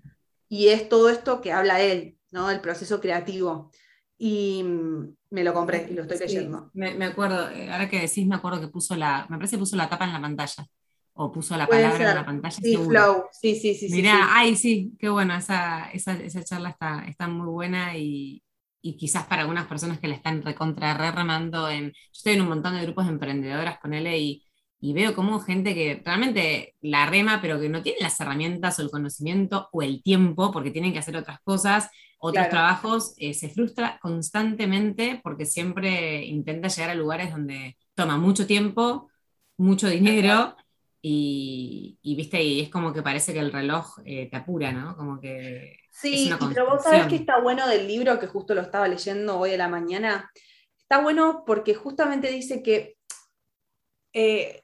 y 0.49 0.67
es 0.67 0.87
todo 0.87 1.09
esto 1.09 1.41
que 1.41 1.51
habla 1.51 1.81
él, 1.81 2.17
¿no? 2.31 2.51
El 2.51 2.61
proceso 2.61 3.01
creativo. 3.01 3.71
Y 4.17 4.63
mm, 4.63 5.15
me 5.31 5.43
lo 5.43 5.53
compré 5.53 5.87
y 5.89 5.93
lo 5.93 6.03
estoy 6.03 6.19
leyendo. 6.19 6.69
Me, 6.73 7.05
acuerdo, 7.05 7.49
eh, 7.49 7.71
ahora 7.71 7.89
que 7.89 8.01
decís, 8.01 8.27
me 8.27 8.35
acuerdo 8.35 8.61
que 8.61 8.67
puso 8.67 8.95
la, 8.95 9.25
me 9.29 9.37
parece 9.37 9.55
que 9.55 9.61
puso 9.61 9.75
la 9.75 9.89
tapa 9.89 10.05
en 10.05 10.13
la 10.13 10.21
pantalla. 10.21 10.67
O 11.15 11.31
puso 11.31 11.55
la 11.55 11.67
palabra 11.67 12.09
en 12.09 12.15
la 12.15 12.25
pantalla. 12.25 12.55
Sí, 12.59 12.75
Flow, 12.75 13.25
sí, 13.31 13.55
sí, 13.55 13.75
sí. 13.75 13.87
Mirá, 13.91 14.13
sí, 14.13 14.29
ay, 14.29 14.55
sí, 14.55 14.93
qué 14.97 15.09
bueno, 15.09 15.35
esa, 15.35 15.91
esa, 15.91 16.13
esa 16.13 16.43
charla 16.43 16.69
está, 16.69 17.05
está 17.07 17.27
muy 17.27 17.47
buena 17.47 17.95
y, 17.95 18.41
y 18.81 18.97
quizás 18.97 19.25
para 19.25 19.43
algunas 19.43 19.65
personas 19.65 19.99
que 19.99 20.07
la 20.07 20.15
están 20.15 20.41
recontra 20.41 20.95
re 20.95 21.11
remando 21.11 21.69
en. 21.69 21.91
Yo 21.91 21.93
estoy 22.11 22.33
en 22.33 22.41
un 22.41 22.49
montón 22.49 22.75
de 22.75 22.83
grupos 22.83 23.05
de 23.05 23.11
emprendedoras 23.13 23.79
con 23.79 23.93
él 23.93 24.07
y 24.07 24.42
y 24.83 24.91
veo 24.91 25.15
como 25.15 25.39
gente 25.39 25.73
que 25.73 26.01
realmente 26.03 26.75
la 26.81 27.05
rema, 27.05 27.39
pero 27.41 27.57
que 27.57 27.69
no 27.69 27.81
tiene 27.81 27.99
las 28.01 28.19
herramientas 28.19 28.77
o 28.77 28.81
el 28.81 28.91
conocimiento 28.91 29.69
o 29.71 29.81
el 29.81 30.03
tiempo, 30.03 30.51
porque 30.51 30.71
tienen 30.71 30.91
que 30.91 30.99
hacer 30.99 31.15
otras 31.15 31.39
cosas, 31.39 31.89
otros 32.19 32.49
trabajos, 32.49 33.13
eh, 33.15 33.33
se 33.33 33.47
frustra 33.47 33.97
constantemente 34.01 35.21
porque 35.23 35.45
siempre 35.45 36.25
intenta 36.25 36.67
llegar 36.67 36.89
a 36.89 36.95
lugares 36.95 37.31
donde 37.31 37.77
toma 37.93 38.17
mucho 38.17 38.45
tiempo, 38.45 39.09
mucho 39.55 39.87
dinero 39.87 40.57
y, 41.01 41.97
viste, 42.03 42.43
y 42.43 42.59
es 42.59 42.69
como 42.69 42.91
que 42.91 43.01
parece 43.01 43.31
que 43.31 43.39
el 43.39 43.53
reloj 43.53 43.99
eh, 44.03 44.29
te 44.29 44.35
apura, 44.35 44.73
¿no? 44.73 44.97
Como 44.97 45.21
que. 45.21 45.77
Sí, 45.91 46.29
pero 46.53 46.69
vos 46.69 46.83
sabés 46.83 47.07
que 47.07 47.15
está 47.15 47.39
bueno 47.39 47.69
del 47.69 47.87
libro 47.87 48.19
que 48.19 48.27
justo 48.27 48.53
lo 48.53 48.59
estaba 48.59 48.89
leyendo 48.89 49.39
hoy 49.39 49.53
a 49.53 49.57
la 49.57 49.69
mañana. 49.69 50.29
Está 50.77 51.01
bueno 51.01 51.45
porque 51.47 51.73
justamente 51.73 52.29
dice 52.29 52.61
que 52.61 52.97
eh, 54.11 54.62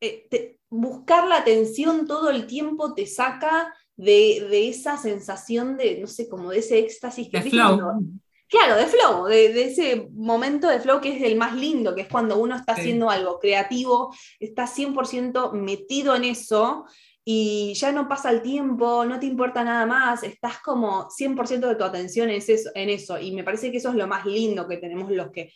eh, 0.00 0.58
buscar 0.70 1.26
la 1.26 1.38
atención 1.38 2.06
todo 2.06 2.30
el 2.30 2.46
tiempo 2.46 2.94
te 2.94 3.06
saca 3.06 3.74
de, 3.96 4.68
esa 4.68 4.96
sensación 4.96 5.76
de, 5.76 5.98
no 5.98 6.06
sé, 6.06 6.28
como 6.28 6.50
de 6.50 6.58
ese 6.58 6.78
éxtasis 6.78 7.28
que... 7.30 7.40
De 7.40 7.50
flow. 7.50 8.02
Claro, 8.48 8.76
de 8.76 8.86
flow, 8.86 9.26
de, 9.26 9.62
ese 9.62 10.08
momento 10.14 10.68
de 10.68 10.80
flow 10.80 11.02
que 11.02 11.14
es 11.14 11.22
el 11.22 11.36
más 11.36 11.54
lindo, 11.54 11.94
que 11.94 12.02
es 12.02 12.08
cuando 12.08 12.38
uno 12.38 12.56
está 12.56 12.72
haciendo 12.72 13.10
algo 13.10 13.38
creativo, 13.38 14.14
está 14.40 14.66
100% 14.66 15.52
metido 15.52 16.16
en 16.16 16.24
eso 16.24 16.86
y 17.30 17.74
ya 17.74 17.92
no 17.92 18.08
pasa 18.08 18.30
el 18.30 18.40
tiempo, 18.40 19.04
no 19.04 19.20
te 19.20 19.26
importa 19.26 19.62
nada 19.62 19.84
más, 19.84 20.22
estás 20.22 20.60
como 20.60 21.10
100% 21.10 21.68
de 21.68 21.74
tu 21.74 21.84
atención 21.84 22.30
en 22.30 22.36
eso, 22.36 22.70
en 22.74 22.88
eso. 22.88 23.20
Y 23.20 23.32
me 23.32 23.44
parece 23.44 23.70
que 23.70 23.76
eso 23.76 23.90
es 23.90 23.96
lo 23.96 24.06
más 24.06 24.24
lindo 24.24 24.66
que 24.66 24.78
tenemos 24.78 25.10
los 25.10 25.30
que 25.30 25.52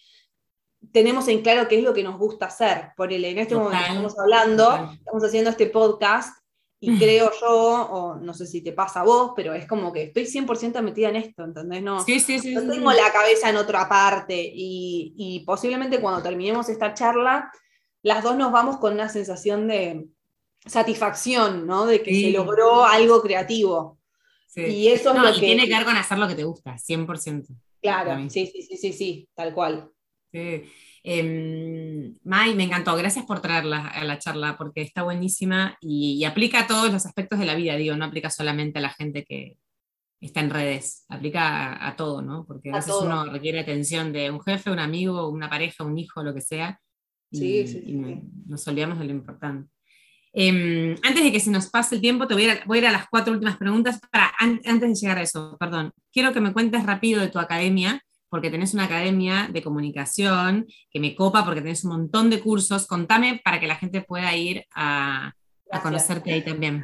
tenemos 0.91 1.29
en 1.29 1.43
claro 1.43 1.69
qué 1.69 1.79
es 1.79 1.85
lo 1.85 1.95
que 1.95 2.03
nos 2.03 2.19
gusta 2.19 2.47
hacer. 2.47 2.89
Por 2.97 3.13
el, 3.13 3.25
en 3.25 3.39
este 3.39 3.55
momento 3.55 3.79
estamos 3.87 4.19
hablando, 4.19 4.91
estamos 4.93 5.25
haciendo 5.25 5.51
este 5.51 5.67
podcast 5.67 6.37
y 6.85 6.99
creo 6.99 7.31
yo, 7.41 7.49
o 7.49 8.17
no 8.17 8.35
sé 8.35 8.45
si 8.45 8.61
te 8.61 8.73
pasa 8.73 9.01
a 9.01 9.05
vos, 9.05 9.35
pero 9.37 9.55
es 9.55 9.69
como 9.69 9.93
que 9.93 10.03
estoy 10.03 10.25
100% 10.25 10.83
metida 10.83 11.11
en 11.11 11.17
esto, 11.17 11.45
¿entendés? 11.45 11.81
No, 11.81 12.05
sí, 12.05 12.19
sí, 12.19 12.41
sí, 12.41 12.53
no 12.53 12.69
tengo 12.69 12.91
la 12.91 13.13
cabeza 13.13 13.51
en 13.51 13.57
otra 13.57 13.89
parte 13.89 14.35
y, 14.37 15.15
y, 15.17 15.45
posiblemente 15.45 16.01
cuando 16.01 16.21
terminemos 16.25 16.69
esta 16.69 16.93
charla, 16.93 17.53
las 18.03 18.25
dos 18.25 18.37
nos 18.37 18.51
vamos 18.51 18.79
con 18.79 18.95
una 18.95 19.09
sensación 19.09 19.69
de 19.69 20.09
satisfacción, 20.67 21.69
¿no? 21.69 21.87
De 21.87 22.03
que 22.03 22.21
se 22.21 22.31
logró 22.33 22.85
algo 22.85 23.23
creativo. 23.23 24.01
Y 24.57 24.89
eso 24.89 25.15
es 25.15 25.21
lo 25.21 25.31
y 25.31 25.35
que... 25.35 25.47
tiene 25.47 25.69
que 25.69 25.75
ver 25.75 25.85
con 25.85 25.97
hacer 25.97 26.19
lo 26.19 26.27
que 26.27 26.35
te 26.35 26.45
gusta, 26.45 26.75
100%. 26.75 27.47
Claro, 27.81 28.29
sí, 28.29 28.47
sí, 28.47 28.63
sí, 28.63 28.77
sí, 28.77 28.93
sí, 28.93 29.29
tal 29.35 29.55
cual. 29.55 29.92
Sí. 30.33 30.65
Eh, 31.05 32.15
May, 32.23 32.55
me 32.55 32.65
encantó, 32.65 32.97
gracias 32.97 33.27
por 33.27 33.41
traerla 33.43 33.89
a 33.89 34.05
la 34.05 34.19
charla, 34.19 34.57
porque 34.57 34.83
está 34.83 35.03
buenísima 35.03 35.77
y, 35.81 36.25
aplica 36.25 36.61
a 36.61 36.67
todos 36.67 36.93
los 36.93 37.05
aspectos 37.07 37.39
de 37.39 37.47
la 37.47 37.57
vida, 37.57 37.77
digo, 37.77 37.97
no 37.97 38.05
aplica 38.05 38.31
solamente 38.31 38.79
a 38.79 38.83
la 38.83 38.91
gente 38.91 39.25
que 39.25 39.59
está 40.21 40.41
en 40.41 40.51
redes, 40.51 41.05
aplica 41.09 41.87
a, 41.87 41.97
todo, 41.97 42.23
¿no? 42.23 42.47
Porque 42.47 42.71
a, 42.71 42.77
veces 42.77 42.95
uno 43.01 43.25
requiere 43.25 43.61
atención 43.61 44.13
de 44.13 44.31
un 44.31 44.41
jefe, 44.41 44.71
un 44.71 44.79
amigo, 44.79 45.29
una 45.29 45.51
pareja, 45.51 45.85
un 45.85 45.99
hijo, 45.99 46.23
lo 46.23 46.33
que 46.33 46.41
sea, 46.41 46.81
y, 47.31 47.39
sí, 47.39 47.67
sí, 47.67 47.97
nos 48.47 48.67
olvidamos 48.69 48.99
de 49.01 49.07
lo 49.07 49.11
importante. 49.11 49.69
Em, 50.35 50.97
antes 51.03 51.25
de 51.25 51.33
que 51.33 51.41
se 51.41 51.51
nos 51.51 51.69
pase 51.69 51.97
el 51.97 52.01
tiempo, 52.01 52.27
te 52.27 52.35
voy 52.35 52.45
a, 52.49 52.79
ir 52.79 52.87
a, 52.87 52.93
las 52.93 53.09
cuatro 53.09 53.33
últimas 53.35 53.57
preguntas. 53.57 54.01
Para, 54.11 54.33
antes 54.39 54.81
de 54.81 54.95
llegar 54.95 55.19
a 55.19 55.23
eso, 55.23 55.57
perdón, 55.59 55.93
quiero 56.13 56.33
que 56.33 56.41
me 56.41 56.53
cuentes 56.53 56.85
rápido 56.85 57.21
de 57.21 57.29
tu 57.29 57.39
academia, 57.39 58.03
porque 58.33 58.49
tenés 58.49 58.73
una 58.73 58.85
academia 58.85 59.51
de 59.53 59.63
comunicación 59.63 60.67
que 60.91 60.99
me 60.99 61.15
copa, 61.15 61.45
porque 61.45 61.61
tenés 61.61 61.85
un 61.85 61.91
montón 61.91 62.31
de 62.31 62.41
cursos. 62.41 62.87
Contame 62.87 63.43
para 63.45 63.61
que 63.61 63.67
la 63.67 63.77
gente 63.77 64.01
pueda 64.01 64.35
ir 64.35 64.65
a, 64.75 65.35
conocerte 65.83 66.33
ahí 66.33 66.43
también. 66.43 66.83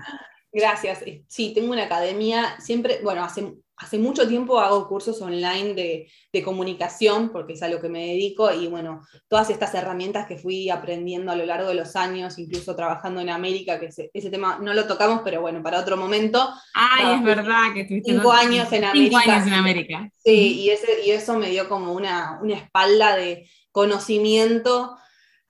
Gracias. 0.53 1.03
Sí, 1.26 1.53
tengo 1.55 1.72
una 1.72 1.84
academia, 1.84 2.61
siempre, 2.61 3.01
bueno, 3.03 3.24
hace 3.24 3.55
hace 3.79 3.99
mucho 3.99 4.26
tiempo 4.26 4.59
hago 4.59 4.89
cursos 4.89 5.20
online 5.22 5.74
de, 5.74 6.09
comunicación, 6.45 7.31
porque 7.31 7.55
es 7.55 7.62
a 7.64 7.68
lo 7.68 7.81
que 7.81 7.89
me 7.89 8.07
dedico, 8.07 8.53
y 8.53 8.68
bueno, 8.68 9.03
todas 9.26 9.51
estas 9.51 9.74
herramientas 9.74 10.26
que 10.26 10.39
fui 10.39 10.70
aprendiendo 10.70 11.33
a 11.33 11.37
lo 11.37 11.45
largo 11.45 11.68
de 11.68 11.74
los 11.74 11.97
años, 11.97 12.39
incluso 12.39 12.76
trabajando 12.76 13.20
en 13.20 13.29
América, 13.29 13.81
que 13.81 13.87
ese, 13.87 14.31
tema 14.31 14.59
no 14.62 14.72
lo 14.72 14.87
tocamos, 14.87 15.22
pero 15.24 15.41
bueno, 15.41 15.62
para 15.64 15.81
otro 15.81 15.97
momento. 15.97 16.49
Ay, 16.74 17.16
es 17.16 17.24
verdad 17.24 17.74
que 17.74 18.03
cinco 18.05 18.31
años 18.31 18.72
en 18.72 18.85
América. 18.85 19.20
Cinco 19.20 19.33
años 19.33 19.47
en 19.49 19.55
América. 19.55 20.11
Sí, 20.24 20.61
y, 20.61 20.70
ese, 20.70 21.05
y 21.05 21.11
eso 21.11 21.37
me 21.37 21.51
dio 21.51 21.68
como 21.68 21.93
una, 21.93 22.39
una 22.41 22.55
espalda 22.55 23.16
de 23.16 23.51
conocimiento 23.72 24.97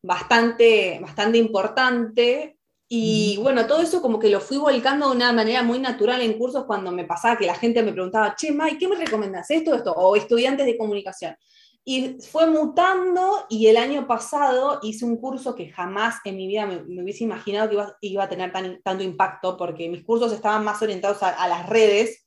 bastante, 0.02 1.00
bastante 1.02 1.36
importante 1.36 2.57
y 2.90 3.36
bueno, 3.42 3.66
todo 3.66 3.82
eso 3.82 4.00
como 4.00 4.18
que 4.18 4.30
lo 4.30 4.40
fui 4.40 4.56
volcando 4.56 5.10
de 5.10 5.16
una 5.16 5.30
manera 5.30 5.62
muy 5.62 5.78
natural 5.78 6.22
en 6.22 6.38
cursos 6.38 6.64
cuando 6.64 6.90
me 6.90 7.04
pasaba 7.04 7.36
que 7.36 7.44
la 7.44 7.54
gente 7.54 7.82
me 7.82 7.92
preguntaba, 7.92 8.34
che, 8.34 8.50
Mai, 8.50 8.78
¿qué 8.78 8.88
me 8.88 8.96
recomiendas? 8.96 9.50
¿Esto, 9.50 9.74
esto? 9.74 9.92
O 9.92 10.16
estudiantes 10.16 10.64
de 10.64 10.78
comunicación. 10.78 11.36
Y 11.84 12.16
fue 12.20 12.46
mutando 12.46 13.44
y 13.50 13.66
el 13.66 13.76
año 13.76 14.06
pasado 14.06 14.78
hice 14.82 15.04
un 15.04 15.18
curso 15.18 15.54
que 15.54 15.68
jamás 15.68 16.16
en 16.24 16.36
mi 16.36 16.46
vida 16.46 16.64
me, 16.66 17.02
hubiese 17.02 17.24
imaginado 17.24 17.68
que 17.68 17.74
iba, 17.74 17.96
iba 18.00 18.24
a 18.24 18.28
tener 18.28 18.52
tan, 18.52 18.80
tanto 18.82 19.04
impacto, 19.04 19.58
porque 19.58 19.88
mis 19.90 20.04
cursos 20.04 20.32
estaban 20.32 20.64
más 20.64 20.80
orientados 20.80 21.22
a, 21.22 21.28
a 21.28 21.46
las 21.46 21.68
redes, 21.68 22.26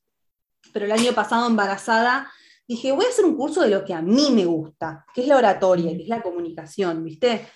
pero 0.73 0.85
el 0.85 0.91
año 0.91 1.13
pasado 1.13 1.47
embarazada 1.47 2.31
dije, 2.67 2.91
voy 2.91 3.05
a 3.05 3.09
hacer 3.09 3.25
un 3.25 3.35
curso 3.35 3.61
de 3.61 3.69
lo 3.69 3.83
que 3.83 3.95
a 3.95 4.01
mí 4.01 4.29
me 4.31 4.45
gusta, 4.45 5.05
que 5.13 5.21
es 5.21 5.27
la 5.27 5.37
oratoria, 5.37 5.95
que 5.95 6.03
es 6.03 6.09
la 6.09 6.21
comunicación, 6.21 7.03
¿viste? 7.03 7.47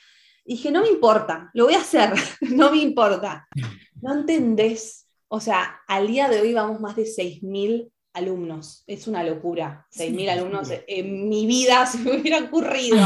Dije, 0.46 0.72
no 0.72 0.82
me 0.82 0.90
importa, 0.90 1.50
lo 1.54 1.66
voy 1.66 1.74
a 1.74 1.80
hacer, 1.80 2.14
no 2.42 2.72
me 2.72 2.78
importa. 2.78 3.48
No 4.02 4.14
entendés, 4.14 5.08
o 5.28 5.40
sea, 5.40 5.82
al 5.88 6.08
día 6.08 6.30
de 6.30 6.42
hoy 6.42 6.54
vamos 6.54 6.80
más 6.80 6.96
de 6.96 7.04
6.000 7.04 7.92
alumnos, 8.14 8.84
es 8.88 9.08
una 9.08 9.24
locura, 9.24 9.86
6.000 9.92 10.30
alumnos 10.30 10.70
en 10.88 11.28
mi 11.28 11.46
vida 11.46 11.86
se 11.88 11.98
me 12.00 12.20
hubiera 12.20 12.40
ocurrido. 12.40 12.98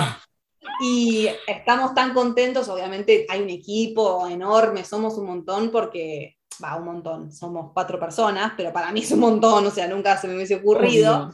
Y 0.81 1.27
estamos 1.47 1.93
tan 1.93 2.13
contentos, 2.13 2.67
obviamente 2.67 3.25
hay 3.29 3.41
un 3.41 3.49
equipo 3.49 4.27
enorme, 4.27 4.83
somos 4.83 5.17
un 5.17 5.25
montón 5.25 5.71
porque, 5.71 6.37
va, 6.63 6.75
un 6.75 6.85
montón, 6.85 7.31
somos 7.31 7.71
cuatro 7.73 7.99
personas, 7.99 8.53
pero 8.55 8.71
para 8.71 8.91
mí 8.91 8.99
es 8.99 9.11
un 9.11 9.21
montón, 9.21 9.65
o 9.65 9.71
sea, 9.71 9.87
nunca 9.87 10.17
se 10.17 10.27
me 10.27 10.35
hubiese 10.35 10.55
ocurrido. 10.55 11.31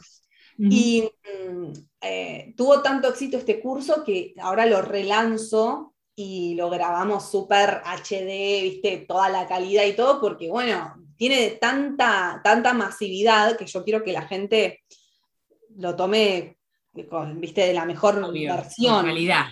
Y 0.58 1.02
mm, 1.02 1.72
eh, 2.00 2.54
tuvo 2.56 2.80
tanto 2.80 3.08
éxito 3.08 3.36
este 3.36 3.60
curso 3.60 4.02
que 4.04 4.32
ahora 4.40 4.64
lo 4.64 4.80
relanzo 4.80 5.95
y 6.18 6.54
lo 6.54 6.70
grabamos 6.70 7.30
súper 7.30 7.82
HD, 7.84 8.62
viste, 8.62 9.04
toda 9.06 9.28
la 9.28 9.46
calidad 9.46 9.84
y 9.84 9.92
todo, 9.92 10.18
porque 10.18 10.48
bueno, 10.48 10.94
tiene 11.18 11.50
tanta, 11.60 12.40
tanta 12.42 12.72
masividad 12.72 13.56
que 13.58 13.66
yo 13.66 13.84
quiero 13.84 14.02
que 14.02 14.14
la 14.14 14.22
gente 14.22 14.82
lo 15.76 15.94
tome, 15.94 16.56
viste, 17.34 17.66
de 17.66 17.74
la 17.74 17.84
mejor 17.84 18.32
versión. 18.32 19.04
calidad. 19.04 19.44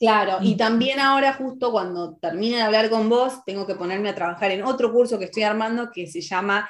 Claro, 0.00 0.38
y 0.40 0.56
también 0.56 0.98
ahora 0.98 1.34
justo 1.34 1.70
cuando 1.70 2.16
termine 2.16 2.56
de 2.56 2.62
hablar 2.62 2.90
con 2.90 3.08
vos, 3.08 3.44
tengo 3.44 3.66
que 3.66 3.76
ponerme 3.76 4.08
a 4.08 4.14
trabajar 4.14 4.50
en 4.50 4.64
otro 4.64 4.92
curso 4.92 5.18
que 5.18 5.26
estoy 5.26 5.44
armando 5.44 5.90
que 5.92 6.08
se 6.08 6.22
llama 6.22 6.68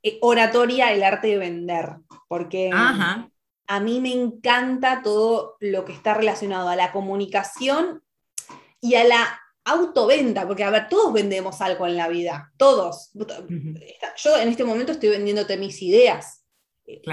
eh, 0.00 0.18
Oratoria, 0.20 0.92
el 0.92 1.02
arte 1.02 1.28
de 1.28 1.38
vender, 1.38 1.96
porque 2.28 2.70
a 2.70 3.80
mí 3.80 4.00
me 4.00 4.12
encanta 4.12 5.00
todo 5.02 5.56
lo 5.58 5.84
que 5.84 5.92
está 5.92 6.14
relacionado 6.14 6.68
a 6.68 6.76
la 6.76 6.92
comunicación 6.92 8.04
y 8.84 8.96
a 8.96 9.04
la 9.04 9.40
autoventa, 9.64 10.46
porque 10.46 10.62
a 10.62 10.68
ver, 10.68 10.88
todos 10.90 11.10
vendemos 11.10 11.62
algo 11.62 11.86
en 11.86 11.96
la 11.96 12.06
vida, 12.06 12.52
todos. 12.58 13.12
Yo 13.14 14.36
en 14.36 14.48
este 14.48 14.62
momento 14.62 14.92
estoy 14.92 15.08
vendiéndote 15.08 15.56
mis 15.56 15.80
ideas. 15.80 16.44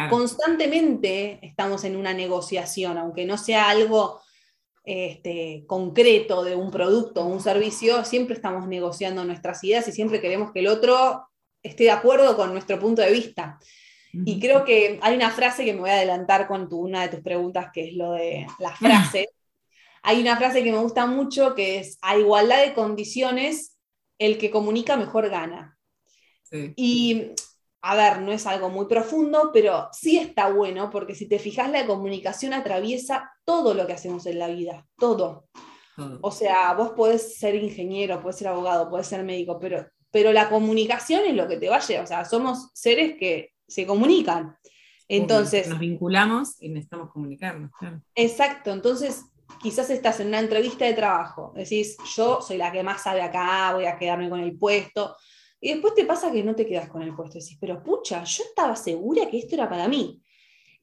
Constantemente 0.09 1.39
estamos 1.41 1.86
en 1.86 1.95
una 1.95 2.13
negociación, 2.13 2.97
aunque 2.97 3.26
no 3.26 3.38
sea 3.38 3.69
algo 3.69 4.19
este, 4.84 5.63
concreto 5.65 6.43
de 6.43 6.57
un 6.57 6.72
producto 6.72 7.22
o 7.22 7.28
un 7.28 7.39
servicio, 7.39 8.03
siempre 8.03 8.36
estamos 8.36 8.67
negociando 8.67 9.24
nuestras 9.24 9.63
ideas 9.63 9.88
y 9.88 9.93
siempre 9.93 10.19
queremos 10.19 10.51
que 10.51 10.59
el 10.59 10.67
otro 10.67 11.26
esté 11.63 11.86
de 11.86 11.91
acuerdo 11.91 12.36
con 12.36 12.51
nuestro 12.51 12.78
punto 12.80 13.01
de 13.01 13.11
vista. 13.11 13.59
Y 14.11 14.41
creo 14.41 14.65
que 14.65 14.99
hay 15.01 15.15
una 15.15 15.30
frase 15.30 15.63
que 15.63 15.74
me 15.74 15.80
voy 15.80 15.89
a 15.89 15.93
adelantar 15.93 16.49
con 16.49 16.67
tu, 16.67 16.80
una 16.80 17.03
de 17.03 17.15
tus 17.15 17.22
preguntas, 17.22 17.67
que 17.74 17.88
es 17.88 17.93
lo 17.93 18.11
de 18.11 18.45
las 18.59 18.78
frases. 18.78 19.28
Hay 20.03 20.21
una 20.21 20.37
frase 20.37 20.63
que 20.63 20.71
me 20.71 20.79
gusta 20.79 21.05
mucho 21.05 21.53
que 21.53 21.79
es, 21.79 21.97
a 22.01 22.17
igualdad 22.17 22.65
de 22.65 22.73
condiciones, 22.73 23.77
el 24.17 24.37
que 24.37 24.51
comunica 24.51 24.97
mejor 24.97 25.29
gana. 25.29 25.77
Y, 26.75 27.31
a 27.81 27.95
ver, 27.95 28.21
no 28.21 28.31
es 28.31 28.45
algo 28.45 28.69
muy 28.69 28.85
profundo, 28.87 29.51
pero 29.53 29.87
sí 29.93 30.17
está 30.17 30.49
bueno, 30.49 30.89
porque 30.89 31.15
si 31.15 31.27
te 31.27 31.39
fijas, 31.39 31.71
la 31.71 31.85
comunicación 31.85 32.53
atraviesa 32.53 33.31
todo 33.45 33.73
lo 33.73 33.87
que 33.87 33.93
hacemos 33.93 34.25
en 34.25 34.39
la 34.39 34.47
vida, 34.47 34.85
todo. 34.97 35.47
O 36.21 36.31
sea, 36.31 36.73
vos 36.73 36.91
podés 36.91 37.37
ser 37.37 37.55
ingeniero, 37.55 38.21
podés 38.21 38.37
ser 38.37 38.47
abogado, 38.47 38.89
podés 38.89 39.07
ser 39.07 39.23
médico, 39.23 39.59
pero, 39.59 39.87
pero 40.09 40.33
la 40.33 40.49
comunicación 40.49 41.21
es 41.25 41.35
lo 41.35 41.47
que 41.47 41.57
te 41.57 41.69
va 41.69 41.77
a 41.77 41.79
llevar. 41.79 42.03
O 42.03 42.07
sea, 42.07 42.25
somos 42.25 42.71
seres 42.73 43.15
que 43.19 43.51
se 43.67 43.85
comunican. 43.85 44.57
Entonces. 45.07 45.67
Nos 45.67 45.79
vinculamos 45.79 46.61
y 46.61 46.69
necesitamos 46.69 47.11
comunicarnos. 47.11 47.71
Exacto. 48.15 48.71
Entonces, 48.71 49.25
quizás 49.61 49.89
estás 49.89 50.19
en 50.19 50.27
una 50.27 50.39
entrevista 50.39 50.85
de 50.85 50.93
trabajo, 50.93 51.53
decís, 51.55 51.97
yo 52.15 52.41
soy 52.41 52.57
la 52.57 52.71
que 52.71 52.83
más 52.83 53.03
sabe 53.03 53.21
acá, 53.21 53.73
voy 53.73 53.85
a 53.85 53.97
quedarme 53.97 54.29
con 54.29 54.39
el 54.39 54.57
puesto, 54.57 55.15
y 55.59 55.73
después 55.73 55.93
te 55.93 56.05
pasa 56.05 56.31
que 56.31 56.43
no 56.43 56.55
te 56.55 56.65
quedas 56.65 56.89
con 56.89 57.01
el 57.01 57.15
puesto, 57.15 57.37
decís, 57.37 57.57
pero 57.59 57.83
pucha, 57.83 58.23
yo 58.23 58.43
estaba 58.43 58.75
segura 58.75 59.29
que 59.29 59.37
esto 59.37 59.55
era 59.55 59.69
para 59.69 59.87
mí. 59.87 60.21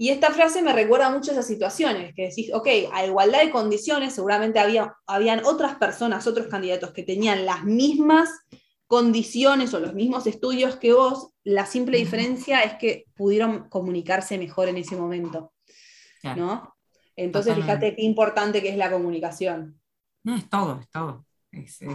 Y 0.01 0.11
esta 0.11 0.31
frase 0.31 0.63
me 0.63 0.73
recuerda 0.73 1.11
mucho 1.11 1.33
a 1.33 1.35
esas 1.35 1.47
situaciones, 1.49 2.15
que 2.15 2.29
decís, 2.29 2.53
ok, 2.55 2.69
a 2.93 3.05
igualdad 3.05 3.41
de 3.41 3.51
condiciones, 3.51 4.15
seguramente 4.15 4.61
había, 4.61 4.95
habían 5.07 5.45
otras 5.45 5.75
personas, 5.75 6.29
otros 6.29 6.47
candidatos 6.47 6.93
que 6.93 7.03
tenían 7.03 7.45
las 7.45 7.65
mismas 7.65 8.31
condiciones 8.87 9.75
o 9.75 9.81
los 9.81 9.95
mismos 9.95 10.27
estudios 10.29 10.77
que 10.77 10.93
vos, 10.93 11.31
la 11.43 11.67
simple 11.67 11.99
diferencia 11.99 12.63
es 12.63 12.75
que 12.75 13.07
pudieron 13.15 13.69
comunicarse 13.69 14.39
mejor 14.39 14.69
en 14.69 14.79
ese 14.79 14.97
momento. 14.97 15.53
¿no? 16.37 16.75
Entonces, 17.19 17.57
fíjate 17.57 17.97
qué 17.97 18.03
importante 18.03 18.63
que 18.63 18.69
es 18.69 18.77
la 18.77 18.91
comunicación. 18.93 19.81
No, 20.23 20.37
es 20.37 20.49
todo, 20.49 20.79
es 20.81 20.89
todo. 20.89 21.27
Es, 21.51 21.83
eh, 21.83 21.89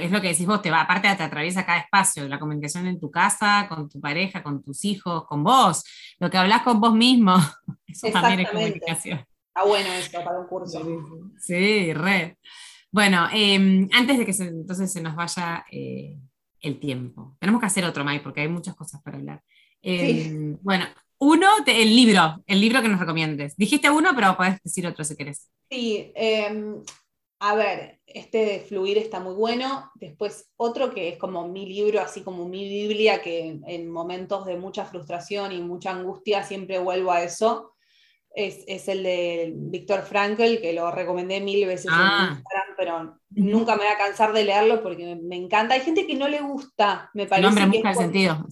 es, 0.00 0.10
lo 0.10 0.20
que 0.20 0.28
decís 0.28 0.46
vos, 0.46 0.60
te 0.60 0.70
va, 0.70 0.80
aparte 0.80 1.14
te 1.14 1.22
atraviesa 1.22 1.64
cada 1.64 1.78
espacio, 1.78 2.26
la 2.26 2.40
comunicación 2.40 2.86
en 2.86 2.98
tu 2.98 3.10
casa, 3.10 3.66
con 3.68 3.88
tu 3.88 4.00
pareja, 4.00 4.42
con 4.42 4.62
tus 4.62 4.84
hijos, 4.84 5.24
con 5.26 5.44
vos, 5.44 5.84
lo 6.18 6.30
que 6.30 6.38
hablas 6.38 6.62
con 6.62 6.80
vos 6.80 6.94
mismo, 6.94 7.36
eso 7.86 8.08
también 8.10 8.40
es 8.40 8.50
comunicación. 8.50 9.24
Está 9.48 9.64
bueno 9.68 9.92
esto 9.92 10.24
para 10.24 10.40
un 10.40 10.46
curso. 10.46 10.82
Sí, 11.38 11.92
re. 11.92 12.38
Bueno, 12.90 13.28
em, 13.32 13.88
antes 13.92 14.18
de 14.18 14.26
que 14.26 14.32
se, 14.32 14.48
entonces 14.48 14.92
se 14.92 15.00
nos 15.00 15.14
vaya 15.14 15.64
eh, 15.70 16.18
el 16.60 16.80
tiempo, 16.80 17.36
tenemos 17.38 17.60
que 17.60 17.66
hacer 17.66 17.84
otro, 17.84 18.04
May, 18.04 18.20
porque 18.20 18.40
hay 18.40 18.48
muchas 18.48 18.74
cosas 18.74 19.00
para 19.02 19.18
hablar. 19.18 19.44
Em, 19.82 20.58
bueno, 20.62 20.86
uno, 21.20 21.48
el 21.66 21.94
libro, 21.94 22.42
el 22.46 22.60
libro 22.60 22.80
que 22.80 22.88
nos 22.88 22.98
recomiendes. 22.98 23.54
Dijiste 23.56 23.90
uno, 23.90 24.10
pero 24.14 24.36
podés 24.36 24.60
decir 24.62 24.86
otro 24.86 25.04
si 25.04 25.16
querés. 25.16 25.50
Sí, 25.70 26.10
em, 26.14 26.82
a 27.40 27.54
ver, 27.54 28.00
este 28.06 28.38
de 28.38 28.60
Fluir 28.60 28.96
está 28.96 29.20
muy 29.20 29.34
bueno. 29.34 29.90
Después 29.96 30.50
otro 30.56 30.92
que 30.92 31.10
es 31.10 31.18
como 31.18 31.46
mi 31.46 31.66
libro, 31.66 32.00
así 32.00 32.22
como 32.22 32.48
mi 32.48 32.66
Biblia, 32.66 33.20
que 33.20 33.60
en 33.66 33.90
momentos 33.90 34.46
de 34.46 34.56
mucha 34.56 34.86
frustración 34.86 35.52
y 35.52 35.60
mucha 35.60 35.90
angustia 35.90 36.42
siempre 36.42 36.78
vuelvo 36.78 37.12
a 37.12 37.22
eso. 37.22 37.74
Es, 38.32 38.88
el 38.88 39.02
de 39.02 39.52
Víctor 39.54 40.02
Frankl, 40.02 40.60
que 40.62 40.72
lo 40.72 40.90
recomendé 40.90 41.40
mil 41.40 41.66
veces 41.66 41.86
en 41.86 41.92
ah. 41.94 42.28
Instagram, 42.30 42.76
pero 42.78 43.18
nunca 43.30 43.72
me 43.72 43.82
voy 43.82 43.92
a 43.92 43.98
cansar 43.98 44.32
de 44.32 44.44
leerlo 44.44 44.82
porque 44.82 45.16
me, 45.20 45.36
encanta. 45.36 45.74
Hay 45.74 45.80
gente 45.80 46.06
que 46.06 46.14
no 46.14 46.28
le 46.28 46.40
gusta, 46.40 47.10
me 47.12 47.26
parece. 47.26 47.48
El 47.48 47.70
nombre 47.70 47.94
sentido. 47.94 48.46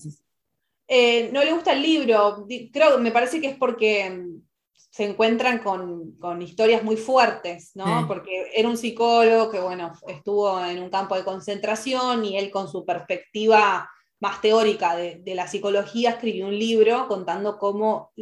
Eh, 0.90 1.28
no 1.32 1.44
le 1.44 1.52
gusta 1.52 1.72
el 1.72 1.82
libro, 1.82 2.46
creo, 2.72 2.98
me 2.98 3.12
parece 3.12 3.42
que 3.42 3.48
es 3.48 3.56
porque 3.58 4.08
mm, 4.08 4.40
se 4.72 5.04
encuentran 5.04 5.58
con, 5.58 6.42
historias 6.42 6.82
muy 6.82 6.96
fuertes, 6.96 7.72
¿no? 7.74 8.06
Porque 8.08 8.50
era 8.54 8.68
un 8.68 8.78
psicólogo 8.78 9.50
que, 9.50 9.60
bueno, 9.60 9.92
estuvo 10.08 10.64
en 10.64 10.82
un 10.82 10.88
campo 10.88 11.14
de 11.14 11.24
concentración 11.24 12.24
y 12.24 12.38
él 12.38 12.50
con 12.50 12.68
su 12.68 12.84
perspectiva 12.84 13.88
más 14.18 14.40
teórica 14.40 14.96
de, 14.96 15.22
la 15.34 15.46
psicología 15.46 16.10
escribió 16.10 16.46
un 16.46 16.58
libro 16.58 17.06
contando 17.06 17.58
cómo 17.58 18.12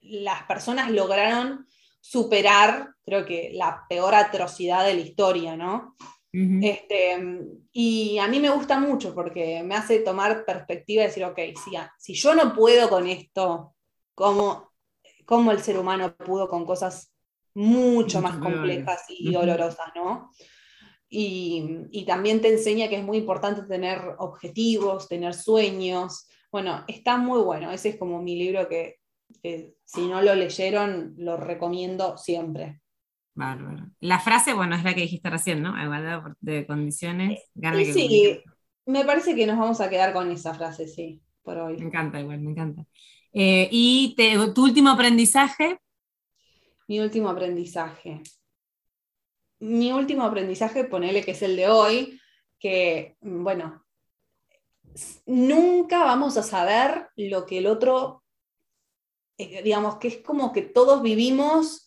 las 0.00 0.44
personas 0.44 0.90
lograron 0.90 1.66
superar, 2.00 2.94
creo 3.04 3.26
que, 3.26 3.50
la 3.52 3.84
peor 3.88 4.14
atrocidad 4.14 4.86
de 4.86 4.94
la 4.94 5.00
historia, 5.00 5.56
¿no? 5.56 5.96
Este, 6.62 7.16
y 7.72 8.18
a 8.18 8.28
mí 8.28 8.40
me 8.40 8.50
gusta 8.50 8.78
mucho 8.78 9.14
porque 9.14 9.62
me 9.62 9.74
hace 9.74 10.00
tomar 10.00 10.44
perspectiva 10.44 11.02
y 11.02 11.06
decir, 11.06 11.24
ok, 11.24 11.38
si, 11.64 11.76
si 11.98 12.14
yo 12.14 12.34
no 12.34 12.54
puedo 12.54 12.90
con 12.90 13.06
esto, 13.06 13.74
¿cómo, 14.14 14.72
¿cómo, 15.24 15.50
el 15.50 15.60
ser 15.60 15.78
humano 15.78 16.14
pudo 16.14 16.48
con 16.48 16.66
cosas 16.66 17.12
mucho 17.54 18.20
más 18.20 18.36
complejas 18.36 19.04
y 19.08 19.32
dolorosas, 19.32 19.92
¿no? 19.94 20.30
Y, 21.08 21.86
y, 21.90 22.04
también 22.04 22.42
te 22.42 22.52
enseña 22.52 22.88
que 22.88 22.96
es 22.96 23.04
muy 23.04 23.16
importante 23.18 23.62
tener 23.62 23.98
objetivos, 24.18 25.08
tener 25.08 25.32
sueños. 25.32 26.28
Bueno, 26.50 26.84
está 26.88 27.16
muy 27.16 27.40
bueno. 27.40 27.70
Ese 27.70 27.90
es 27.90 27.96
como 27.96 28.20
mi 28.20 28.36
libro 28.36 28.68
que, 28.68 28.96
que 29.42 29.74
si 29.84 30.06
no 30.06 30.20
lo 30.20 30.34
leyeron, 30.34 31.14
lo 31.16 31.36
recomiendo 31.36 32.18
siempre. 32.18 32.80
Bárbaro. 33.36 33.86
La 34.00 34.18
frase, 34.18 34.54
bueno, 34.54 34.74
es 34.74 34.82
la 34.82 34.94
que 34.94 35.02
dijiste 35.02 35.28
recién, 35.28 35.62
¿no? 35.62 35.80
Igualdad 35.80 36.22
de 36.40 36.66
condiciones. 36.66 37.38
sí, 37.54 37.92
sí. 37.92 38.40
me 38.86 39.04
parece 39.04 39.36
que 39.36 39.46
nos 39.46 39.58
vamos 39.58 39.80
a 39.80 39.90
quedar 39.90 40.14
con 40.14 40.30
esa 40.30 40.54
frase, 40.54 40.88
sí, 40.88 41.20
por 41.42 41.58
hoy. 41.58 41.76
Me 41.76 41.84
encanta, 41.84 42.18
igual, 42.18 42.40
me 42.40 42.50
encanta. 42.50 42.86
Eh, 43.34 43.68
¿Y 43.70 44.16
tu 44.54 44.64
último 44.64 44.88
aprendizaje? 44.88 45.78
Mi 46.88 46.98
último 46.98 47.28
aprendizaje. 47.28 48.22
Mi 49.58 49.92
último 49.92 50.24
aprendizaje, 50.24 50.84
ponele 50.84 51.22
que 51.22 51.32
es 51.32 51.42
el 51.42 51.56
de 51.56 51.68
hoy, 51.68 52.18
que, 52.58 53.18
bueno, 53.20 53.84
nunca 55.26 56.04
vamos 56.04 56.38
a 56.38 56.42
saber 56.42 57.10
lo 57.16 57.44
que 57.44 57.58
el 57.58 57.66
otro, 57.66 58.24
eh, 59.36 59.62
digamos, 59.62 59.96
que 59.96 60.08
es 60.08 60.16
como 60.18 60.52
que 60.54 60.62
todos 60.62 61.02
vivimos 61.02 61.85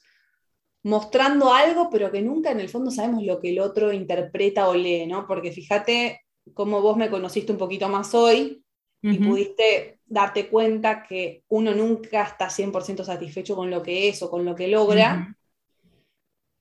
mostrando 0.89 1.53
algo, 1.53 1.89
pero 1.89 2.11
que 2.11 2.21
nunca 2.21 2.51
en 2.51 2.59
el 2.59 2.67
fondo 2.67 2.91
sabemos 2.91 3.23
lo 3.23 3.39
que 3.39 3.49
el 3.49 3.59
otro 3.59 3.93
interpreta 3.93 4.67
o 4.67 4.73
lee, 4.73 5.05
¿no? 5.05 5.27
Porque 5.27 5.51
fíjate 5.51 6.21
cómo 6.53 6.81
vos 6.81 6.97
me 6.97 7.09
conociste 7.09 7.51
un 7.51 7.57
poquito 7.57 7.87
más 7.87 8.13
hoy 8.15 8.63
y 9.01 9.17
pudiste 9.19 9.99
darte 10.05 10.49
cuenta 10.49 11.03
que 11.03 11.43
uno 11.47 11.73
nunca 11.73 12.23
está 12.23 12.49
100% 12.49 13.05
satisfecho 13.05 13.55
con 13.55 13.69
lo 13.69 13.81
que 13.81 14.09
es 14.09 14.21
o 14.23 14.29
con 14.29 14.43
lo 14.43 14.55
que 14.55 14.67
logra. 14.67 15.37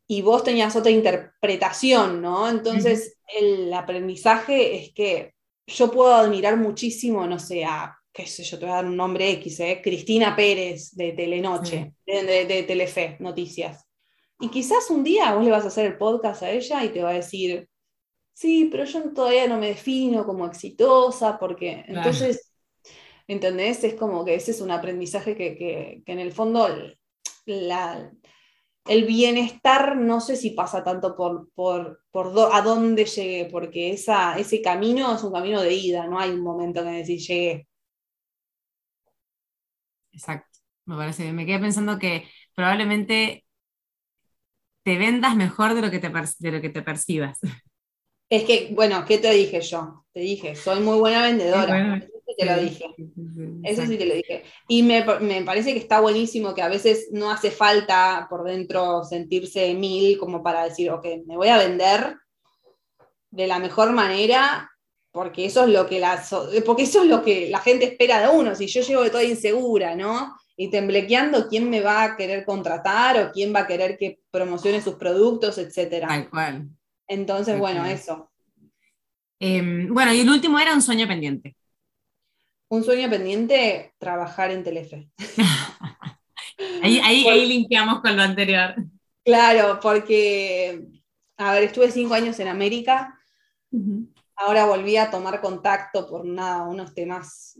Y 0.06 0.22
vos 0.22 0.44
tenías 0.44 0.76
otra 0.76 0.90
interpretación, 0.90 2.22
¿no? 2.22 2.48
Entonces, 2.48 3.18
el 3.26 3.72
aprendizaje 3.72 4.76
es 4.76 4.92
que 4.92 5.34
yo 5.66 5.90
puedo 5.90 6.14
admirar 6.14 6.56
muchísimo, 6.56 7.26
no 7.26 7.38
sé, 7.38 7.64
a, 7.64 7.98
qué 8.12 8.26
sé 8.26 8.44
yo, 8.44 8.58
te 8.58 8.66
voy 8.66 8.72
a 8.72 8.76
dar 8.76 8.86
un 8.86 8.96
nombre 8.96 9.30
X, 9.32 9.60
¿eh? 9.60 9.80
Cristina 9.82 10.36
Pérez 10.36 10.94
de 10.94 11.12
Telenoche, 11.12 11.94
de, 12.06 12.46
de 12.46 12.62
Telefe, 12.62 13.16
Noticias. 13.18 13.87
Y 14.40 14.50
quizás 14.50 14.90
un 14.90 15.02
día 15.02 15.34
vos 15.34 15.44
le 15.44 15.50
vas 15.50 15.64
a 15.64 15.68
hacer 15.68 15.86
el 15.86 15.98
podcast 15.98 16.42
a 16.42 16.50
ella 16.50 16.84
y 16.84 16.90
te 16.90 17.02
va 17.02 17.10
a 17.10 17.14
decir, 17.14 17.68
sí, 18.32 18.68
pero 18.70 18.84
yo 18.84 19.12
todavía 19.12 19.48
no 19.48 19.58
me 19.58 19.68
defino 19.68 20.24
como 20.24 20.46
exitosa, 20.46 21.38
porque 21.38 21.84
entonces, 21.88 22.52
¿entendés? 23.26 23.82
Es 23.82 23.94
como 23.94 24.24
que 24.24 24.36
ese 24.36 24.52
es 24.52 24.60
un 24.60 24.70
aprendizaje 24.70 25.36
que, 25.36 26.02
en 26.06 26.18
el 26.20 26.32
fondo 26.32 26.68
el 27.46 29.04
bienestar 29.04 29.96
no 29.96 30.20
sé 30.20 30.36
si 30.36 30.50
pasa 30.50 30.84
tanto 30.84 31.16
por, 31.16 31.50
por, 31.52 32.00
a 32.52 32.62
dónde 32.62 33.06
llegué, 33.06 33.46
porque 33.50 33.90
esa, 33.90 34.38
ese 34.38 34.62
camino 34.62 35.16
es 35.16 35.22
un 35.24 35.32
camino 35.32 35.60
de 35.60 35.74
ida, 35.74 36.06
no 36.06 36.20
hay 36.20 36.30
un 36.30 36.42
momento 36.42 36.84
que 36.84 36.90
decir 36.90 37.18
llegué. 37.18 37.68
Exacto, 40.12 40.60
me 40.84 40.96
parece, 40.96 41.32
me 41.32 41.44
quedé 41.44 41.58
pensando 41.58 41.98
que 41.98 42.28
probablemente 42.54 43.44
te 44.88 44.96
vendas 44.96 45.36
mejor 45.36 45.74
de 45.74 45.82
lo 45.82 45.90
que 45.90 45.98
te, 45.98 46.10
de 46.38 46.50
lo 46.50 46.62
que 46.62 46.70
te 46.70 46.80
percibas. 46.80 47.38
Es 48.30 48.44
que, 48.44 48.70
bueno, 48.72 49.04
¿qué 49.06 49.18
te 49.18 49.30
dije 49.32 49.60
yo? 49.60 50.06
Te 50.14 50.20
dije, 50.20 50.56
soy 50.56 50.80
muy 50.80 50.98
buena 50.98 51.24
vendedora. 51.24 51.98
Eso 51.98 52.06
sí 52.26 52.34
te 52.38 52.46
lo 52.46 52.56
dije. 52.58 52.84
Eso 53.64 53.86
sí 53.86 53.98
te 53.98 54.06
lo 54.06 54.14
dije. 54.14 54.44
Y 54.66 54.82
me, 54.82 55.04
me, 55.20 55.42
parece 55.42 55.74
que 55.74 55.78
está 55.78 56.00
buenísimo 56.00 56.54
que 56.54 56.62
a 56.62 56.68
veces 56.68 57.08
no 57.12 57.30
hace 57.30 57.50
falta 57.50 58.26
por 58.30 58.44
dentro 58.44 59.04
sentirse 59.04 59.74
mil 59.74 60.16
como 60.16 60.42
para 60.42 60.64
decir, 60.64 60.90
ok, 60.90 61.04
me 61.26 61.36
voy 61.36 61.48
a 61.48 61.58
vender 61.58 62.16
de 63.30 63.46
la 63.46 63.58
mejor 63.58 63.92
manera 63.92 64.70
porque 65.10 65.44
eso 65.44 65.64
es 65.64 65.68
lo 65.68 65.86
que 65.86 66.00
la, 66.00 66.24
porque 66.64 66.84
eso 66.84 67.02
es 67.02 67.08
lo 67.08 67.22
que 67.22 67.50
la 67.50 67.58
gente 67.58 67.84
espera 67.84 68.22
de 68.22 68.34
uno. 68.34 68.54
Si 68.54 68.66
yo 68.66 68.80
llego 68.80 69.02
de 69.02 69.10
toda 69.10 69.24
insegura, 69.24 69.94
¿no? 69.94 70.34
Y 70.60 70.70
temblequeando 70.70 71.48
quién 71.48 71.70
me 71.70 71.80
va 71.80 72.02
a 72.02 72.16
querer 72.16 72.44
contratar 72.44 73.16
o 73.16 73.30
quién 73.30 73.54
va 73.54 73.60
a 73.60 73.66
querer 73.68 73.96
que 73.96 74.18
promocione 74.32 74.82
sus 74.82 74.96
productos, 74.96 75.56
etcétera. 75.56 76.08
Tal 76.08 76.28
cual. 76.28 76.68
Entonces, 77.06 77.56
bueno, 77.56 77.86
eso. 77.86 78.28
Em, 79.38 79.86
bueno, 79.94 80.12
y 80.12 80.20
el 80.20 80.28
último 80.28 80.58
era 80.58 80.74
un 80.74 80.82
sueño 80.82 81.06
pendiente. 81.06 81.56
Un 82.70 82.82
sueño 82.82 83.08
pendiente, 83.08 83.94
trabajar 83.98 84.50
en 84.50 84.64
Telefe. 84.64 85.08
ahí, 86.82 86.98
ahí, 87.04 87.46
limpiamos 87.46 88.00
con 88.00 88.16
lo 88.16 88.22
anterior. 88.22 88.74
Claro, 89.24 89.78
porque, 89.80 90.82
a 91.36 91.52
ver, 91.52 91.62
estuve 91.62 91.92
cinco 91.92 92.14
años 92.14 92.40
en 92.40 92.48
América, 92.48 93.16
ahora 94.34 94.64
volví 94.64 94.96
a 94.96 95.08
tomar 95.08 95.40
contacto 95.40 96.08
por 96.08 96.24
nada, 96.26 96.64
unos 96.64 96.92
temas 96.94 97.56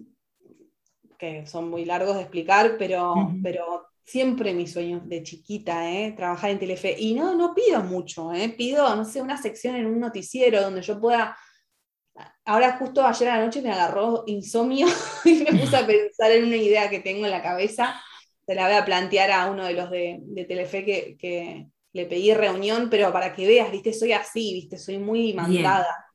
que 1.19 1.47
son 1.47 1.69
muy 1.69 1.85
largos 1.85 2.17
de 2.17 2.23
explicar, 2.23 2.77
pero, 2.79 3.15
pero 3.43 3.89
siempre 4.05 4.55
mi 4.55 4.67
sueño 4.67 5.01
de 5.05 5.23
chiquita, 5.23 5.91
¿eh? 5.91 6.13
trabajar 6.17 6.51
en 6.51 6.59
Telefe. 6.59 6.95
Y 6.99 7.15
no, 7.15 7.35
no 7.35 7.55
pido 7.55 7.83
mucho, 7.83 8.33
¿eh? 8.33 8.49
pido, 8.49 8.95
no 8.97 9.05
sé, 9.05 9.21
una 9.21 9.37
sección 9.37 9.77
en 9.77 9.87
un 9.87 10.01
noticiero 10.01 10.63
donde 10.63 10.83
yo 10.83 11.01
pueda... 11.01 11.37
Ahora 12.45 12.79
justo 12.79 13.07
ayer 13.07 13.29
a 13.29 13.37
la 13.37 13.45
noche 13.45 13.63
me 13.63 13.71
agarró 13.71 14.25
insomnio 14.27 14.87
y 15.25 15.35
me 15.35 15.61
puse 15.61 15.77
a 15.77 15.87
pensar 15.87 16.33
en 16.33 16.47
una 16.47 16.57
idea 16.57 16.89
que 16.89 17.01
tengo 17.01 17.27
en 17.27 17.33
la 17.33 17.43
cabeza. 17.43 18.01
Se 18.47 18.55
la 18.55 18.67
voy 18.67 18.77
a 18.77 18.85
plantear 18.85 19.31
a 19.31 19.51
uno 19.51 19.67
de 19.67 19.75
los 19.75 19.91
de, 19.91 20.19
de 20.23 20.45
Telefe 20.45 20.85
que, 20.85 21.17
que, 21.19 21.67
le 21.93 22.07
pedí 22.07 22.33
reunión, 22.35 22.89
pero 22.91 23.13
para 23.13 23.35
que 23.35 23.47
veas, 23.47 23.73
viste, 23.73 23.93
soy 23.93 24.13
así, 24.13 24.53
viste, 24.53 24.79
soy 24.79 24.99
muy 24.99 25.33
mandada. 25.33 26.08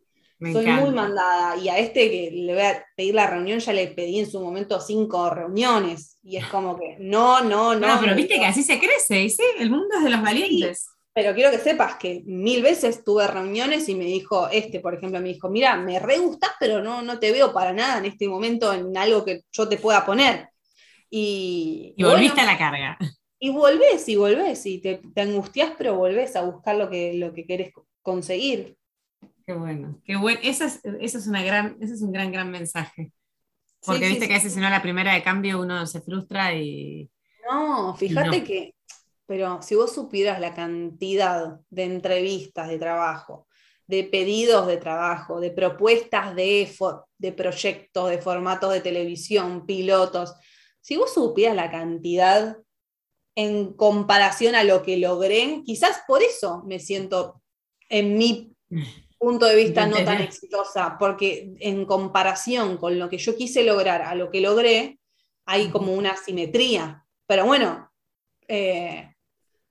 Soy 0.52 0.68
muy 0.68 0.92
mandada. 0.92 1.58
Y 1.58 1.70
a 1.70 1.78
este 1.80 2.10
que 2.12 2.32
le 2.32 2.54
voy 2.54 2.64
a 2.64 2.86
pedir 2.96 3.16
la 3.16 3.28
reunión, 3.28 3.60
ya 3.60 3.74
le 3.74 3.88
pedí 3.88 4.20
en 4.20 4.30
su 4.30 4.42
momento 4.42 4.80
cinco 4.80 5.30
reuniones. 5.30 6.18
Y 6.24 6.38
es 6.38 6.48
como 6.48 6.78
que, 6.78 6.98
no, 7.00 7.42
no, 7.42 7.76
no. 7.76 7.88
No, 7.88 8.00
pero 8.00 8.16
viste 8.16 8.40
que 8.40 8.46
así 8.46 8.64
se 8.64 8.80
crece, 8.80 9.30
¿sí? 9.30 9.44
El 9.60 9.70
mundo 9.70 9.96
es 9.98 10.04
de 10.04 10.10
los 10.10 10.22
valientes. 10.22 10.88
pero 11.14 11.34
quiero 11.36 11.52
que 11.52 11.60
sepas 11.60 11.96
que 11.98 12.24
mil 12.26 12.64
veces 12.64 13.04
tuve 13.04 13.28
reuniones 13.28 13.88
y 13.88 13.96
me 13.96 14.06
dijo, 14.06 14.48
este, 14.50 14.80
por 14.80 14.96
ejemplo, 14.96 15.20
me 15.22 15.30
dijo, 15.30 15.50
mira, 15.50 15.76
me 15.78 16.00
re 16.00 16.18
gustas, 16.18 16.52
pero 16.60 16.82
no, 16.82 17.02
no 17.04 17.20
te 17.20 17.32
veo 17.32 17.54
para 17.54 17.72
nada 17.72 18.00
en 18.00 18.06
este 18.06 18.28
momento 18.28 18.74
en 18.74 18.98
algo 18.98 19.24
que 19.24 19.42
yo 19.52 19.70
te 19.70 19.78
pueda 19.78 20.06
poner. 20.06 20.50
Y, 21.10 21.94
y 21.96 22.04
volviste 22.04 22.42
a 22.42 22.46
la 22.46 22.58
carga. 22.58 22.98
Y 23.40 23.50
volvés 23.52 24.08
y 24.10 24.16
volvés 24.16 24.66
y 24.66 24.80
te, 24.82 25.02
te 25.14 25.22
angustias, 25.22 25.74
pero 25.78 25.96
volvés 25.98 26.36
a 26.36 26.44
buscar 26.44 26.76
lo 26.78 26.90
que, 26.90 27.14
lo 27.14 27.34
que 27.34 27.46
querés 27.46 27.72
conseguir. 28.02 28.78
Qué 29.46 29.54
bueno, 29.54 30.02
qué 30.06 30.16
bueno. 30.16 30.40
Eso 30.44 30.66
es, 30.66 30.80
eso 31.02 31.18
es, 31.18 31.28
una 31.28 31.44
gran, 31.44 31.78
ese 31.82 31.94
es 31.94 32.02
un 32.02 32.12
gran, 32.12 32.32
gran 32.32 32.50
mensaje. 32.50 33.12
Porque 33.86 34.08
viste 34.08 34.28
que 34.28 34.34
a 34.34 34.38
veces 34.38 34.54
si 34.54 34.60
no 34.60 34.70
la 34.70 34.82
primera 34.82 35.14
de 35.14 35.24
cambio 35.24 35.60
uno 35.60 35.86
se 35.86 36.02
frustra 36.02 36.54
y... 36.56 37.10
No, 37.50 37.94
fíjate 37.96 38.44
que, 38.44 38.76
pero 39.26 39.62
si 39.62 39.76
vos 39.76 39.94
supieras 39.94 40.40
la 40.40 40.54
cantidad 40.54 41.60
de 41.70 41.84
entrevistas 41.84 42.70
de 42.70 42.80
trabajo, 42.80 43.48
de 43.88 44.06
pedidos 44.06 44.68
de 44.68 44.78
trabajo, 44.78 45.42
de 45.42 45.52
propuestas 45.52 46.34
de, 46.36 46.74
de 47.18 47.32
proyectos, 47.34 48.10
de 48.10 48.22
formatos 48.22 48.72
de 48.72 48.80
televisión, 48.80 49.66
pilotos, 49.66 50.34
si 50.80 50.96
vos 50.96 51.14
supieras 51.14 51.56
la 51.56 51.70
cantidad 51.70 52.58
en 53.36 53.74
comparación 53.74 54.56
a 54.56 54.64
lo 54.64 54.84
que 54.84 54.98
logré, 54.98 55.62
quizás 55.66 56.02
por 56.08 56.22
eso 56.22 56.64
me 56.66 56.80
siento 56.80 57.42
en 57.90 58.18
mi 58.18 58.56
punto 59.24 59.46
de 59.46 59.56
vista 59.56 59.88
no 59.88 59.96
tan 60.04 60.22
exitosa, 60.22 60.98
porque 61.00 61.54
en 61.60 61.86
comparación 61.86 62.78
con 62.78 63.00
lo 63.00 63.10
que 63.10 63.18
yo 63.18 63.36
quise 63.36 63.64
lograr 63.64 64.02
a 64.02 64.16
lo 64.16 64.30
que 64.30 64.42
logré, 64.42 65.00
hay 65.46 65.70
como 65.70 65.94
una 65.94 66.18
simetría. 66.18 67.06
Pero 67.26 67.46
bueno, 67.46 67.90
eh, 68.48 69.14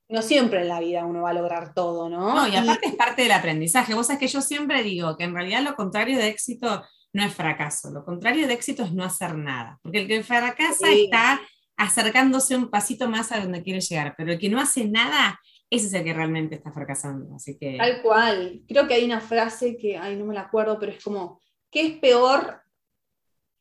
no 0.09 0.22
siempre 0.22 0.62
en 0.62 0.68
la 0.68 0.80
vida 0.80 1.05
uno 1.05 1.22
va 1.22 1.30
a 1.30 1.34
lograr 1.34 1.74
todo, 1.74 2.09
¿no? 2.09 2.34
No, 2.34 2.48
y 2.48 2.57
aparte 2.57 2.88
es 2.88 2.94
parte 2.94 3.22
del 3.22 3.32
aprendizaje. 3.32 3.94
Vos 3.94 4.07
sabés 4.07 4.20
que 4.20 4.28
yo 4.28 4.40
siempre 4.40 4.82
digo 4.82 5.16
que 5.16 5.24
en 5.24 5.34
realidad 5.34 5.62
lo 5.62 5.74
contrario 5.74 6.16
de 6.18 6.28
éxito 6.28 6.84
no 7.12 7.22
es 7.22 7.34
fracaso, 7.34 7.90
lo 7.90 8.05
contrario 8.05 8.46
de 8.46 8.55
éxito 8.55 8.84
es 8.84 8.92
no 8.92 9.05
hacer 9.05 9.36
nada, 9.36 9.78
porque 9.82 9.98
el 10.00 10.09
que 10.09 10.22
fracasa 10.22 10.90
está 10.90 11.40
acercándose 11.76 12.57
un 12.57 12.70
pasito 12.70 13.07
más 13.07 13.32
a 13.32 13.40
donde 13.40 13.62
quiere 13.62 13.80
llegar, 13.80 14.14
pero 14.16 14.32
el 14.32 14.38
que 14.38 14.48
no 14.48 14.59
hace 14.59 14.86
nada 14.86 15.38
ese 15.72 15.86
es 15.86 15.94
el 15.94 16.04
que 16.04 16.12
realmente 16.12 16.54
está 16.54 16.70
fracasando. 16.70 17.34
Así 17.34 17.56
que... 17.56 17.78
Tal 17.78 18.02
cual. 18.02 18.60
Creo 18.68 18.86
que 18.86 18.92
hay 18.92 19.04
una 19.06 19.22
frase 19.22 19.78
que, 19.78 19.96
ay, 19.96 20.16
no 20.16 20.26
me 20.26 20.34
la 20.34 20.42
acuerdo, 20.42 20.78
pero 20.78 20.92
es 20.92 21.02
como, 21.02 21.40
¿qué 21.70 21.86
es 21.86 21.98
peor 21.98 22.60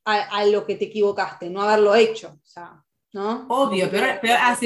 a, 0.03 0.45
lo 0.45 0.65
que 0.65 0.75
te 0.75 0.85
equivocaste? 0.85 1.49
No 1.49 1.61
haberlo 1.61 1.95
hecho. 1.95 2.33
O 2.33 2.45
sea, 2.45 2.83
¿no? 3.13 3.47
Obvio, 3.47 3.89
peor, 3.89 4.19
peor, 4.19 4.37
ah, 4.41 4.59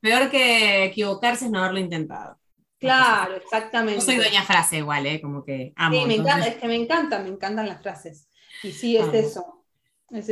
peor 0.00 0.28
que 0.28 0.86
equivocarse 0.86 1.44
es 1.44 1.52
no 1.52 1.60
haberlo 1.60 1.78
intentado. 1.78 2.36
Claro, 2.80 3.36
exactamente. 3.36 4.00
Yo 4.00 4.04
soy 4.04 4.16
dueña 4.16 4.42
frase 4.42 4.78
igual, 4.78 5.06
¿eh? 5.06 5.20
Como 5.20 5.44
que 5.44 5.72
amo. 5.76 6.00
Sí, 6.00 6.04
me 6.04 6.14
encanta, 6.16 6.46
es 6.48 6.56
que 6.56 6.66
me 6.66 6.74
encanta, 6.74 7.20
me 7.20 7.28
encantan 7.28 7.68
las 7.68 7.80
frases. 7.80 8.28
Y 8.64 8.72
sí, 8.72 8.96
es 8.96 9.14
eso. 9.14 9.57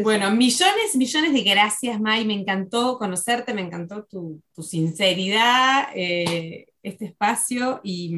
Bueno, 0.02 0.30
millones, 0.30 0.96
millones 0.96 1.32
de 1.34 1.42
gracias, 1.42 2.00
May. 2.00 2.24
Me 2.24 2.32
encantó 2.32 2.98
conocerte, 2.98 3.52
me 3.52 3.60
encantó 3.60 4.04
tu, 4.04 4.40
sinceridad, 4.62 5.88
eh, 5.94 6.66
este 6.82 7.06
espacio 7.06 7.80
y, 7.82 8.14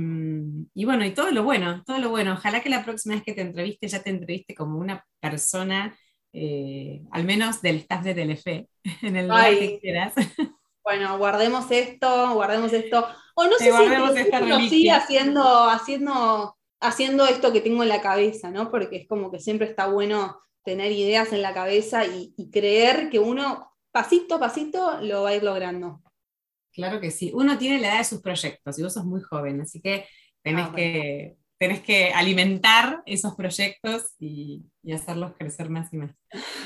bueno, 0.85 1.05
y 1.05 1.11
todo 1.11 1.31
lo 1.33 1.43
bueno, 1.43 1.83
todo 1.85 1.99
lo 1.99 2.11
bueno. 2.11 2.35
Ojalá 2.35 2.63
que 2.63 2.69
la 2.69 2.85
próxima 2.85 3.17
vez 3.17 3.25
que 3.25 3.33
te 3.33 3.41
entreviste 3.41 3.89
ya 3.89 4.03
te 4.03 4.11
entreviste 4.11 4.55
como 4.55 4.79
una 4.79 5.05
persona, 5.21 5.97
eh, 6.33 7.03
al 7.11 7.25
menos 7.25 7.61
del 7.61 7.79
staff 7.79 8.05
de 8.05 8.15
Telefe, 8.15 8.69
en 9.03 9.17
el 9.17 9.27
lugar 9.27 9.59
que 9.59 9.79
quieras. 9.81 10.15
Bueno, 10.85 11.19
guardemos 11.19 11.71
esto, 11.71 12.33
guardemos 12.33 12.73
esto. 12.73 13.07
O 13.35 13.45
no 13.45 13.59
sé 13.59 13.71
si 13.71 14.69
sigue 14.71 14.91
haciendo, 14.91 15.69
haciendo, 15.69 16.57
haciendo 16.81 17.27
esto 17.27 17.53
que 17.53 17.61
tengo 17.61 17.83
en 17.83 17.91
la 17.91 18.01
cabeza, 18.01 18.51
¿no? 18.51 18.71
Porque 18.71 18.97
es 18.97 19.07
como 19.07 19.31
que 19.31 19.39
siempre 19.39 19.69
está 19.69 19.89
bueno 19.89 20.41
tener 20.69 20.93
ideas 20.93 21.33
en 21.33 21.41
la 21.41 21.55
cabeza 21.55 22.05
y, 22.05 22.51
creer 22.53 23.09
que 23.09 23.19
uno 23.19 23.73
pasito 23.91 24.35
a 24.35 24.39
pasito 24.39 25.01
lo 25.01 25.23
va 25.23 25.31
a 25.31 25.35
ir 25.35 25.43
logrando. 25.43 26.03
Claro 26.75 27.01
que 27.01 27.11
sí. 27.11 27.31
Uno 27.33 27.57
tiene 27.57 27.81
la 27.81 27.89
edad 27.89 27.99
de 27.99 28.05
sus 28.05 28.21
proyectos 28.21 28.79
y 28.79 28.83
vos 28.83 28.93
sos 28.93 29.07
muy 29.07 29.23
joven, 29.23 29.63
así 29.63 29.81
que 29.81 30.05
tenés, 30.43 30.67
ah, 30.67 30.73
que, 30.77 31.37
tenés 31.57 31.81
que 31.81 32.13
alimentar 32.13 33.03
esos 33.07 33.35
proyectos 33.35 34.13
y, 34.19 34.67
hacerlos 34.93 35.33
crecer 35.39 35.71
más 35.71 35.91
y 35.95 35.97
más. 35.97 36.11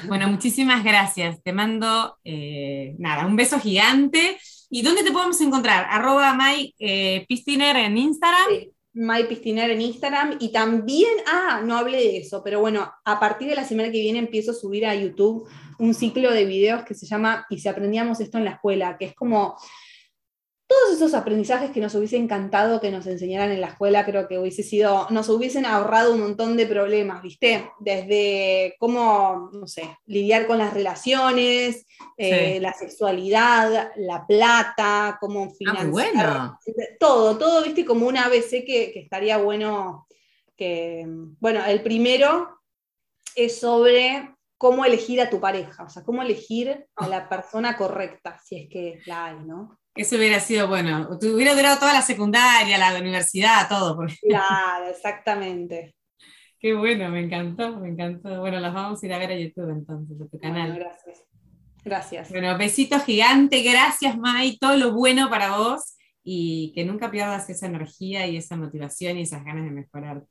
Bueno, 0.09 0.27
muchísimas 0.27 0.83
gracias. 0.83 1.41
Te 1.45 1.53
mando, 1.53 2.19
eh, 2.25 2.97
nada, 2.99 3.25
un 3.25 3.37
beso 3.37 3.61
gigante. 3.61 4.37
¿Y 4.69 4.83
dónde 4.83 5.05
te 5.05 5.13
podemos 5.13 5.41
encontrar? 5.41 5.87
Arroba 5.89 6.35
My 6.35 6.75
eh, 6.81 7.25
en 7.29 7.97
Instagram. 7.99 8.49
My 8.95 9.25
Pistiner 9.25 9.71
en 9.71 9.81
Instagram 9.81 10.37
y 10.39 10.53
también, 10.53 11.11
ah, 11.27 11.63
no 11.65 11.77
hablé 11.77 11.99
de 11.99 12.17
eso, 12.19 12.43
pero 12.45 12.61
bueno, 12.61 12.93
a 13.05 13.21
partir 13.21 13.49
de 13.49 13.55
la 13.55 13.65
semana 13.65 13.91
que 13.91 14.01
viene 14.01 14.19
empiezo 14.19 14.51
a 14.51 14.55
subir 14.55 14.87
a 14.87 14.95
YouTube 14.95 15.49
un 15.79 15.95
ciclo 15.95 16.31
de 16.31 16.45
videos 16.45 16.85
que 16.85 16.95
se 16.95 17.07
llama 17.07 17.47
Y 17.49 17.59
si 17.59 17.69
aprendíamos 17.69 18.21
esto 18.21 18.39
en 18.39 18.45
la 18.45 18.53
escuela, 18.53 18.97
que 18.99 19.07
es 19.07 19.15
como 19.15 19.57
todos 20.67 20.95
esos 20.95 21.15
aprendizajes 21.15 21.71
que 21.71 21.81
nos 21.81 21.95
hubiese 21.95 22.17
encantado 22.17 22.81
que 22.81 22.91
nos 22.91 23.07
enseñaran 23.07 23.51
en 23.51 23.61
la 23.61 23.69
escuela, 23.69 24.05
creo 24.07 24.27
que 24.27 24.39
hubiese 24.39 24.63
sido, 24.63 25.07
nos 25.11 25.29
hubiesen 25.29 25.67
ahorrado 25.67 26.15
un 26.15 26.21
montón 26.21 26.57
de 26.57 26.67
problemas, 26.67 27.23
¿viste? 27.23 27.71
Desde 27.81 28.75
cómo, 28.79 29.51
no 29.53 29.67
sé, 29.67 29.99
lidiar 30.07 30.47
con 30.47 30.59
las 30.59 30.73
relaciones, 30.73 31.87
eh, 32.17 32.59
la 32.61 32.73
sexualidad, 32.73 33.93
la 33.97 34.27
plata, 34.27 35.19
cómo 35.21 35.45
ah, 35.45 35.55
financiar. 35.57 36.53
Todo, 36.99 37.37
todo, 37.37 37.63
¿viste? 37.65 37.85
Como 37.85 38.07
una 38.07 38.25
ABC 38.25 38.65
que, 38.65 38.91
que 38.93 39.01
estaría 39.01 39.37
bueno 39.39 40.07
que, 40.57 41.05
bueno, 41.41 41.65
el 41.67 41.83
primero 41.83 42.61
es 43.35 43.59
sobre 43.59 44.35
cómo 44.59 44.85
elegir 44.85 45.21
a 45.21 45.29
tu 45.29 45.41
pareja, 45.41 45.83
o 45.83 45.89
sea, 45.89 46.05
cómo 46.05 46.23
elegir 46.23 46.87
a 46.95 47.09
la 47.09 47.29
persona 47.29 47.77
correcta, 47.77 48.39
si 48.45 48.57
es 48.57 48.69
que 48.69 49.01
la 49.07 49.27
hay, 49.27 49.41
¿no? 49.45 49.79
Eso 49.95 50.17
hubiera 50.17 50.41
sido 50.41 50.69
bueno. 50.69 51.19
Hubiera 51.21 51.55
durado 51.55 51.79
toda 51.79 51.93
la 51.93 52.03
secundaria, 52.03 52.79
la 52.79 52.99
universidad, 52.99 53.69
todo. 53.69 53.99
Claro, 54.23 54.87
exactamente. 54.89 55.95
Qué 56.59 56.75
bueno, 56.75 57.09
me 57.11 57.21
encantó, 57.21 57.79
me 57.79 57.89
encantó. 57.89 58.41
Bueno, 58.41 58.61
las 58.61 58.73
vamos 58.73 59.03
a 59.03 59.07
ir 59.07 59.13
a 59.13 59.19
ver 59.19 59.33
a 59.33 59.39
YouTube 59.39 59.71
entonces, 59.71 60.21
a 60.21 60.29
tu 60.29 60.39
canal. 60.39 60.75
gracias. 60.77 61.25
Gracias. 61.85 62.31
Bueno, 62.31 62.57
besito 62.57 63.01
gigante, 63.01 63.61
gracias 63.63 64.17
Mai, 64.17 64.57
todo 64.59 64.77
lo 64.77 64.93
bueno 64.93 65.29
para 65.29 65.57
vos 65.57 65.97
y 66.23 66.73
que 66.75 66.85
nunca 66.85 67.11
pierdas 67.11 67.51
esa 67.51 67.67
energía 67.67 68.27
y 68.29 68.37
esa 68.37 68.57
motivación 68.57 69.19
y 69.19 69.23
esas 69.23 69.45
ganas 69.45 69.65
de 69.65 69.73
mejorarte. 69.73 70.29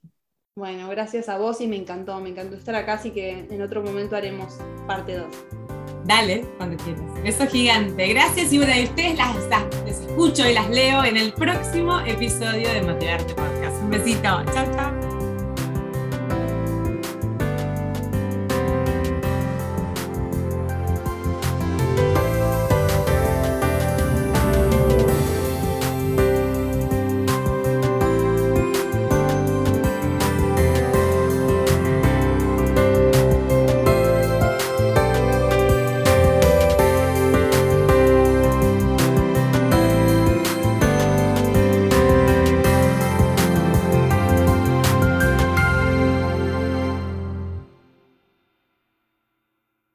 Bueno, 0.56 0.88
gracias 0.90 1.28
a 1.30 1.38
vos 1.38 1.60
y 1.62 1.68
me 1.68 1.76
encantó, 1.76 2.20
me 2.22 2.30
encantó 2.30 2.56
estar 2.56 2.76
acá, 2.76 2.94
así 2.94 3.12
que 3.12 3.48
en 3.50 3.62
otro 3.62 3.84
momento 3.84 4.16
haremos 4.16 4.58
parte 4.88 5.18
2. 5.18 5.81
Dale, 6.06 6.46
cuando 6.58 6.82
quieras. 6.84 7.04
Beso 7.24 7.48
gigante. 7.48 8.08
Gracias 8.08 8.52
y 8.52 8.58
bueno, 8.58 8.74
y 8.76 8.84
ustedes 8.86 9.18
las, 9.18 9.36
las, 9.48 9.64
escucho 9.86 10.48
y 10.48 10.54
las 10.54 10.70
leo 10.70 11.04
en 11.04 11.18
el 11.18 11.34
próximo 11.34 12.00
episodio 12.02 12.74
de 12.74 12.82
Motivarte 12.82 13.34
Podcast. 13.34 13.82
Un 13.82 13.90
besito. 13.92 14.44
Chao, 14.54 14.66
chao. 14.76 15.01